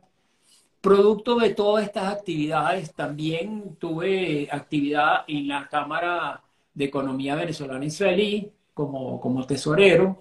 [0.81, 6.43] Producto de todas estas actividades, también tuve actividad en la Cámara
[6.75, 10.21] de Economía Venezolana Israelí como, como tesorero.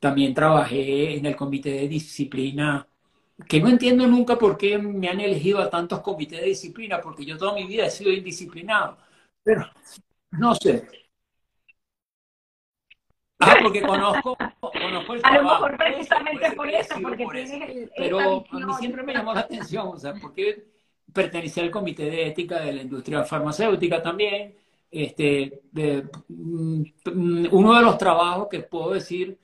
[0.00, 2.86] También trabajé en el Comité de Disciplina,
[3.48, 7.24] que no entiendo nunca por qué me han elegido a tantos comités de disciplina, porque
[7.24, 8.98] yo toda mi vida he sido indisciplinado.
[9.44, 9.66] Pero,
[10.32, 10.86] No sé.
[13.38, 15.62] Ah, porque conozco, conozco el A lo trabajo.
[15.64, 17.52] mejor precisamente por eso, que porque por eso.
[17.52, 18.18] tienes el, Pero
[18.50, 20.66] a mí siempre me llamó la atención, o sea, porque
[21.12, 24.54] pertenecía al comité de ética de la industria farmacéutica también.
[24.94, 26.82] Este, de- mm,
[27.52, 29.38] uno de los trabajos que puedo decir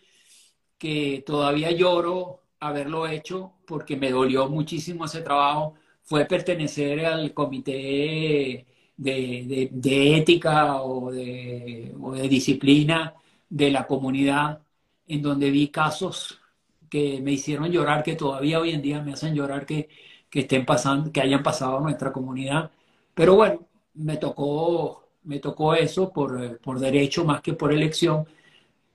[0.79, 8.67] que todavía lloro haberlo hecho porque me dolió muchísimo ese trabajo fue pertenecer al comité
[8.97, 13.15] de, de- de ética o de, o de disciplina
[13.49, 14.63] de la comunidad,
[15.07, 16.41] en donde vi casos
[16.89, 19.89] que me hicieron llorar, que todavía hoy en día me hacen llorar que,
[20.29, 22.71] que estén pasando, que hayan pasado a nuestra comunidad.
[23.15, 28.27] Pero bueno, me tocó, me tocó eso por, por derecho más que por elección.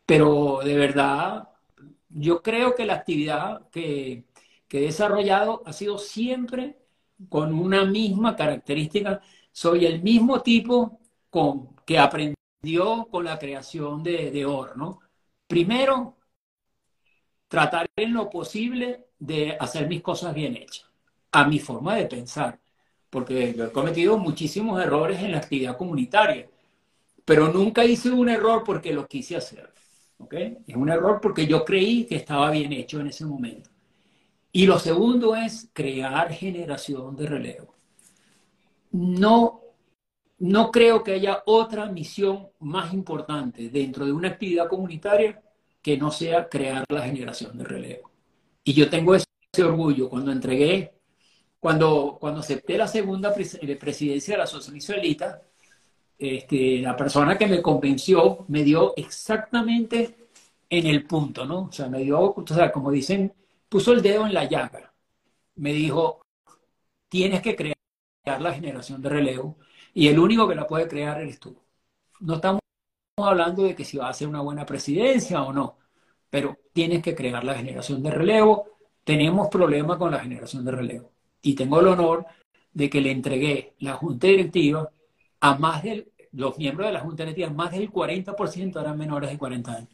[0.06, 1.50] Pero de verdad,
[2.10, 4.26] yo creo que la actividad que,
[4.68, 6.78] que he desarrollado ha sido siempre
[7.30, 9.22] con una misma característica.
[9.52, 11.00] Soy el mismo tipo
[11.30, 15.00] con, que aprendió con la creación de, de OR, ¿no?
[15.48, 16.18] Primero,
[17.48, 20.90] tratar en lo posible de hacer mis cosas bien hechas,
[21.32, 22.60] a mi forma de pensar,
[23.16, 26.50] porque yo he cometido muchísimos errores en la actividad comunitaria,
[27.24, 29.72] pero nunca hice un error porque lo quise hacer.
[30.18, 30.34] ¿ok?
[30.68, 33.70] Es un error porque yo creí que estaba bien hecho en ese momento.
[34.52, 37.74] Y lo segundo es crear generación de relevo.
[38.92, 39.62] No,
[40.40, 45.42] no creo que haya otra misión más importante dentro de una actividad comunitaria
[45.82, 48.12] que no sea crear la generación de relevo.
[48.66, 50.95] Y yo tengo ese orgullo cuando entregué,
[51.66, 55.42] cuando, cuando acepté la segunda pres presidencia de la Israelita,
[56.16, 60.16] este, la persona que me convenció me dio exactamente
[60.70, 61.62] en el punto, ¿no?
[61.64, 63.34] O sea, me dio, o sea, como dicen,
[63.68, 64.94] puso el dedo en la llaga.
[65.56, 66.22] Me dijo,
[67.10, 69.58] tienes que crear la generación de relevo
[69.92, 71.58] y el único que la puede crear eres tú.
[72.20, 72.62] No estamos
[73.18, 75.80] hablando de que si va a ser una buena presidencia o no,
[76.30, 78.68] pero tienes que crear la generación de relevo.
[79.04, 81.15] Tenemos problemas con la generación de relevo
[81.46, 82.26] y tengo el honor
[82.74, 84.90] de que le entregué la junta directiva
[85.40, 89.38] a más de los miembros de la junta directiva, más del 40% eran menores de
[89.38, 89.90] 40 años.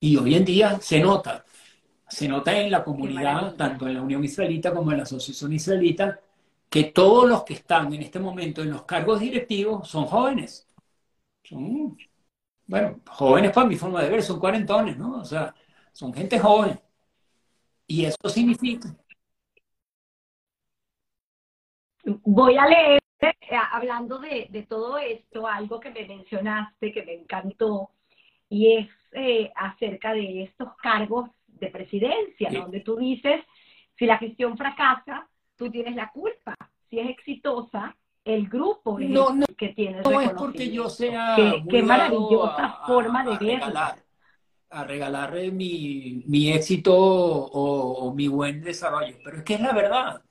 [0.00, 1.44] Y hoy en día se nota,
[2.08, 6.20] se nota en la comunidad, tanto en la Unión Israelita como en la Asociación Israelita,
[6.70, 10.66] que todos los que están en este momento en los cargos directivos son jóvenes.
[11.44, 11.98] Son,
[12.66, 15.20] bueno, jóvenes para mi forma de ver, son cuarentones, ¿no?
[15.20, 15.54] O sea,
[15.92, 16.80] son gente joven.
[17.86, 18.94] Y eso significa.
[22.24, 23.32] Voy a leer, eh,
[23.72, 27.90] hablando de, de, todo esto, algo que me mencionaste, que me encantó,
[28.48, 32.56] y es eh, acerca de estos cargos de presidencia, Sí.
[32.56, 32.62] ¿no?
[32.62, 33.40] donde tú dices,
[33.96, 36.54] si la gestión fracasa, tú tienes la culpa.
[36.88, 40.70] Si es exitosa, el grupo es No, el no, que tiene el No es porque
[40.70, 43.52] yo sea Qué, muy qué maravillosa a, forma a- de a verlo.
[43.66, 43.98] regalar,
[44.70, 49.16] a regalar mi, mi éxito o, o mi buen desarrollo.
[49.24, 50.22] Pero es que es la verdad.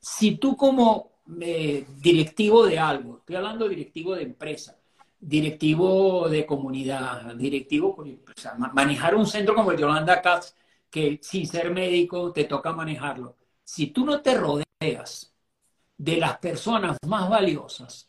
[0.00, 4.78] Si tú como eh, directivo de algo, estoy hablando de directivo de empresa,
[5.18, 10.54] directivo de comunidad, directivo, o sea, ma- manejar un centro como el Yolanda Katz,
[10.90, 13.36] que sin ser médico te toca manejarlo.
[13.62, 15.34] Si tú no te rodeas
[15.98, 18.08] de las personas más valiosas,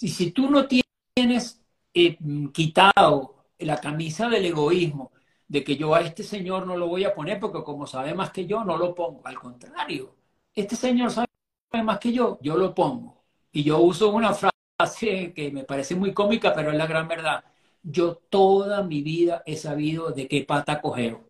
[0.00, 1.62] y si tú no tienes
[1.94, 2.18] eh,
[2.52, 5.12] quitado la camisa del egoísmo,
[5.48, 8.30] de que yo a este señor no lo voy a poner porque como sabe más
[8.32, 9.22] que yo, no lo pongo.
[9.26, 10.14] Al contrario,
[10.54, 11.27] este señor sabe
[11.72, 13.22] más que yo, yo lo pongo.
[13.52, 17.44] Y yo uso una frase que me parece muy cómica, pero es la gran verdad.
[17.82, 21.24] Yo toda mi vida he sabido de qué pata cogeo.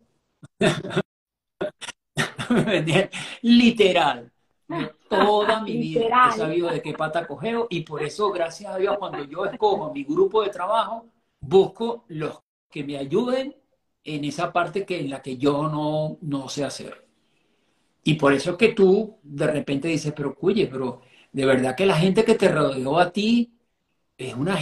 [3.41, 4.31] Literal.
[4.67, 8.77] Yo toda mi vida he sabido de qué pata cogeo y por eso, gracias a
[8.77, 11.07] Dios, cuando yo escojo mi grupo de trabajo,
[11.39, 12.39] busco los
[12.69, 13.55] que me ayuden
[14.03, 17.08] en esa parte que en la que yo no, no sé hacer.
[18.03, 21.01] Y por eso es que tú de repente dices, pero oye, pero
[21.31, 23.53] de verdad que la gente que te rodeó a ti
[24.17, 24.57] es una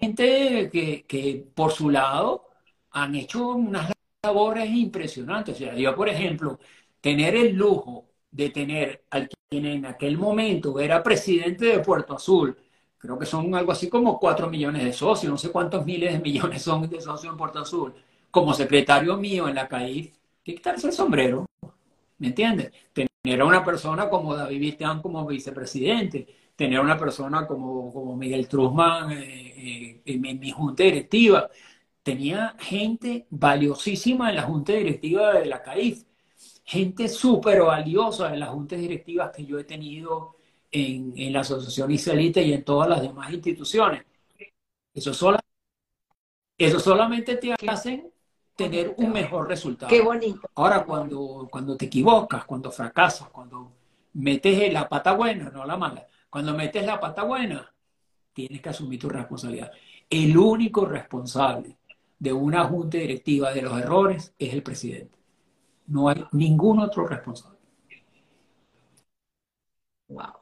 [0.00, 2.48] gente que, que por su lado
[2.92, 3.92] han hecho unas
[4.22, 5.56] labores impresionantes.
[5.56, 6.58] O sea, yo, por ejemplo,
[7.00, 12.56] tener el lujo de tener al quien en aquel momento era presidente de Puerto Azul,
[12.98, 16.20] creo que son algo así como 4 millones de socios, no sé cuántos miles de
[16.20, 17.92] millones son de socios en Puerto Azul,
[18.30, 20.14] como secretario mío en la CAIF,
[20.44, 21.46] quitarse el sombrero,
[22.20, 22.72] ¿me entiendes?
[22.92, 26.26] Tener una persona como David Vistán como vicepresidente,
[26.56, 29.22] tener una persona como, como Miguel Truzman eh,
[29.56, 31.50] eh, en, en mi junta directiva,
[32.02, 36.04] tenía gente valiosísima en la junta directiva de la CAIF,
[36.64, 40.36] gente súper valiosa en las juntas directivas que yo he tenido
[40.70, 44.04] en, en la Asociación Israelita y en todas las demás instituciones.
[44.94, 45.40] Eso, sola,
[46.58, 48.09] eso solamente te hacen
[48.64, 49.88] tener un mejor resultado.
[49.88, 50.48] Qué bonito.
[50.54, 53.72] Ahora, cuando, cuando te equivocas, cuando fracasas, cuando
[54.14, 57.72] metes la pata buena, no la mala, cuando metes la pata buena,
[58.32, 59.70] tienes que asumir tu responsabilidad.
[60.08, 61.78] El único responsable
[62.18, 65.18] de una junta directiva de los errores es el presidente.
[65.86, 67.58] No hay ningún otro responsable.
[70.08, 70.34] Wow.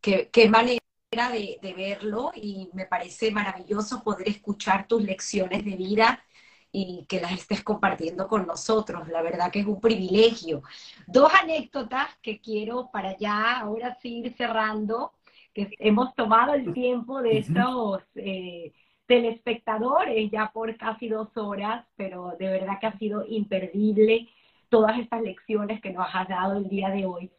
[0.00, 5.74] Qué, qué manera de, de, verlo y me parece maravilloso poder escuchar tus lecciones de
[5.74, 6.22] vida
[6.70, 9.08] y que las estés compartiendo con nosotros.
[9.08, 10.62] La verdad que es un privilegio.
[11.06, 15.12] Dos anécdotas que quiero para ya, ahora sí ir cerrando,
[15.54, 18.72] que hemos tomado el tiempo de estos eh,
[19.06, 24.28] telespectadores ya por casi dos horas, pero de verdad que ha sido imperdible
[24.68, 27.30] todas estas lecciones que nos has dado el día de hoy.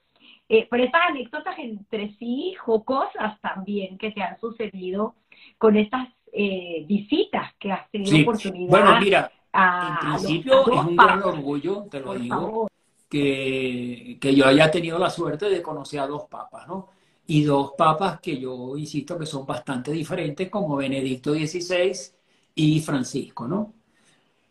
[0.50, 5.14] Eh, pero estas anécdotas entre sí jocosas también que te han sucedido
[5.60, 8.22] con estas eh, visitas que has tenido Sí.
[8.24, 8.70] oportunidad.
[8.70, 12.68] Bueno, mira, a en principio a es un gran orgullo, te lo digo,
[13.10, 16.90] que, que yo haya tenido la suerte de conocer a dos papas, ¿no?
[17.28, 21.92] Y dos papas que yo insisto que son bastante diferentes, como Benedicto XVI
[22.56, 23.74] y Francisco, ¿no?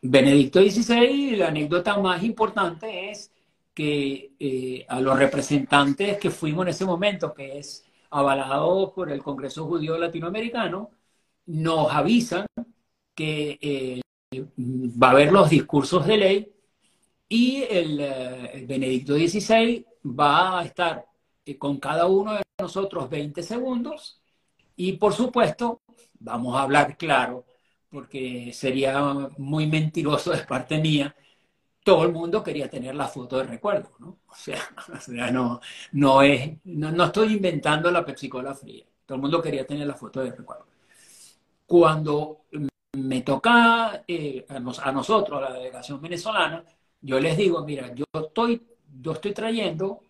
[0.02, 3.32] Benedicto XVI, la anécdota más importante es
[3.78, 9.22] que eh, a los representantes que fuimos en ese momento, que es avalado por el
[9.22, 10.90] Congreso Judío Latinoamericano,
[11.46, 12.44] nos avisan
[13.14, 14.00] que eh,
[15.00, 16.52] va a haber los discursos de ley
[17.28, 21.06] y el, eh, el Benedicto XVI va a estar
[21.46, 24.20] eh, con cada uno de nosotros 20 segundos
[24.74, 25.82] y por supuesto
[26.18, 27.46] vamos a hablar claro
[27.90, 31.14] porque sería muy mentiroso de parte mía.
[31.88, 34.18] Todo el mundo quería tener la foto de recuerdo, ¿no?
[34.28, 34.60] O sea,
[34.94, 35.60] o sea, no,
[35.92, 38.84] no, es, no, no estoy inventando la Pepsi Cola fría.
[39.06, 40.66] Todo el mundo quería tener la foto de recuerdo.
[41.66, 42.42] Cuando
[42.94, 46.64] me toca eh, a, nos- a nosotros, a la delegación venezolana,
[47.00, 48.62] yo les digo, mira, yo estoy,
[49.00, 50.00] yo estoy trayendo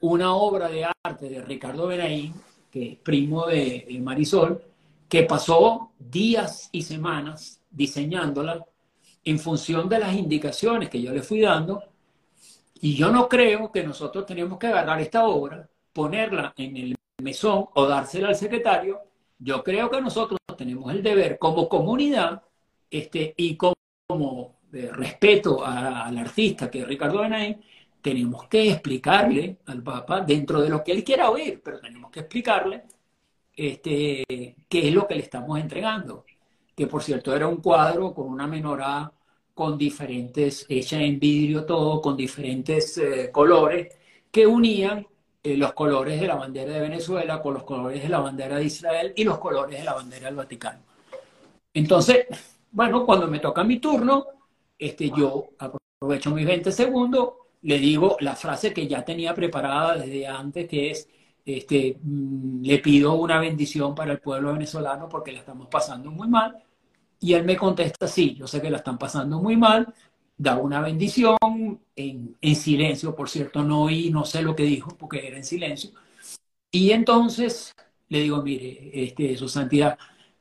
[0.00, 2.34] una obra de arte de Ricardo Benaín,
[2.70, 4.62] que es primo de, de Marisol,
[5.08, 8.64] que pasó días y semanas diseñándola
[9.26, 11.82] en función de las indicaciones que yo le fui dando.
[12.80, 17.66] Y yo no creo que nosotros tenemos que agarrar esta obra, ponerla en el mesón
[17.74, 19.00] o dársela al secretario.
[19.38, 22.42] Yo creo que nosotros tenemos el deber como comunidad
[22.90, 27.60] este, y como, eh, respeto al artista que es Ricardo Benaín,
[28.00, 32.20] tenemos que explicarle al Papa, dentro de lo que él quiera oír, pero tenemos que
[32.20, 32.84] explicarle
[33.56, 34.24] este,
[34.68, 36.24] qué es lo que le estamos entregando.
[36.76, 39.12] Que por cierto era un cuadro con una menorá
[39.54, 43.96] con diferentes, hecha en vidrio todo, con diferentes eh, colores,
[44.30, 45.06] que unían
[45.42, 48.64] eh, los colores de la bandera de Venezuela con los colores de la bandera de
[48.64, 50.80] Israel y los colores de la bandera del Vaticano.
[51.72, 52.26] Entonces,
[52.70, 54.26] bueno, cuando me toca mi turno,
[54.78, 60.26] este, yo aprovecho mis 20 segundos, le digo la frase que ya tenía preparada desde
[60.26, 61.08] antes, que es,
[61.44, 66.28] este, mm, le pido una bendición para el pueblo venezolano porque la estamos pasando muy
[66.28, 66.62] mal.
[67.20, 69.92] Y él me contesta, sí, yo sé que la están pasando muy mal,
[70.36, 71.36] da una bendición
[71.96, 75.44] en, en silencio, por cierto, no oí, no sé lo que dijo porque era en
[75.44, 75.90] silencio.
[76.70, 77.74] Y entonces
[78.08, 79.98] le digo, mire, este, su santidad,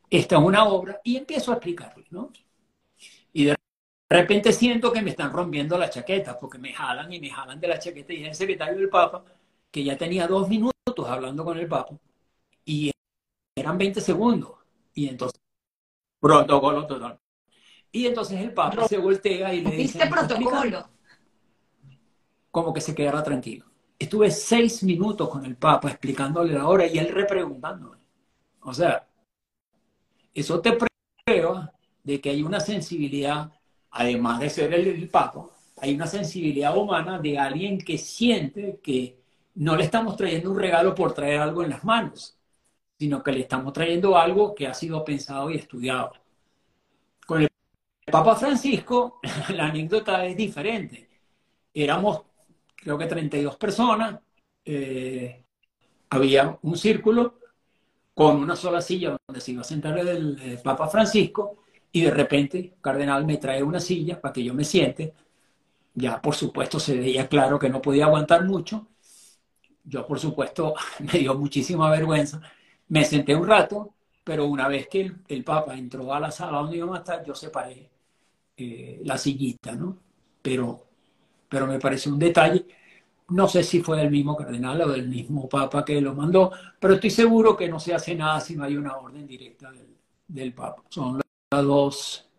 [0.10, 2.32] esta es una obra, y empiezo a explicarle, ¿no?
[3.34, 3.56] Y de
[4.10, 7.68] repente siento que me están rompiendo la chaqueta, porque me jalan y me jalan de
[7.68, 9.26] la chaqueta, y el secretario del Papa,
[9.72, 10.74] que ya tenía dos minutos
[11.10, 11.98] hablando con el Papa,
[12.66, 12.92] y
[13.56, 14.54] eran 20 segundos,
[14.94, 15.42] y entonces,
[16.28, 17.20] protocolo total.
[17.92, 20.60] Y entonces el Papa se voltea y le dice, ¿Viste "¿Me está explicando?".
[20.62, 20.90] protocolo?
[22.52, 23.66] como que se quedara tranquilo.
[24.00, 27.98] Estuve seis minutos con el Papa explicándole la hora y él repreguntándome.
[28.62, 29.06] O sea,
[30.34, 30.78] eso te
[31.26, 31.74] prueba
[32.04, 33.52] de que hay una sensibilidad,
[33.92, 35.48] además de ser el, el Papa,
[35.78, 39.20] hay una sensibilidad humana de alguien que siente que
[39.56, 42.35] no le estamos trayendo un regalo por traer algo en las manos,
[42.98, 46.14] sino que le estamos trayendo algo que ha sido pensado y estudiado.
[47.26, 47.50] Con el
[48.12, 49.20] Papa Francisco,
[49.50, 51.10] la anécdota es diferente.
[51.74, 52.24] Éramos
[52.86, 54.20] creo que 32 personas,
[54.64, 55.44] eh,
[56.12, 57.40] había un círculo
[58.14, 62.12] con una sola silla donde se iba a sentar el, el, Papa Francisco y de
[62.12, 65.16] repente Cardenal me trae una silla para que yo me siente.
[65.96, 68.88] Ya por supuesto se veía claro que no podía aguantar mucho.
[69.84, 72.40] Yo por supuesto me dio muchísima vergüenza.
[72.90, 73.94] Me senté un rato,
[74.24, 77.36] pero una vez que el, Papa entró a la sala donde íbamos a estar, yo
[77.36, 77.90] separé
[78.58, 79.98] eh, la sillita, ¿no?
[80.42, 80.86] Pero
[81.50, 82.66] pero me parece un detalle
[83.30, 86.96] No sé si fue del mismo cardenal o del mismo papa que lo mandó, pero
[86.96, 89.98] estoy seguro que no se hace nada si no hay una orden directa del,
[90.28, 90.84] del papa.
[90.90, 91.22] Son
[91.52, 92.30] las dos,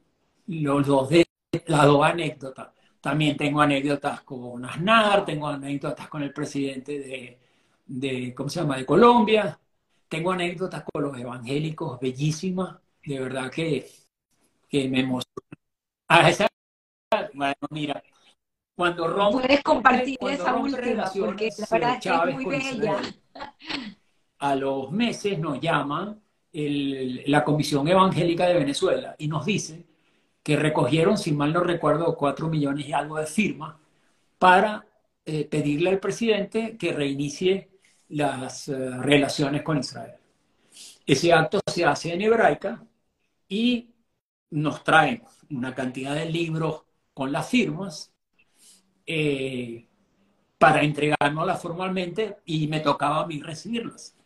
[0.48, 1.27] los dos de,
[1.66, 2.68] las dos anécdotas.
[3.01, 7.40] También tengo anécdotas con Aznar, tengo anécdotas con el presidente de,
[7.86, 9.59] de, ¿cómo se llama?, de Colombia.
[10.08, 13.90] Tengo anécdotas con los evangélicos bellísimas, de verdad que,
[14.68, 15.34] que me emociona.
[16.08, 16.46] Ah, esa,
[17.34, 18.02] bueno, mira,
[18.76, 23.00] cuando rompe, Puedes compartir esa última, porque la verdad es muy bella.
[24.38, 26.20] A los meses nos llaman
[26.52, 29.86] el, la Comisión Evangélica de Venezuela y nos dice
[30.42, 33.76] que recogieron, si mal no recuerdo, cuatro millones y algo de firmas
[34.38, 34.86] para
[35.24, 37.70] eh, pedirle al presidente que reinicie
[38.08, 40.14] las uh, relaciones con Israel.
[41.06, 42.82] Ese acto se hace en hebraica
[43.48, 43.90] y
[44.50, 46.82] nos traen una cantidad de libros
[47.14, 48.12] con las firmas
[49.06, 49.86] eh,
[50.58, 54.16] para entregárnoslas formalmente y me tocaba a mí recibirlas.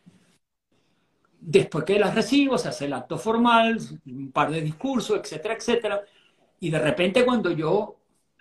[1.40, 6.02] Después que las recibo, se hace el acto formal, un par de discursos, etcétera, etcétera.
[6.60, 7.96] Y de repente cuando yo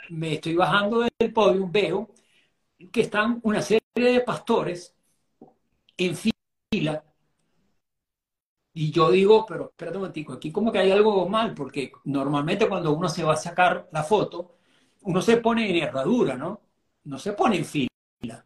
[0.10, 2.10] me estoy bajando del podio, veo
[2.92, 4.96] que están una serie de pastores
[6.00, 7.04] en fila.
[8.74, 12.68] Y yo digo, pero espérate un momentico, aquí como que hay algo mal, porque normalmente
[12.68, 14.56] cuando uno se va a sacar la foto,
[15.02, 16.62] uno se pone en herradura, ¿no?
[17.06, 18.46] No se pone en fila,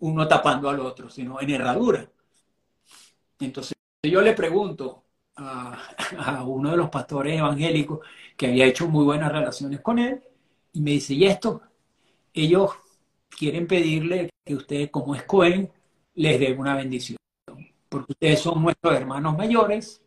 [0.00, 2.08] uno tapando al otro, sino en herradura.
[3.40, 5.04] Entonces yo le pregunto
[5.36, 5.78] a,
[6.18, 8.00] a, uno de los pastores evangélicos
[8.36, 10.22] que había hecho muy buenas relaciones con él
[10.72, 11.62] y me dice, ¿y esto?
[12.34, 12.70] Ellos
[13.30, 15.72] quieren pedirle que usted, como es Cohen,
[16.16, 17.18] les dé una bendición.
[17.88, 20.02] Porque ustedes son nuestros hermanos mayores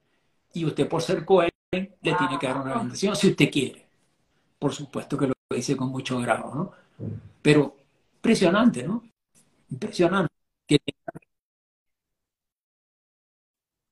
[0.53, 3.87] y usted por ser Cohen le tiene que dar una bendición si usted quiere.
[4.57, 6.71] Por supuesto que lo dice con mucho grado, ¿no?
[7.41, 7.77] Pero
[8.15, 9.03] impresionante, ¿no?
[9.71, 10.33] Impresionante.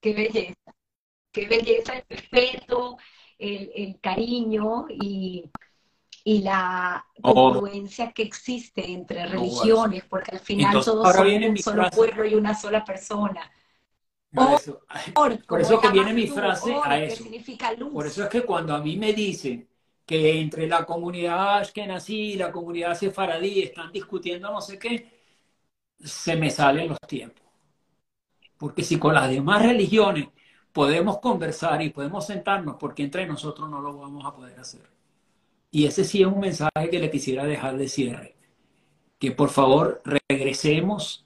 [0.02, 0.53] Qué belleza,
[1.31, 2.98] qué belleza el respeto,
[3.38, 5.49] el, el cariño y,
[6.27, 8.13] y la congruencia oh.
[8.13, 11.95] que existe entre religiones, porque al final Entonces, todos somos un solo frase.
[11.95, 13.49] pueblo y una sola persona.
[14.33, 14.81] Por eso,
[15.15, 17.23] Or, por eso que viene mi frase or, a eso.
[17.23, 17.93] significa luz.
[17.93, 19.69] Por eso es que cuando a mí me dicen
[20.05, 25.09] que entre la comunidad ashkenazí y la comunidad sefaradí están discutiendo no sé qué,
[26.03, 27.45] se me salen los tiempos.
[28.57, 30.27] Porque si con las demás religiones
[30.73, 34.96] podemos conversar y podemos sentarnos, porque entre nosotros no lo vamos a poder hacer.
[35.72, 38.35] Y ese sí es un mensaje que le quisiera dejar de cierre.
[39.19, 41.26] Que por favor regresemos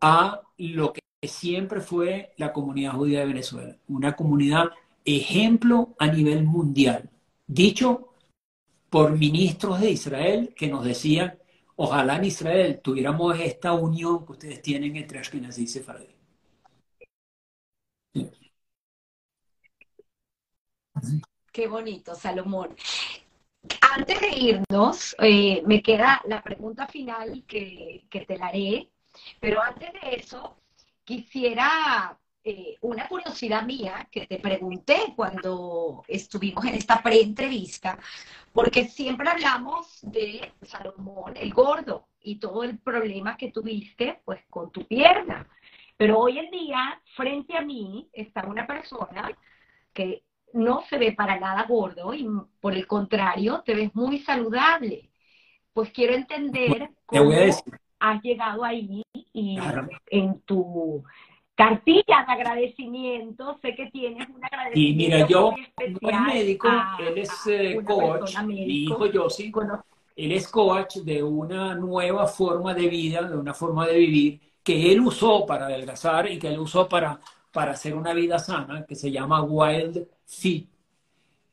[0.00, 3.76] a lo que siempre fue la comunidad judía de Venezuela.
[3.88, 4.70] Una comunidad
[5.04, 7.10] ejemplo a nivel mundial.
[7.46, 8.14] Dicho
[8.90, 11.38] por ministros de Israel que nos decían,
[11.76, 16.06] ojalá en Israel tuviéramos esta unión que ustedes tienen entre Ashkenazí y Sefaradí.
[21.52, 22.76] Qué bonito, Salomón.
[23.80, 28.90] Antes de irnos, eh, me queda la pregunta final que, te la haré,
[29.40, 30.56] pero antes de eso,
[31.04, 37.98] quisiera eh, una curiosidad mía que te pregunté cuando estuvimos en esta pre-entrevista,
[38.52, 44.70] porque siempre hablamos de Salomón el gordo y todo el problema que tuviste pues con
[44.70, 45.48] tu pierna.
[45.96, 49.30] Pero hoy en día, frente a mí, está una persona
[49.92, 50.22] que
[50.52, 52.26] no se ve para nada gordo y
[52.60, 55.10] por el contrario, te ves muy saludable.
[55.72, 57.30] Pues quiero entender cómo
[58.00, 59.02] has llegado ahí
[59.32, 59.88] y claro.
[60.06, 61.04] en tu
[61.54, 66.34] cartilla de agradecimiento, sé que tienes un agradecimiento Y mira, yo muy no especial es
[66.34, 68.98] médico, a- él es eh, coach, mi hijo
[69.52, 69.84] Cono-
[70.16, 74.92] él es coach de una nueva forma de vida, de una forma de vivir que
[74.92, 77.20] él usó para adelgazar y que él usó para,
[77.52, 80.68] para hacer una vida sana, que se llama Wild Fit.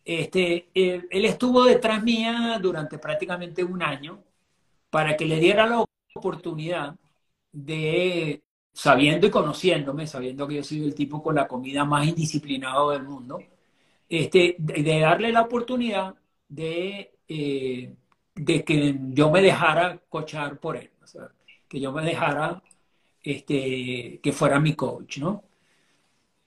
[0.06, 4.24] Este, él, estuvo detrás mía durante prácticamente un año
[4.90, 5.84] para que le diera la
[6.16, 6.96] oportunidad
[7.52, 8.44] de,
[8.74, 13.04] sabiendo y conociéndome, sabiendo que yo soy el tipo con la comida más indisciplinado del
[13.04, 13.40] mundo,
[14.10, 16.16] este, de, darle la oportunidad
[16.48, 17.94] de, eh,
[18.36, 20.92] de que yo me dejara coachar por él,
[21.68, 22.64] que yo me dejara
[23.24, 25.44] este, que fuera mi coach, ¿no?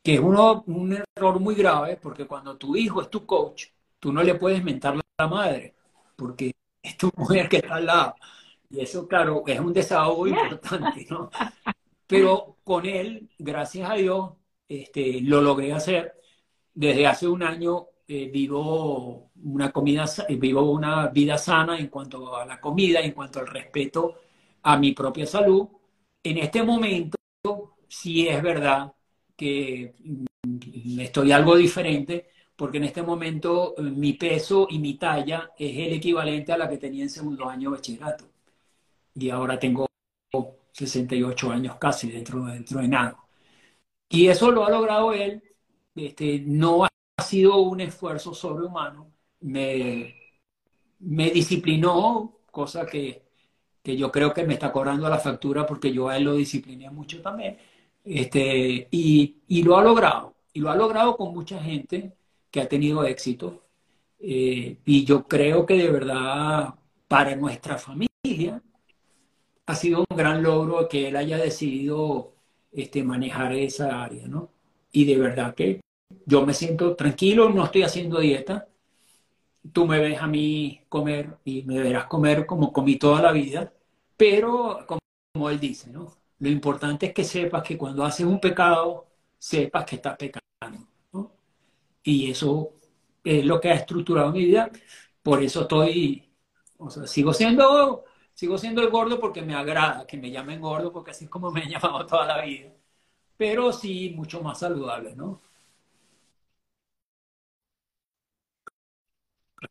[0.02, 3.66] Que es uno, un error muy grave porque cuando tu hijo es tu coach,
[3.98, 5.74] tú no le puedes mentar la madre
[6.16, 8.14] porque es tu mujer que está al lado.
[8.70, 11.30] Y eso, claro, es un desahogo importante, ¿no?
[12.06, 14.32] Pero con él, gracias a Dios,
[14.68, 16.14] este, lo logré hacer.
[16.74, 22.36] Desde hace un año eh, vivo una comida, eh, vivo una vida sana en cuanto
[22.36, 24.16] a la comida, en cuanto al respeto
[24.62, 25.68] a mi propia salud.
[26.22, 27.16] En este momento,
[27.88, 28.92] sí es verdad
[29.40, 29.94] que
[30.44, 35.76] mm, estoy algo diferente, porque en este momento eh, mi peso y mi talla es
[35.88, 38.26] el equivalente a la que tenía en segundo año de bachillerato.
[39.14, 39.86] Y ahora tengo
[40.72, 43.16] 68 años casi dentro, dentro de nada.
[44.08, 45.42] Y eso lo ha logrado él.
[45.94, 46.90] Este, no ha
[47.24, 49.12] sido un esfuerzo sobrehumano.
[49.40, 50.16] Me,
[51.00, 53.24] me disciplinó, cosa que,
[53.82, 56.90] que yo creo que me está cobrando la factura porque yo a él lo discipliné
[56.90, 57.58] mucho también.
[58.04, 60.34] Este, y, lo ha logrado.
[60.52, 62.12] Y lo ha logrado con mucha gente
[62.50, 63.64] que ha tenido éxito.
[64.20, 66.74] Eh, y yo creo que de verdad
[67.08, 68.62] para nuestra familia
[69.66, 72.34] ha sido un gran logro que él haya decidido
[72.72, 74.50] este, manejar esa área, ¿no?
[74.92, 75.80] Y de verdad que
[76.26, 78.68] yo me siento tranquilo, no estoy haciendo dieta.
[79.72, 83.72] Tú me ves a mí comer y me verás comer como comí toda la vida,
[84.16, 84.86] pero
[85.32, 86.19] como él dice, ¿no?
[86.40, 89.06] Lo importante es que sepas que cuando haces un pecado,
[89.38, 90.86] sepas que estás pecando.
[91.12, 91.32] ¿no?
[92.02, 92.72] Y eso
[93.24, 94.70] es lo que ha estructurado mi vida.
[95.22, 96.30] Por eso estoy,
[96.78, 98.04] o sea, sigo siendo
[98.34, 101.50] Sigo siendo el gordo porque me agrada que me llamen gordo, porque así es como
[101.50, 102.72] me han llamado toda la vida.
[103.36, 105.42] Pero sí, mucho más saludable, ¿no?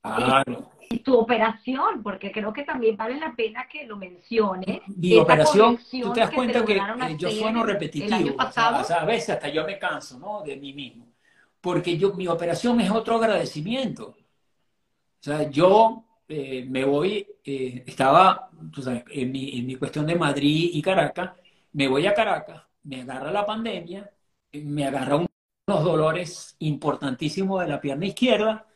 [0.03, 0.69] Claro.
[0.91, 4.81] Y tu operación, porque creo que también vale la pena que lo mencione.
[4.87, 6.81] Mi operación, tú te das cuenta que,
[7.17, 8.35] yo sueno repetitivo.
[8.37, 10.41] O sea, a veces hasta yo me canso, ¿no?
[10.41, 11.05] De mí mismo.
[11.61, 14.15] Porque yo, mi operación es otro agradecimiento.
[15.19, 18.49] O sea, yo eh, me voy, eh, estaba
[19.09, 21.33] en, mi, cuestión de Madrid y Caracas,
[21.73, 24.09] me voy a Caracas, me agarra la pandemia,
[24.53, 28.68] me agarra unos dolores importantísimos de la pierna izquierda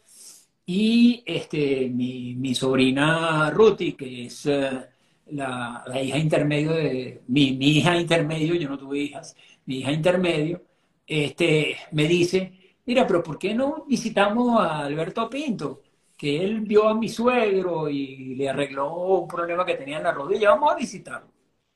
[0.65, 4.89] y este, mi, sobrina Ruti, que es eh,
[5.27, 9.35] la, hija intermedio de mi, mi, hija intermedio, yo no tuve hijas,
[9.65, 10.63] mi hija intermedio,
[11.07, 15.81] este, me dice, mira, pero ¿por qué no visitamos a Alberto Pinto?
[16.17, 20.13] que él vio a mi suegro y le arregló un problema que tenía en la
[20.13, 21.29] rodilla, vamos a visitarlo.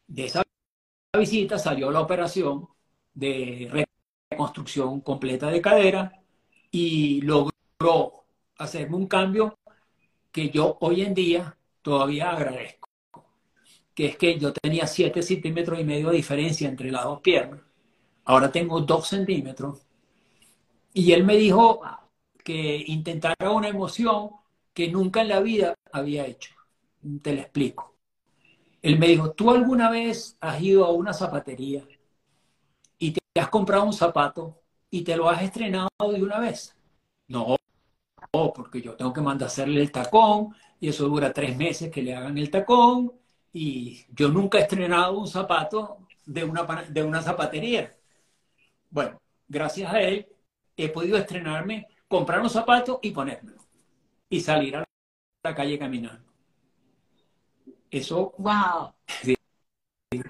[0.08, 0.44] De esa
[1.18, 2.68] visita salió la operación
[3.14, 3.88] de
[4.32, 6.22] reconstrucción completa de cadera
[6.72, 8.26] y logró
[8.58, 9.58] hacerme un cambio
[10.32, 12.90] que yo hoy en día todavía agradezco,
[13.94, 17.62] que es que yo tenía 7 centímetros y medio de diferencia entre las dos piernas,
[18.26, 19.82] ahora tengo 2 centímetros,
[20.94, 21.82] y él me dijo,
[22.48, 24.30] que intentara una emoción
[24.74, 26.56] que nunca en la vida había hecho.
[27.22, 27.98] Te lo explico.
[28.82, 31.86] Él me dijo, ¿tú alguna vez has ido a una zapatería
[32.98, 36.74] y te has comprado un zapato y te lo has estrenado de una vez?
[37.28, 37.58] No,
[38.32, 42.16] porque yo tengo que mandar hacerle el tacón y eso dura tres meses que le
[42.16, 43.14] hagan el tacón
[43.54, 47.96] y yo nunca he estrenado un zapato de una, de una zapatería.
[48.90, 50.28] Bueno, gracias a él
[50.76, 53.58] he podido estrenarme comprar un zapato y ponérmelo.
[54.30, 54.84] Y salir a
[55.44, 56.26] la calle caminando.
[57.90, 58.34] Eso.
[58.38, 58.94] ¡Wow!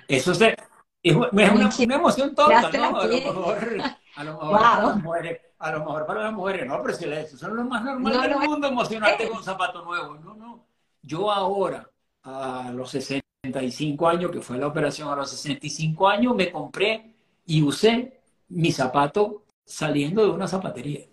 [0.07, 0.55] eso es,
[1.03, 2.99] es una, emoción tonta, ¿no?
[2.99, 3.81] A lo mejor,
[4.15, 7.37] a lo mejor las mujeres, a lo mejor para las mujeres, no, pero si eso
[7.37, 10.15] son lo más normal del mundo, emocionarte con un zapato nuevo.
[10.15, 10.65] No, no.
[11.01, 11.89] Yo ahora,
[12.23, 17.15] a los 65 años, que fue la operación a los 65 años, me compré
[17.45, 21.05] y usé mi zapato saliendo de una zapatería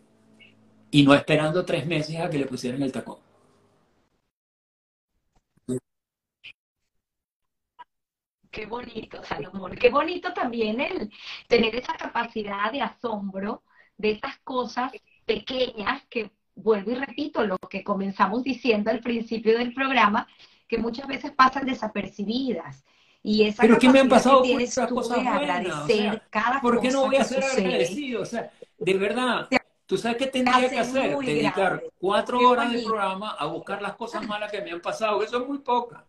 [0.90, 3.18] y no esperando tres meses a que le pusieran el tacón.
[8.50, 9.74] Qué bonito, Salomón.
[9.74, 11.10] Qué bonito también el
[11.48, 13.64] tener esa capacidad de asombro
[13.96, 14.92] de esas cosas
[15.24, 20.26] pequeñas que, vuelvo y repito, lo que comenzamos diciendo al principio del programa,
[20.68, 22.84] que muchas veces pasan desapercibidas.
[23.22, 25.36] Y esa Pero ¿qué me han pasado por esas cosas buenas?
[25.36, 28.22] Agradecer cada ¿Por qué no voy a ser agradecido?
[28.22, 29.48] O sea, de verdad,
[29.86, 31.16] ¿Tú sabes qué tendría que hacer?
[31.18, 35.42] Dedicar cuatro horas del programa a buscar las cosas malas que me han pasado, eso
[35.42, 36.06] es muy poca.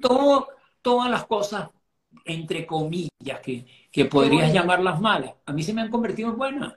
[0.00, 0.48] todo,
[0.82, 1.70] todas las cosas,
[2.24, 6.74] entre comillas, que, que podrías llamarlas malas, a mí se me han convertido en buenas.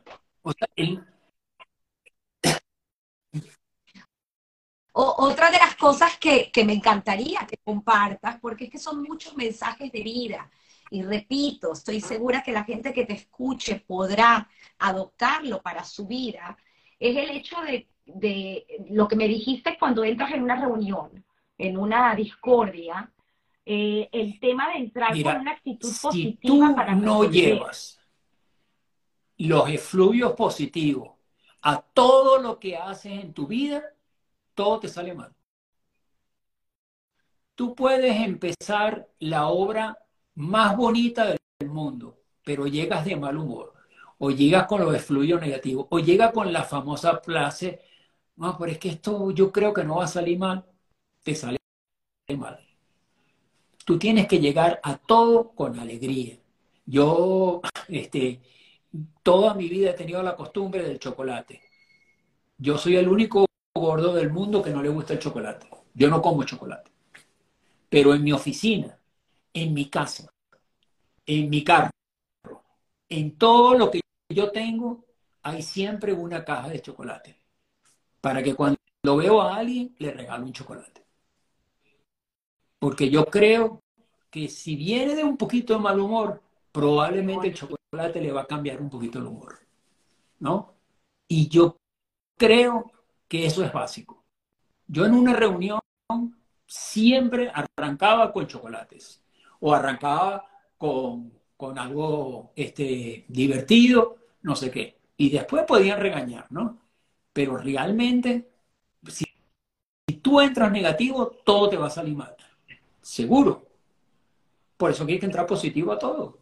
[4.93, 9.35] otra de las cosas que, que me encantaría que compartas, porque es que son muchos
[9.35, 10.49] mensajes de vida.
[10.89, 16.57] Y repito, estoy segura que la gente que te escuche podrá adoptarlo para su vida,
[16.99, 21.25] es el hecho de, lo que me dijiste cuando entras en una reunión,
[21.57, 23.11] en una discordia,
[23.65, 27.99] eh, el tema de entrar con una actitud positiva tú para no llevas
[29.37, 31.11] los efluvios positivos
[31.61, 33.83] a todo lo que haces en tu vida,
[34.53, 35.33] todo te sale mal.
[37.55, 39.97] tú puedes empezar la obra
[40.35, 43.73] más bonita del mundo, pero llegas de mal humor,
[44.17, 47.81] o llegas con los fluidos negativos, o llegas con la famosa frase,
[48.35, 50.65] no, pero es que esto yo creo que no va a salir mal,
[51.23, 51.57] te sale
[52.37, 52.59] mal.
[53.85, 56.37] Tú tienes que llegar a todo con alegría.
[56.85, 58.41] Yo, este,
[59.21, 61.61] toda mi vida he tenido la costumbre del chocolate.
[62.57, 63.45] Yo soy el único
[63.75, 65.67] gordo del mundo que no le gusta el chocolate.
[65.93, 66.91] Yo no como chocolate.
[67.89, 68.97] Pero en mi oficina,
[69.53, 70.31] en mi casa,
[71.25, 71.91] en mi carro,
[73.09, 75.05] en todo lo que yo tengo,
[75.43, 77.37] hay siempre una caja de chocolate.
[78.21, 78.77] Para que cuando
[79.17, 81.02] veo a alguien, le regalo un chocolate.
[82.83, 83.81] Porque yo creo
[84.29, 88.45] que si viene de un poquito de mal humor, probablemente el chocolate le va a
[88.45, 89.57] cambiar un poquito el humor.
[90.39, 90.75] ¿No?
[91.29, 91.77] Y yo
[92.37, 92.91] creo
[93.29, 94.25] que eso es básico.
[94.85, 95.79] Yo en una reunión
[96.67, 99.23] siempre arrancaba con chocolates
[99.61, 100.45] o arrancaba
[100.77, 101.31] con,
[101.77, 104.99] algo este, divertido, no sé qué.
[105.15, 106.81] Y después podían regañar, ¿no?
[107.31, 108.51] Pero realmente,
[109.07, 109.25] si
[110.21, 112.35] tú entras negativo, todo te va a salir mal.
[113.03, 113.67] Seguro.
[114.77, 116.39] Por eso hay que entrar positivo a todo.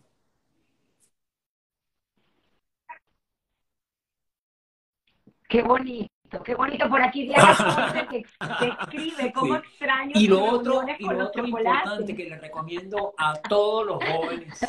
[5.49, 6.89] Qué bonito qué bonito.
[6.89, 12.15] Por aquí Diana que, que escribe cómo extraño y lo otro, y lo otro importante
[12.15, 14.59] que le recomiendo a todos los jóvenes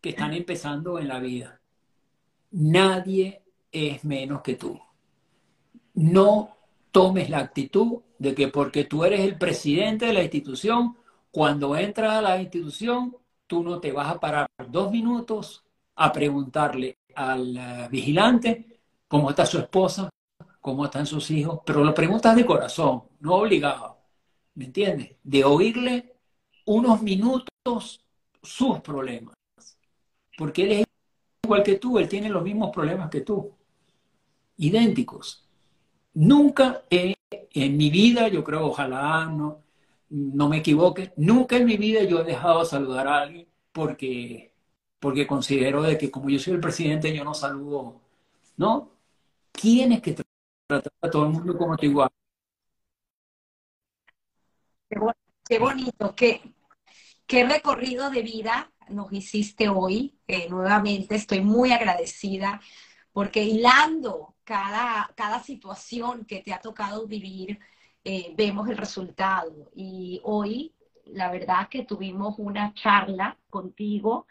[0.00, 1.60] que están empezando en la vida.
[2.52, 3.42] Nadie
[3.72, 4.78] es menos que tú.
[5.94, 6.56] No
[6.92, 10.96] tomes la actitud de que porque tú eres el presidente de la institución,
[11.34, 13.16] cuando entras a la institución,
[13.48, 15.64] tú no te vas a parar dos minutos
[15.96, 18.78] a preguntarle al eh, vigilante
[19.08, 20.08] cómo está su esposa,
[20.60, 23.98] cómo están sus hijos, pero lo preguntas de corazón, no obligado,
[24.54, 25.16] ¿me entiendes?
[25.24, 26.14] De oírle
[26.66, 28.00] unos minutos
[28.40, 29.34] sus problemas,
[30.38, 30.84] porque él es
[31.42, 33.52] igual que tú, él tiene los mismos problemas que tú,
[34.58, 35.44] idénticos.
[36.14, 39.63] Nunca en mi vida, yo creo, ojalá no,
[40.14, 44.54] no me equivoque, nunca en mi vida yo he dejado de saludar a alguien porque,
[45.00, 48.00] porque considero de que como yo soy el presidente, yo no saludo,
[48.56, 48.92] ¿no?
[49.50, 50.14] Tienes que
[50.68, 52.10] tratar a todo el mundo como te igual.
[55.48, 56.40] Qué, bonito, qué,
[57.26, 60.16] qué recorrido de vida nos hiciste hoy.
[60.28, 62.60] Eh, nuevamente estoy muy agradecida
[63.12, 67.58] porque hilando cada, cada situación que te ha tocado vivir,
[68.04, 69.70] eh, vemos el resultado.
[69.74, 70.72] Y hoy,
[71.06, 74.26] la verdad que tuvimos una charla contigo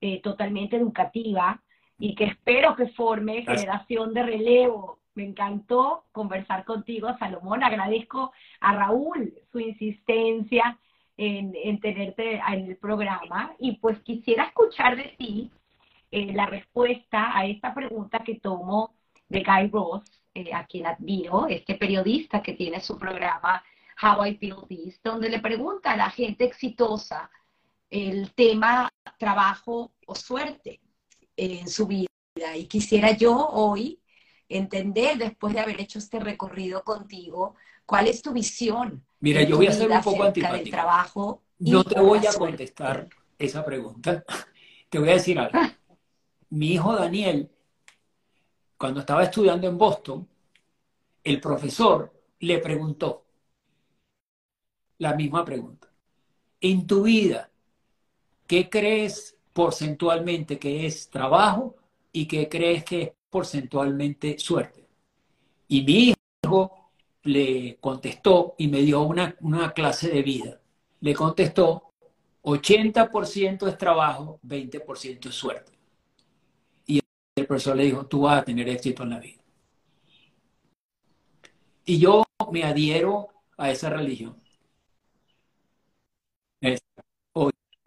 [0.00, 1.60] eh, totalmente educativa
[1.98, 7.64] y que espero que forme generación de relevo me encantó conversar contigo, Salomón.
[7.64, 10.78] Agradezco a Raúl su insistencia
[11.16, 15.50] en, tenerte en el programa y pues quisiera escuchar de ti
[16.12, 18.94] eh, la respuesta a esta pregunta que tomo
[19.28, 23.62] de Guy Ross, eh, a quien admiro, este periodista que tiene su programa
[24.02, 27.30] How I Feel This, donde le pregunta a la gente exitosa
[27.90, 28.88] el tema
[29.18, 30.80] trabajo o suerte
[31.36, 32.08] en su vida.
[32.56, 34.00] Y quisiera yo hoy
[34.48, 37.54] entender después de haber hecho este recorrido contigo,
[37.84, 39.04] cuál es tu visión.
[39.20, 40.70] Mira, yo voy a ser un poco antipático.
[40.70, 43.08] trabajo no te voy a contestar
[43.38, 44.24] esa pregunta.
[44.88, 45.58] Te voy a decir algo.
[46.50, 47.50] Mi hijo Daniel,
[48.78, 50.26] cuando estaba estudiando en Boston,
[51.24, 53.26] el profesor le preguntó
[54.98, 55.88] la misma pregunta.
[56.60, 57.50] En tu vida,
[58.46, 61.74] ¿qué crees porcentualmente que es trabajo
[62.12, 64.86] y qué crees que es porcentualmente suerte.
[65.66, 66.14] Y mi
[66.44, 66.92] hijo
[67.24, 69.36] le contestó y me dio una,
[69.74, 70.60] clase de vida.
[71.00, 71.92] Le contestó,
[72.42, 75.72] 80% es trabajo, 20% es suerte.
[77.48, 79.42] Profesor le dijo, tú vas a tener éxito en la vida.
[81.84, 82.22] Y yo
[82.52, 84.36] me adhiero a esa religión.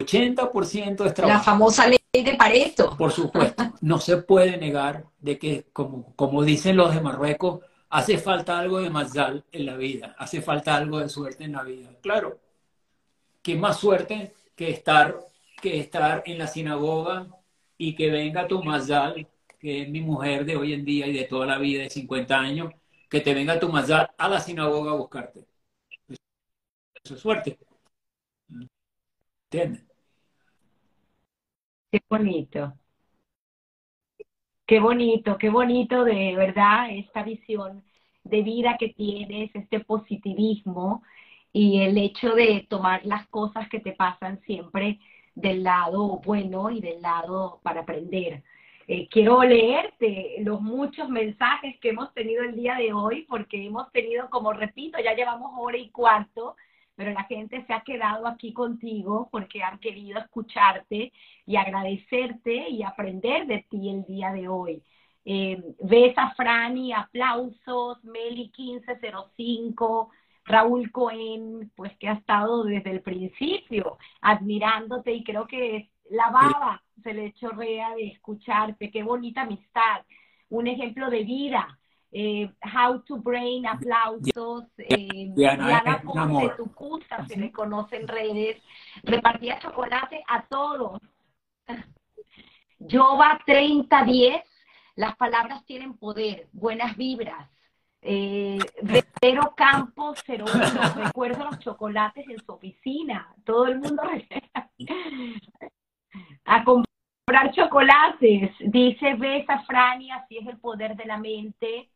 [0.02, 1.38] 80% es trabajo.
[1.38, 2.96] La famosa ley de Pareto.
[2.96, 8.18] Por supuesto, no se puede negar de que, como, como dicen los de Marruecos, hace
[8.18, 11.90] falta algo de mazal en la vida, hace falta algo de suerte en la vida.
[12.00, 12.40] Claro,
[13.42, 15.18] qué más suerte que estar,
[15.60, 17.26] que estar en la sinagoga
[17.76, 19.28] y que venga tu mazal,
[19.62, 22.38] que es mi mujer de hoy en día y de toda la vida de 50
[22.40, 22.74] años,
[23.10, 25.46] que te venga tu mazal a la sinagoga a buscarte.
[27.04, 27.58] Eso es suerte.
[29.50, 29.84] ¿Entiendes?
[31.90, 32.74] Qué bonito.
[34.66, 37.84] Qué bonito, qué bonito de verdad esta visión
[38.24, 41.02] de vida que tienes, este positivismo.
[41.52, 45.00] y el hecho de tomar las cosas que te pasan siempre
[45.36, 48.44] del lado bueno y del lado para aprender.
[48.88, 53.90] Eh, quiero leerte los muchos mensajes que hemos tenido el día de hoy, porque hemos
[53.92, 56.56] tenido, como repito, ya llevamos hora y cuarto,
[56.94, 61.12] pero la gente se ha quedado aquí contigo porque han querido escucharte
[61.46, 64.82] y agradecerte y aprender de ti el día de hoy.
[65.24, 70.10] Eh, ves a Franny, aplausos, Meli 1505,
[70.44, 76.82] Raúl Cohen, pues que ha estado desde el principio admirándote y creo que la baba
[77.02, 80.02] se le chorrea de escucharte, qué bonita amistad,
[80.50, 81.78] un ejemplo de vida.
[82.14, 88.62] Eh, How to Brain, aplausos, eh, Diana Ponce, tu cusa, se le conoce en redes,
[89.02, 91.00] repartía chocolate a todos.
[92.78, 94.44] Jova 3010,
[94.96, 97.48] las palabras tienen poder, buenas vibras.
[98.02, 98.58] Eh,
[99.22, 104.02] Vero Campos 01, recuerdo los chocolates en su oficina, todo el mundo
[106.44, 111.88] a comprar chocolates, dice Besa Frani, así es el poder de la mente.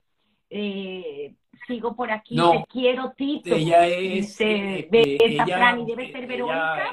[0.49, 1.35] Eh,
[1.67, 3.55] sigo por aquí, te quiero Tito.
[3.55, 6.93] Ella es, eh, Besa Frani, debe ser Verónica.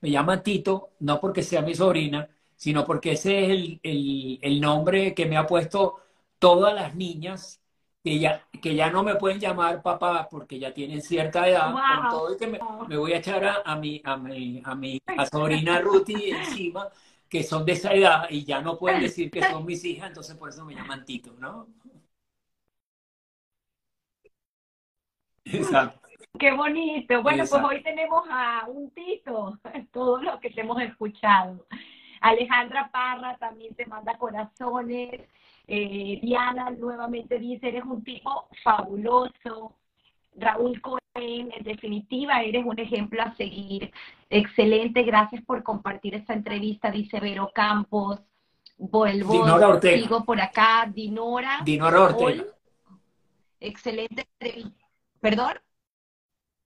[0.00, 4.60] me llama Tito, no porque sea mi sobrina, sino porque ese es el, el, el
[4.60, 5.96] nombre que me ha puesto
[6.38, 7.61] todas las niñas
[8.02, 12.10] que ya, que ya no me pueden llamar papá porque ya tienen cierta edad, con
[12.10, 15.00] todo y que me, voy a echar a, a, mi, a, mi, a mi
[15.30, 16.88] sobrina Ruti encima,
[17.28, 20.36] que son de esa edad y ya no pueden decir que son mis hijas, entonces
[20.36, 21.68] por eso me llaman Tito, ¿no?
[25.44, 26.00] Exacto.
[26.38, 27.22] Qué bonito.
[27.22, 29.58] Bueno, pues hoy tenemos a un Tito,
[29.92, 31.66] todo lo que te hemos escuchado.
[32.20, 35.20] Alejandra Parra también te manda corazones.
[35.66, 39.76] Eh, Diana nuevamente dice, eres un tipo fabuloso.
[40.34, 43.92] Raúl Cohen, en definitiva, eres un ejemplo a seguir.
[44.30, 48.20] Excelente, gracias por compartir esta entrevista, dice Vero Campos.
[48.78, 51.60] Vuelvo, Dinora sigo por acá, Dinora.
[51.64, 52.44] Dinora Ortega.
[53.60, 54.86] Excelente entrevista.
[55.20, 55.52] ¿Perdón?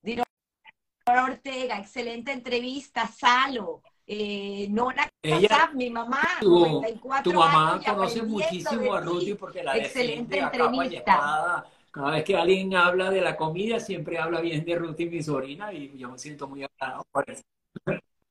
[0.00, 3.06] Dinora Ortega, excelente entrevista.
[3.06, 6.82] Salo, eh, Nora Ella, mi mamá, tu,
[7.24, 11.64] tu mamá conoce muchísimo a Ruti porque la excelente entrevista.
[11.90, 15.72] Cada vez que alguien habla de la comida, siempre habla bien de Ruti, mi sobrina,
[15.72, 17.42] y yo me siento muy agradado por eso.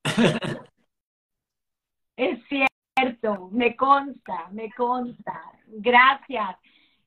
[2.18, 5.42] Es cierto, me consta, me consta.
[5.68, 6.56] Gracias.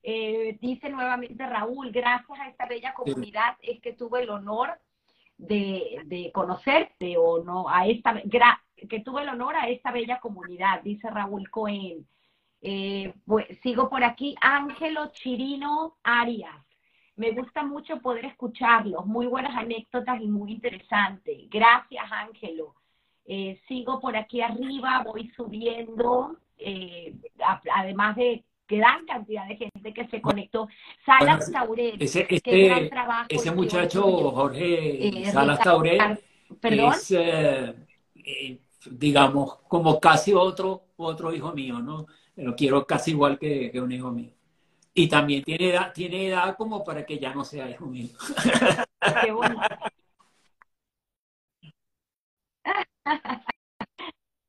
[0.03, 4.79] Eh, dice nuevamente Raúl, gracias a esta bella comunidad es que tuve el honor
[5.39, 11.09] de, conocerte o no, a esta, que tuve el honor a esta bella comunidad, dice
[11.09, 12.05] Raúl Cohen.
[12.61, 16.55] Eh, pues, sigo por aquí, Ángelo Chirino Arias.
[17.15, 21.47] Me gusta mucho poder escucharlos, muy buenas anécdotas y muy interesante.
[21.49, 22.75] Gracias, Ángelo.
[23.25, 27.15] Eh, sigo por aquí arriba, voy subiendo, eh,
[27.73, 30.69] además de gran cantidad de gente que se conectó.
[31.05, 32.89] Salas Taurel, ese, este,
[33.27, 36.19] ese muchacho, Jorge eh, Salas Taurel,
[36.61, 37.75] es, eh,
[38.15, 38.59] eh,
[38.91, 42.05] digamos, como casi otro, otro hijo mío, ¿no?
[42.35, 44.31] Lo quiero casi igual que, un hijo mío.
[44.93, 48.09] Y también tiene edad, tiene edad como para que ya no sea hijo mío.
[49.23, 49.61] Qué bonito.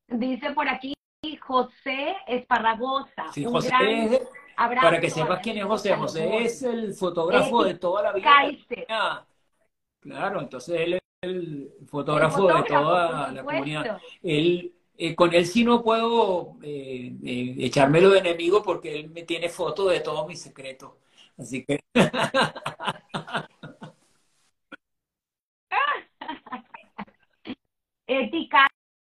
[0.08, 0.94] Dice por aquí
[1.40, 3.30] José Esparragosa.
[3.32, 4.26] Sí, José
[4.56, 9.26] para que sepas quién es José, José es el fotógrafo de toda la vida.
[10.00, 13.98] Claro, entonces él es el fotógrafo, de toda la comunidad.
[14.22, 19.22] Él, eh, con él sí no puedo eh, eh, echármelo de enemigo porque él me
[19.22, 20.92] tiene fotos de todos mis secretos.
[21.38, 21.80] Así que.
[28.06, 28.66] Ética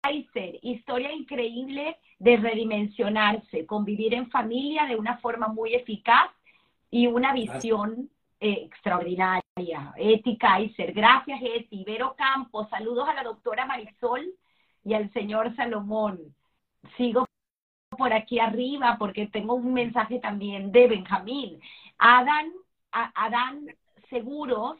[0.03, 6.29] Kaiser, historia increíble de redimensionarse, convivir en familia de una forma muy eficaz
[6.91, 8.09] y una visión
[8.41, 9.93] eh, extraordinaria.
[9.95, 11.85] Eti Kaiser, gracias Eti.
[11.85, 14.27] Vero Campos, saludos a la doctora Marisol
[14.83, 16.35] y al señor Salomón.
[16.97, 17.25] Sigo
[17.97, 21.61] por aquí arriba porque tengo un mensaje también de Benjamín.
[21.97, 22.51] Adán,
[22.91, 23.67] Adán
[24.09, 24.77] Seguros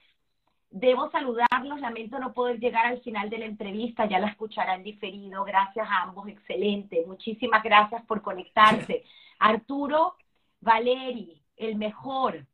[0.76, 5.44] Debo saludarlos, lamento no poder llegar al final de la entrevista, ya la escucharán diferido.
[5.44, 7.04] Gracias a ambos, excelente.
[7.06, 9.04] Muchísimas gracias por conectarse.
[9.40, 10.16] Arturo
[10.62, 12.48] Valeri, el mejor.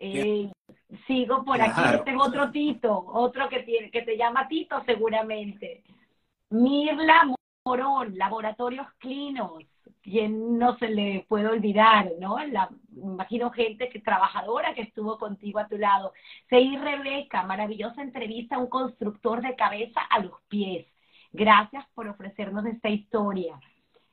[0.00, 0.50] Eh,
[1.06, 5.84] sigo por aquí, este es otro Tito, otro que, tiene, que te llama Tito seguramente.
[6.50, 7.32] Mirla
[7.64, 9.62] Morón, Laboratorios Clinos,
[10.02, 12.38] quien no se le puede olvidar, ¿no?
[12.46, 16.12] La imagino gente que trabajadora que estuvo contigo a tu lado.
[16.48, 20.86] Seguí Rebeca, maravillosa entrevista a un constructor de cabeza a los pies.
[21.32, 23.58] Gracias por ofrecernos esta historia.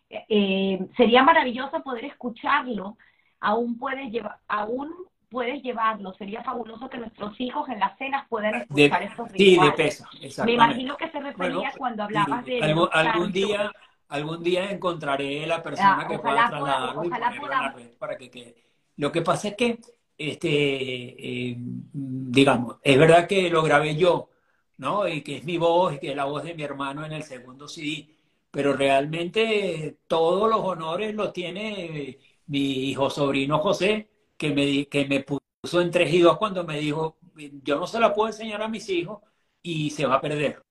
[0.10, 2.98] Eh, sería maravilloso poder escucharlo.
[3.40, 4.92] Aún puedes llevar, aún
[5.30, 6.14] puedes llevarlo.
[6.14, 9.38] Sería fabuloso que nuestros hijos en las cenas puedan escuchar estos rituales.
[9.38, 12.62] Sí, de peso, Me imagino que se refería cuando hablabas de...
[12.92, 13.72] algún día
[14.10, 18.18] algún día encontraré la persona ah, que pueda trasladarlo y ponerlo en la red para
[18.18, 18.56] que quede.
[18.98, 19.80] Lo que pasa es que,
[20.18, 24.30] este, eh, digamos, es verdad que lo grabé yo,
[24.78, 25.08] ¿no?
[25.08, 27.24] Y que es mi voz y que es la voz de mi hermano en el
[27.24, 28.10] segundo CD,
[28.52, 35.22] pero realmente todos los honores los tiene mi hijo sobrino José, que me, que me
[35.24, 37.18] puso en tres y dos cuando me dijo,
[37.64, 39.22] yo no se la puedo enseñar a mis hijos
[39.62, 40.64] y se va a perder.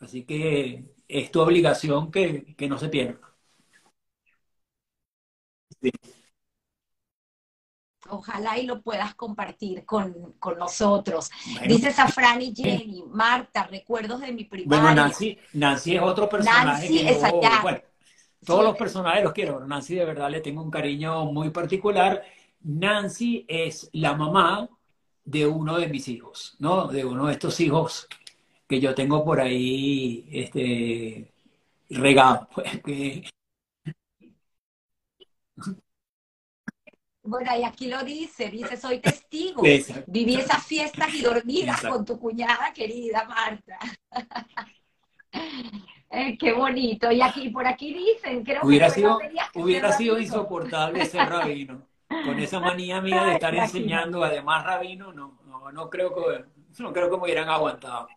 [0.00, 3.18] Así que es tu obligación que, no se pierda.
[8.08, 11.30] Ojalá y lo puedas compartir con, nosotros.
[11.66, 14.82] Dice Safran y Jenny, Marta, recuerdos de mi primaria.
[14.82, 16.88] Bueno, Nancy, Nancy es otro personaje.
[16.88, 17.60] Nancy es allá.
[17.62, 17.80] Bueno,
[18.44, 22.22] todos los personajes los quiero, pero Nancy de verdad le tengo un cariño muy particular.
[22.62, 24.68] Nancy es la mamá
[25.24, 26.88] de uno de mis hijos, ¿no?
[26.88, 28.08] De uno de estos hijos
[28.70, 31.32] que yo tengo por ahí este,
[31.90, 32.48] regado.
[37.22, 39.62] Pues, bueno, y aquí lo dice, dice, soy testigo.
[40.06, 43.78] Viví esas fiestas y dormidas con tu cuñada querida Marta.
[46.12, 47.12] Eh, qué bonito.
[47.12, 49.20] Y aquí, por aquí dicen, creo hubiera que sido,
[49.54, 51.86] hubiera sido insoportable ser rabino.
[52.08, 56.44] Con esa manía mía de estar enseñando, además rabino, no, no, no creo que
[56.82, 58.08] no creo que me hubieran aguantado.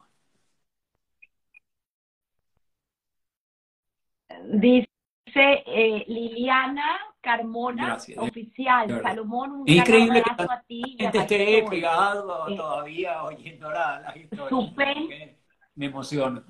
[4.46, 4.88] Dice
[5.36, 10.98] eh, Liliana Carmona, oficial, Salomón, un Increíble gran a ti.
[10.98, 15.36] Que esté pegado eh, todavía oyendo la, la historia.
[15.76, 16.44] Me emociona.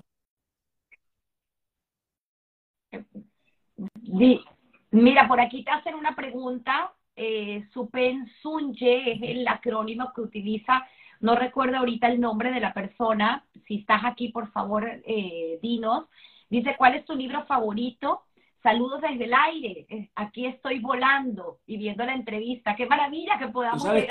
[4.92, 6.94] Mira, por aquí te hacen una pregunta.
[7.16, 10.84] Eh, Supen Sunye es el acrónimo que utiliza,
[11.20, 13.46] no recuerdo ahorita el nombre de la persona.
[13.68, 16.06] Si estás aquí, por favor, eh, dinos.
[16.54, 18.26] Dice, ¿cuál es tu libro favorito?
[18.62, 19.88] Saludos desde el aire.
[19.90, 22.76] Eh, aquí estoy volando y viendo la entrevista.
[22.76, 24.08] Qué maravilla que podamos ver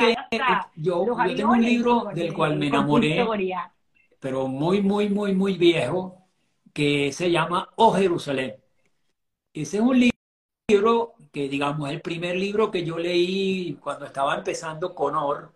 [0.74, 3.24] yo, yo tengo un libro del cual me enamoré,
[4.18, 6.18] pero muy, muy, muy, muy viejo,
[6.72, 8.56] que se llama Oh Jerusalén.
[9.54, 10.10] Ese es un
[10.68, 15.52] libro que, digamos, es el primer libro que yo leí cuando estaba empezando con Or.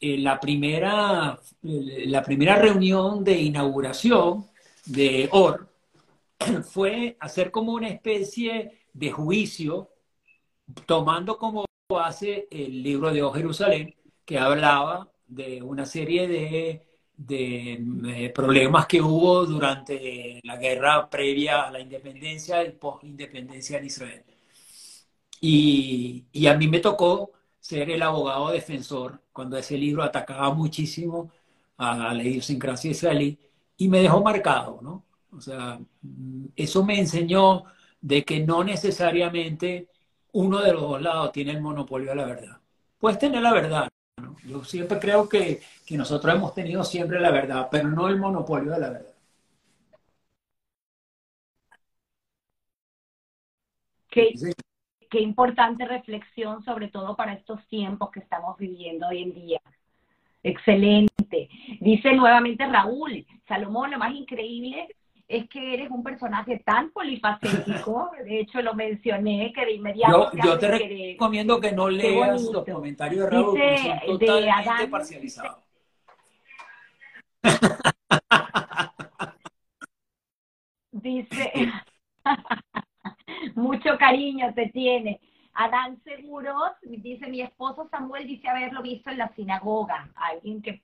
[0.00, 4.46] En la primera, la primera reunión de inauguración
[4.86, 5.75] de OR,
[6.64, 9.90] fue hacer como una especie de juicio,
[10.86, 18.32] tomando como base el libro de O Jerusalén, que hablaba de una serie de, de,
[18.34, 24.24] problemas que hubo durante la guerra previa a la independencia y post-independencia de Israel.
[25.40, 31.30] Y, y, a mí me tocó ser el abogado defensor cuando ese libro atacaba muchísimo
[31.76, 33.38] a la idiosincrasia israelí
[33.76, 35.05] y me dejó marcado, ¿no?
[35.32, 35.78] O sea,
[36.54, 37.64] eso me enseñó
[38.00, 39.88] de que no necesariamente
[40.32, 42.60] uno de los dos lados tiene el monopolio de la verdad.
[42.98, 43.88] Puedes tener la verdad.
[44.44, 48.80] Yo siempre creo que, nosotros hemos tenido siempre la verdad, pero no el monopolio de
[48.80, 49.14] la verdad.
[54.10, 54.32] Qué,
[55.10, 59.60] qué importante reflexión, sobre todo para estos tiempos que estamos viviendo hoy en día.
[60.42, 61.48] Excelente.
[61.80, 64.88] Dice nuevamente Raúl, Salomón, lo más increíble
[65.28, 70.30] es que eres un personaje tan polifacético, de hecho lo mencioné, que de inmediato...
[70.32, 75.62] Yo, te recomiendo que no leas los comentarios de Raúl, Dice, son totalmente de parcializados.
[80.92, 81.52] Dice,
[83.54, 85.20] mucho cariño te tiene.
[85.56, 90.82] Adán Seguros dice, mi esposo Samuel dice haberlo visto en la sinagoga, alguien que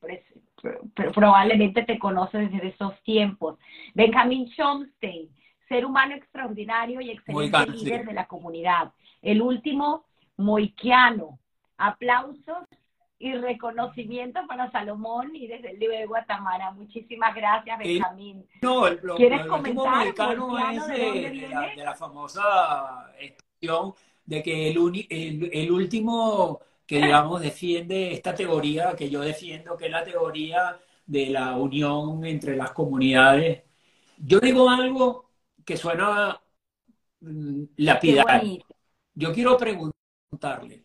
[1.15, 3.59] probablemente te conoce desde esos tiempos.
[3.95, 5.29] Benjamin Schomstein,
[5.69, 8.93] ser humano extraordinario y excelente líder de la comunidad.
[9.21, 10.07] El último,
[10.39, 11.39] Moiquiano.
[11.77, 12.67] Aplausos
[13.19, 16.71] y reconocimiento para Salomón y desde el libro de Guatemala.
[16.71, 18.47] Muchísimas gracias, Benjamín.
[18.63, 20.07] no, el, ¿Quieres comentar?
[20.07, 23.13] es de, la, de, la, famosa
[24.25, 29.91] de que el, el, último que, digamos, defiende esta teoría que yo defiendo, que es
[29.91, 33.63] la teoría de la unión entre las comunidades.
[34.19, 35.31] Yo digo algo
[35.65, 36.41] que suena
[37.21, 38.65] mm, lapidario.
[39.15, 40.85] Yo quiero preguntarle,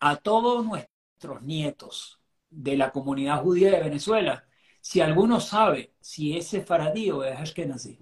[0.00, 4.44] a todos nuestros nietos de la comunidad judía de Venezuela
[4.80, 7.98] si alguno sabe si es sefaradí o es ashkenazí.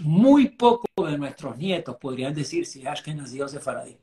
[0.00, 3.98] Muy pocos de nuestros nietos podrían decir si es ashkenazí o sefaradí.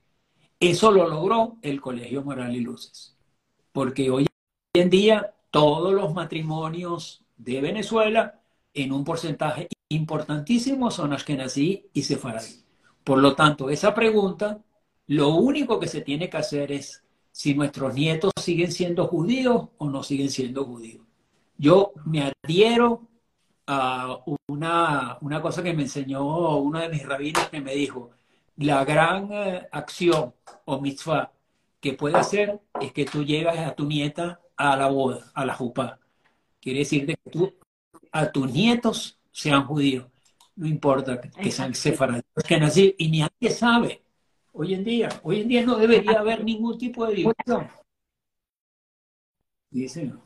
[0.60, 3.16] Eso lo logró el Colegio Moral y Luces,
[3.72, 4.28] porque hoy
[4.76, 8.40] en día todos los matrimonios de Venezuela
[8.74, 12.64] en un porcentaje importantísimo son ashkenazí y sefaradí.
[13.04, 14.64] Por lo tanto, esa pregunta,
[15.08, 19.90] lo único que se tiene que hacer es si nuestros nietos siguen siendo judíos o
[19.90, 21.06] no siguen siendo judíos.
[21.58, 23.08] Yo me adhiero
[23.68, 28.12] a una, una cosa que me enseñó uno de mis rabinos que me dijo,
[28.56, 30.34] la gran eh, acción
[30.66, 31.32] o mitzvah
[31.80, 35.54] que puede hacer es que tú llegas a tu nieta a la boda, a la
[35.54, 36.00] jupá.
[36.60, 37.54] Quiere decir que tú
[38.12, 40.08] a tus nietos sean judíos.
[40.56, 44.02] No importa que sean sefaradíes, que nací, y ni nadie sabe.
[44.54, 47.70] Hoy en día, hoy en día no debería haber ningún tipo de división.
[49.70, 50.20] Dicen.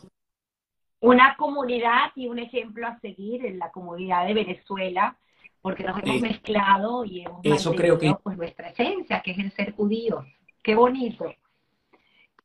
[1.02, 5.18] Una comunidad y un ejemplo a seguir en la comunidad de Venezuela,
[5.62, 8.16] porque nos hemos mezclado y hemos Eso creo que...
[8.24, 10.26] pues, nuestra esencia, que es el ser judío.
[10.64, 11.34] Qué bonito.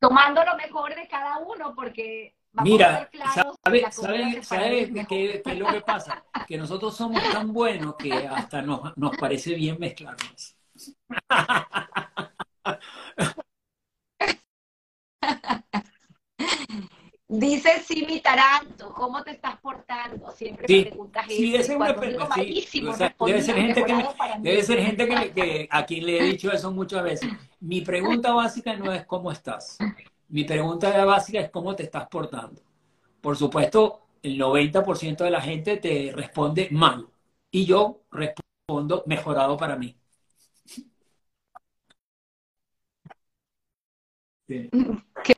[0.01, 3.11] Tomando lo mejor de cada uno, porque Mira,
[3.63, 6.25] ¿sabes sabe, qué, es lo que pasa?
[6.47, 10.57] Que nosotros somos tan buenos que hasta nos, nos parece bien mezclarnos.
[17.29, 20.31] Dice Simi Taranto, ¿cómo te estás portando?
[20.31, 21.73] Siempre me preguntas sí, eso.
[21.73, 21.93] Es una
[23.27, 23.95] debe ser gente, que,
[24.39, 27.29] debe ser gente que, a quien le he dicho eso muchas veces.
[27.59, 29.77] Mi pregunta básica no es cómo estás.
[30.29, 32.63] Mi pregunta básica es cómo te estás portando.
[33.21, 37.09] Por supuesto, el 90% de la gente te responde mal
[37.51, 39.97] y yo respondo mejorado para mí.
[44.47, 45.37] Qué,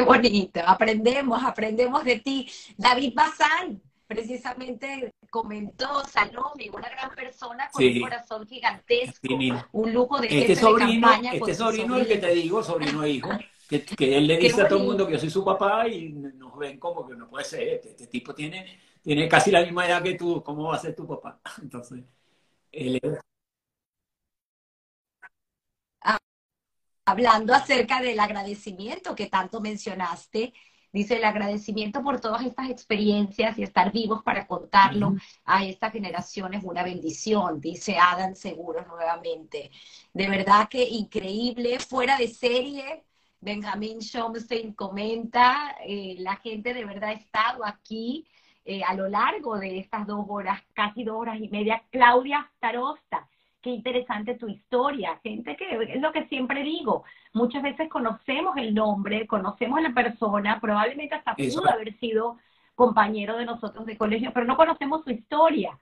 [0.00, 2.48] bonito, aprendemos, aprendemos de ti.
[2.76, 9.34] David Bazán, precisamente comentó Salome, una gran persona con un corazón gigantesco,
[9.72, 13.30] un lujo de este sobrino, Este sobrino, el que te digo, sobrino e hijo,
[13.96, 16.56] que, él le dice a todo el mundo que yo soy su papá y nos
[16.58, 20.02] ven como que no puede ser, este, este, tipo tiene, tiene casi la misma edad
[20.02, 21.40] que tú, ¿cómo va a ser tu papá?
[21.62, 22.04] Entonces,
[22.70, 23.18] él es...
[27.04, 30.52] hablando acerca del agradecimiento que tanto mencionaste,
[30.92, 36.54] dice el agradecimiento por todas estas experiencias y estar vivos para contarlo a esta generación
[36.54, 39.70] es una bendición, dice Adam Seguros nuevamente.
[40.12, 43.04] De verdad que increíble, fuera de serie.
[43.40, 48.26] Benjamín Schomstein comenta, eh, la gente de verdad ha estado aquí
[48.64, 51.84] eh, a lo largo de estas dos horas, casi dos horas y media.
[51.90, 53.28] Claudia Starosta,
[53.64, 55.18] qué interesante tu historia.
[55.22, 57.02] Gente que es lo que siempre digo,
[57.32, 62.36] muchas veces conocemos el nombre, conocemos la persona, probablemente hasta pudo haber sido
[62.74, 65.78] compañero de nosotros de colegio, pero no conocemos su historia.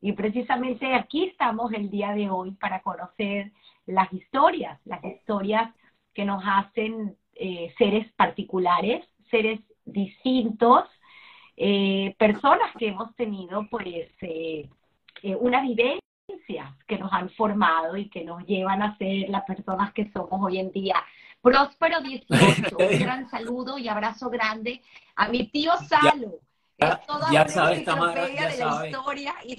[0.00, 3.52] Y precisamente aquí estamos el día de hoy para conocer
[3.84, 5.74] las historias, las historias
[6.14, 10.84] que nos hacen eh, seres particulares, seres distintos,
[11.58, 14.70] eh, personas que hemos tenido pues eh,
[15.38, 16.05] una vivencia
[16.86, 20.58] que nos han formado y que nos llevan a ser las personas que somos hoy
[20.58, 20.96] en día.
[21.40, 24.82] Próspero 18, un gran saludo y abrazo grande
[25.14, 26.40] a mi tío Salo.
[26.78, 27.00] Ya,
[27.32, 28.94] ya sabes, Tamara, ya sabes.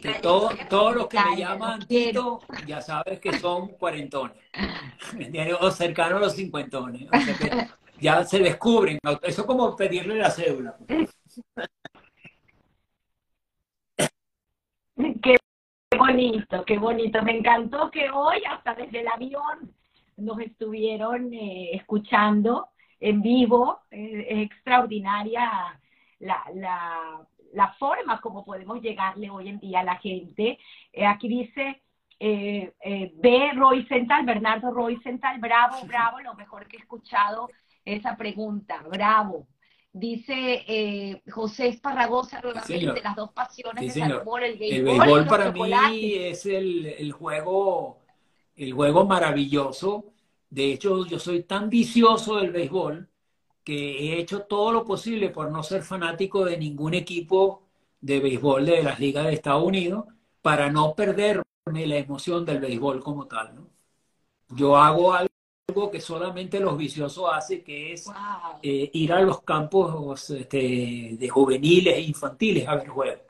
[0.02, 4.38] Que todo, todos los que me llaman Tito, ya sabes que son cuarentones.
[5.60, 7.08] o cercanos a los cincuentones.
[7.12, 7.68] O sea que
[8.00, 9.00] ya se descubren.
[9.24, 10.78] Eso es como pedirle la cédula.
[15.22, 15.38] Qué
[15.98, 17.22] bonito, qué bonito.
[17.24, 19.74] Me encantó que hoy, hasta desde el avión,
[20.18, 22.70] nos estuvieron eh, escuchando
[23.00, 23.82] en vivo.
[23.92, 25.80] es extraordinaria
[26.20, 30.60] la, la, la, forma como podemos llegarle hoy en día a la gente.
[30.94, 31.82] Eh, aquí dice,
[32.20, 33.52] eh, eh, B.
[33.54, 37.50] Roycental, Bernardo Roycental, bravo, bravo, lo mejor que he escuchado
[37.86, 39.48] esa pregunta, bravo.
[40.00, 44.44] Dice eh, José Esparragosa nuevamente, las dos pasiones el béisbol.
[44.44, 48.00] El béisbol para mí es el, el, juego,
[48.56, 50.14] el juego maravilloso.
[50.50, 53.10] De hecho, yo soy tan vicioso del béisbol
[53.64, 57.64] que he hecho todo lo posible por no ser fanático de ningún equipo
[58.00, 60.06] de béisbol de las ligas de Estados Unidos
[60.42, 63.56] para no perderme la emoción del béisbol como tal.
[63.56, 63.70] ¿no?
[64.56, 65.37] Yo hago algo
[65.92, 68.10] que solamente los viciosos hacen, que es
[68.64, 73.22] eh, ir a los campos este, de juveniles e infantiles a ver juegos.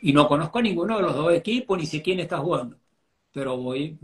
[0.00, 2.76] Y no conozco a ninguno de los dos equipos, ni sé quién está jugando.
[3.32, 3.96] Pero voy,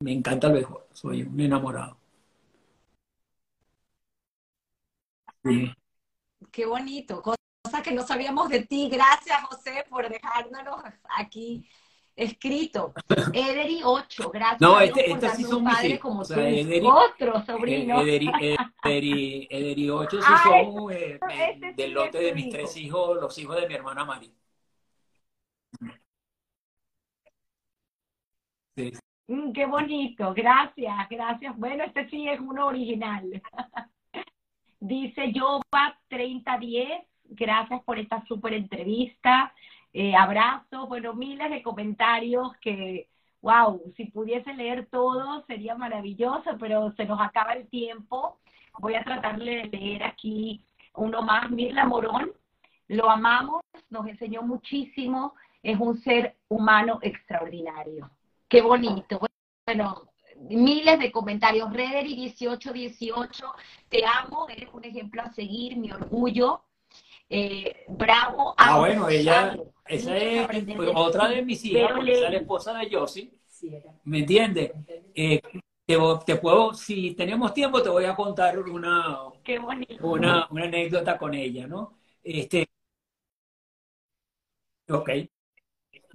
[0.00, 1.96] me encanta el béisbol, soy un enamorado.
[5.44, 5.72] Sí.
[6.50, 8.88] Qué bonito, cosa que no sabíamos de ti.
[8.90, 10.82] Gracias, José, por dejárnoslo
[11.16, 11.64] aquí
[12.16, 12.92] escrito.
[13.34, 16.00] Ederi 8, gracias No, a Dios este, por estos sí son mis padre hijos.
[16.00, 16.42] como O sea, tú.
[16.42, 18.00] Ederi, Otro sobrino.
[18.02, 18.30] Ederi,
[18.84, 22.52] Ederi, Ederi 8 sí Ah, son eh, este sí del lote de mis hijo.
[22.56, 24.32] tres hijos, los hijos de mi hermana Mari.
[28.76, 28.92] Sí.
[29.28, 31.56] Mm, qué bonito, gracias, gracias.
[31.56, 33.42] Bueno, este sí es uno original.
[34.80, 36.88] Dice Jova 3010,
[37.24, 39.54] gracias por esta súper entrevista.
[39.92, 43.08] Eh, abrazos, bueno, miles de comentarios que,
[43.42, 48.38] wow, si pudiese leer todo sería maravilloso, pero se nos acaba el tiempo.
[48.78, 50.64] Voy a tratar de leer aquí
[50.94, 51.50] uno más.
[51.50, 52.32] Mirla Morón,
[52.88, 58.10] lo amamos, nos enseñó muchísimo, es un ser humano extraordinario.
[58.48, 59.20] Qué bonito.
[59.66, 60.08] Bueno,
[60.48, 61.72] miles de comentarios.
[61.72, 63.54] Rederi 1818,
[63.88, 66.62] te amo, eres un ejemplo a seguir, mi orgullo.
[67.34, 68.54] Eh, bravo.
[68.58, 72.36] Ah, bueno, ella, esa es aprender pues, otra de mis hijas, porque esa es la
[72.38, 73.32] esposa de Josie,
[74.04, 74.72] ¿me entiendes?
[75.14, 75.40] Eh,
[75.86, 75.96] te,
[76.26, 79.18] te puedo, si tenemos tiempo, te voy a contar una,
[80.00, 81.98] una, una anécdota con ella, ¿no?
[82.22, 82.68] Este,
[84.88, 85.10] ok,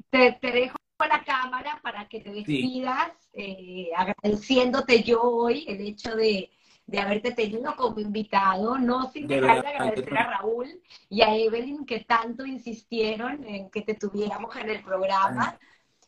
[0.10, 6.16] Te, te dejo la cámara para que te despidas, eh, agradeciéndote yo hoy el hecho
[6.16, 6.50] de,
[6.88, 11.22] de haberte tenido como invitado, no sin De dejar de agradecer de a Raúl y
[11.22, 15.60] a Evelyn que tanto insistieron en que te tuviéramos en el programa.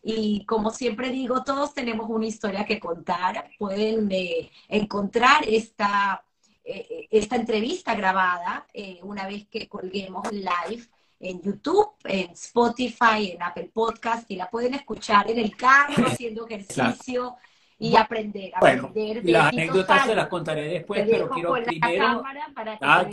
[0.02, 3.50] Y como siempre digo, todos tenemos una historia que contar.
[3.60, 6.24] Pueden eh, encontrar esta,
[6.64, 10.88] eh, esta entrevista grabada eh, una vez que colguemos live
[11.20, 16.48] en YouTube, en Spotify, en Apple Podcast y la pueden escuchar en el carro haciendo
[16.48, 17.36] ejercicio
[17.80, 18.52] y aprender.
[18.60, 22.86] bueno, aprender de las anécdotas se las contaré después, Te pero quiero primero, para que
[22.86, 23.06] Ah,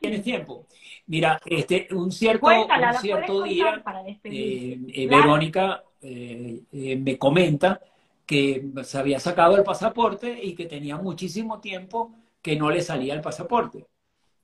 [0.00, 0.66] ¿tienes- tiempo.
[1.06, 3.82] Mira, este, un cierto, Cuéntala, un cierto día,
[4.24, 5.22] eh, eh, Claro.
[5.24, 6.62] Verónica eh,
[7.02, 7.80] me comenta
[8.24, 13.14] que se había sacado el pasaporte y que tenía muchísimo tiempo que no le salía
[13.14, 13.86] el pasaporte.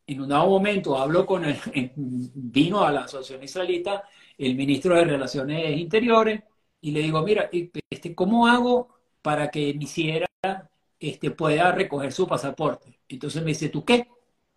[0.07, 1.57] En un dado momento hablo con el,
[1.95, 4.03] vino a la Asociación Israelita
[4.37, 6.43] el ministro de Relaciones Interiores
[6.81, 7.49] y le digo, mira,
[7.91, 8.89] este, ¿cómo hago
[9.25, 10.27] para que mi sierra
[11.01, 13.01] este, pueda recoger su pasaporte?
[13.09, 14.09] Entonces me dice, ¿tú qué?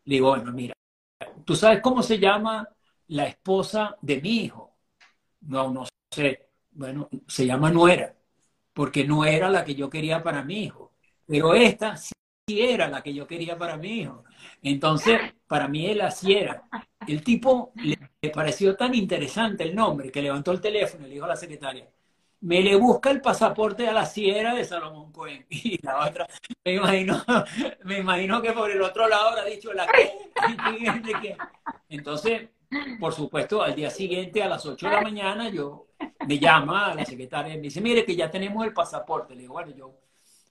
[0.06, 0.74] Le digo, bueno, mira,
[1.46, 2.68] ¿tú sabes cómo se llama
[3.08, 4.78] la esposa de mi hijo?
[5.42, 6.50] No, no sé.
[6.72, 8.16] Bueno, se llama nuera,
[8.74, 10.94] porque no era la que yo quería para mi hijo.
[11.26, 12.14] Pero esta sí
[12.50, 14.26] era la que yo quería para mi hijo.
[14.62, 16.68] Entonces, para mí él así era.
[17.08, 17.98] El tipo le,
[18.32, 21.90] pareció tan interesante el nombre que levantó el teléfono le dijo a la secretaria,
[22.42, 25.46] me le busca el pasaporte a la sierra de Salomón Cohen.
[25.50, 26.28] Y la otra,
[26.64, 27.24] me imagino,
[27.84, 29.88] me imagino que por el otro lado habrá dicho la
[31.22, 31.38] que.
[31.90, 32.50] Entonces,
[33.00, 35.88] por supuesto, al día siguiente a las 8 de la mañana yo
[36.28, 39.36] me llama a la secretaria y me dice, mire que ya tenemos el pasaporte.
[39.36, 39.96] Le digo, bueno, yo,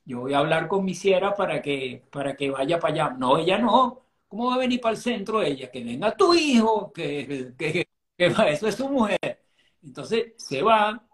[0.04, 3.10] yo voy a hablar con mi sierra para que, para que vaya para allá.
[3.18, 4.02] No, ella no.
[4.28, 5.70] ¿Cómo va a venir para el centro ella?
[5.70, 9.44] Que venga tu hijo, que, que, que eso es su mujer.
[9.82, 11.05] Entonces se va,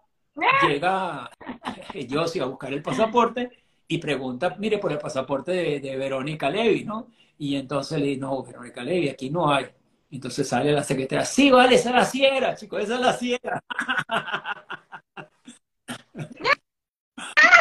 [0.61, 1.29] llega
[2.07, 3.51] yo sí a buscar el pasaporte
[3.87, 7.07] y pregunta, mire, por el pasaporte de, de Verónica Levy, ¿no?
[7.37, 9.65] Y entonces le digo, no, Verónica Levy, aquí no hay.
[10.11, 13.63] Entonces sale la secretaria, sí, vale, esa es la sierra, chicos, esa es la sierra.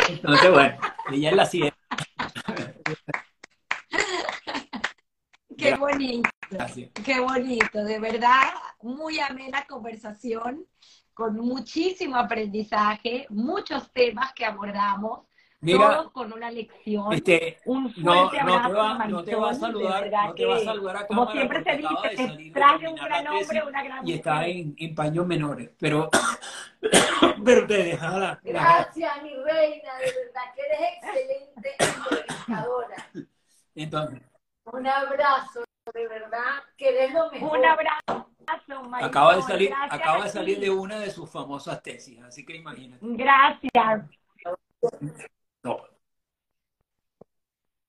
[0.09, 0.79] Entonces, bueno,
[1.13, 1.77] ella es la sierra.
[5.57, 6.91] Qué bonito, Gracias.
[7.05, 8.53] qué bonito, de verdad,
[8.83, 10.67] muy amena conversación,
[11.15, 15.21] con muchísimo aprendizaje, muchos temas que abordamos,
[15.61, 17.13] Mira, todos con una lección.
[17.13, 17.91] este, un no,
[18.29, 20.59] fuerte no abrazo, te va, no te va a saludar, verdad no te va a
[20.59, 24.35] que, saludar a Como siempre se dice, traje un gran hombre, una gran y está
[24.35, 24.49] mujer.
[24.51, 26.11] en, en paños menores, pero,
[27.45, 31.77] pero te deja la, la- Gracias, mi reina, de verdad que eres excelente
[32.09, 32.97] comunicadora.
[33.77, 34.21] entonces,
[34.65, 37.59] Un abrazo, de verdad, que eres lo mejor.
[37.59, 41.29] Un abrazo, Marisol, acaba de salir, gracias acaba a de salir de una de sus
[41.29, 42.99] famosas tesis, así que imagínate.
[43.03, 44.05] Gracias.
[45.65, 45.81] No.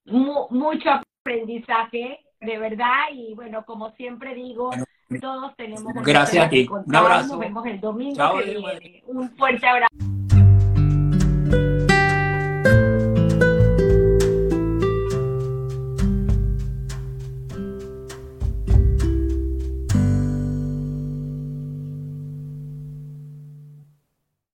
[0.06, 0.90] Mu- mucho
[1.22, 4.84] aprendizaje, de verdad, y bueno, como siempre digo, Bueno,
[5.20, 6.68] todos tenemos gracias a ti.
[6.68, 7.28] Un abrazo.
[7.28, 9.02] Nos vemos el domingo Chao, que Dios, viene.
[9.06, 9.94] Un fuerte abrazo.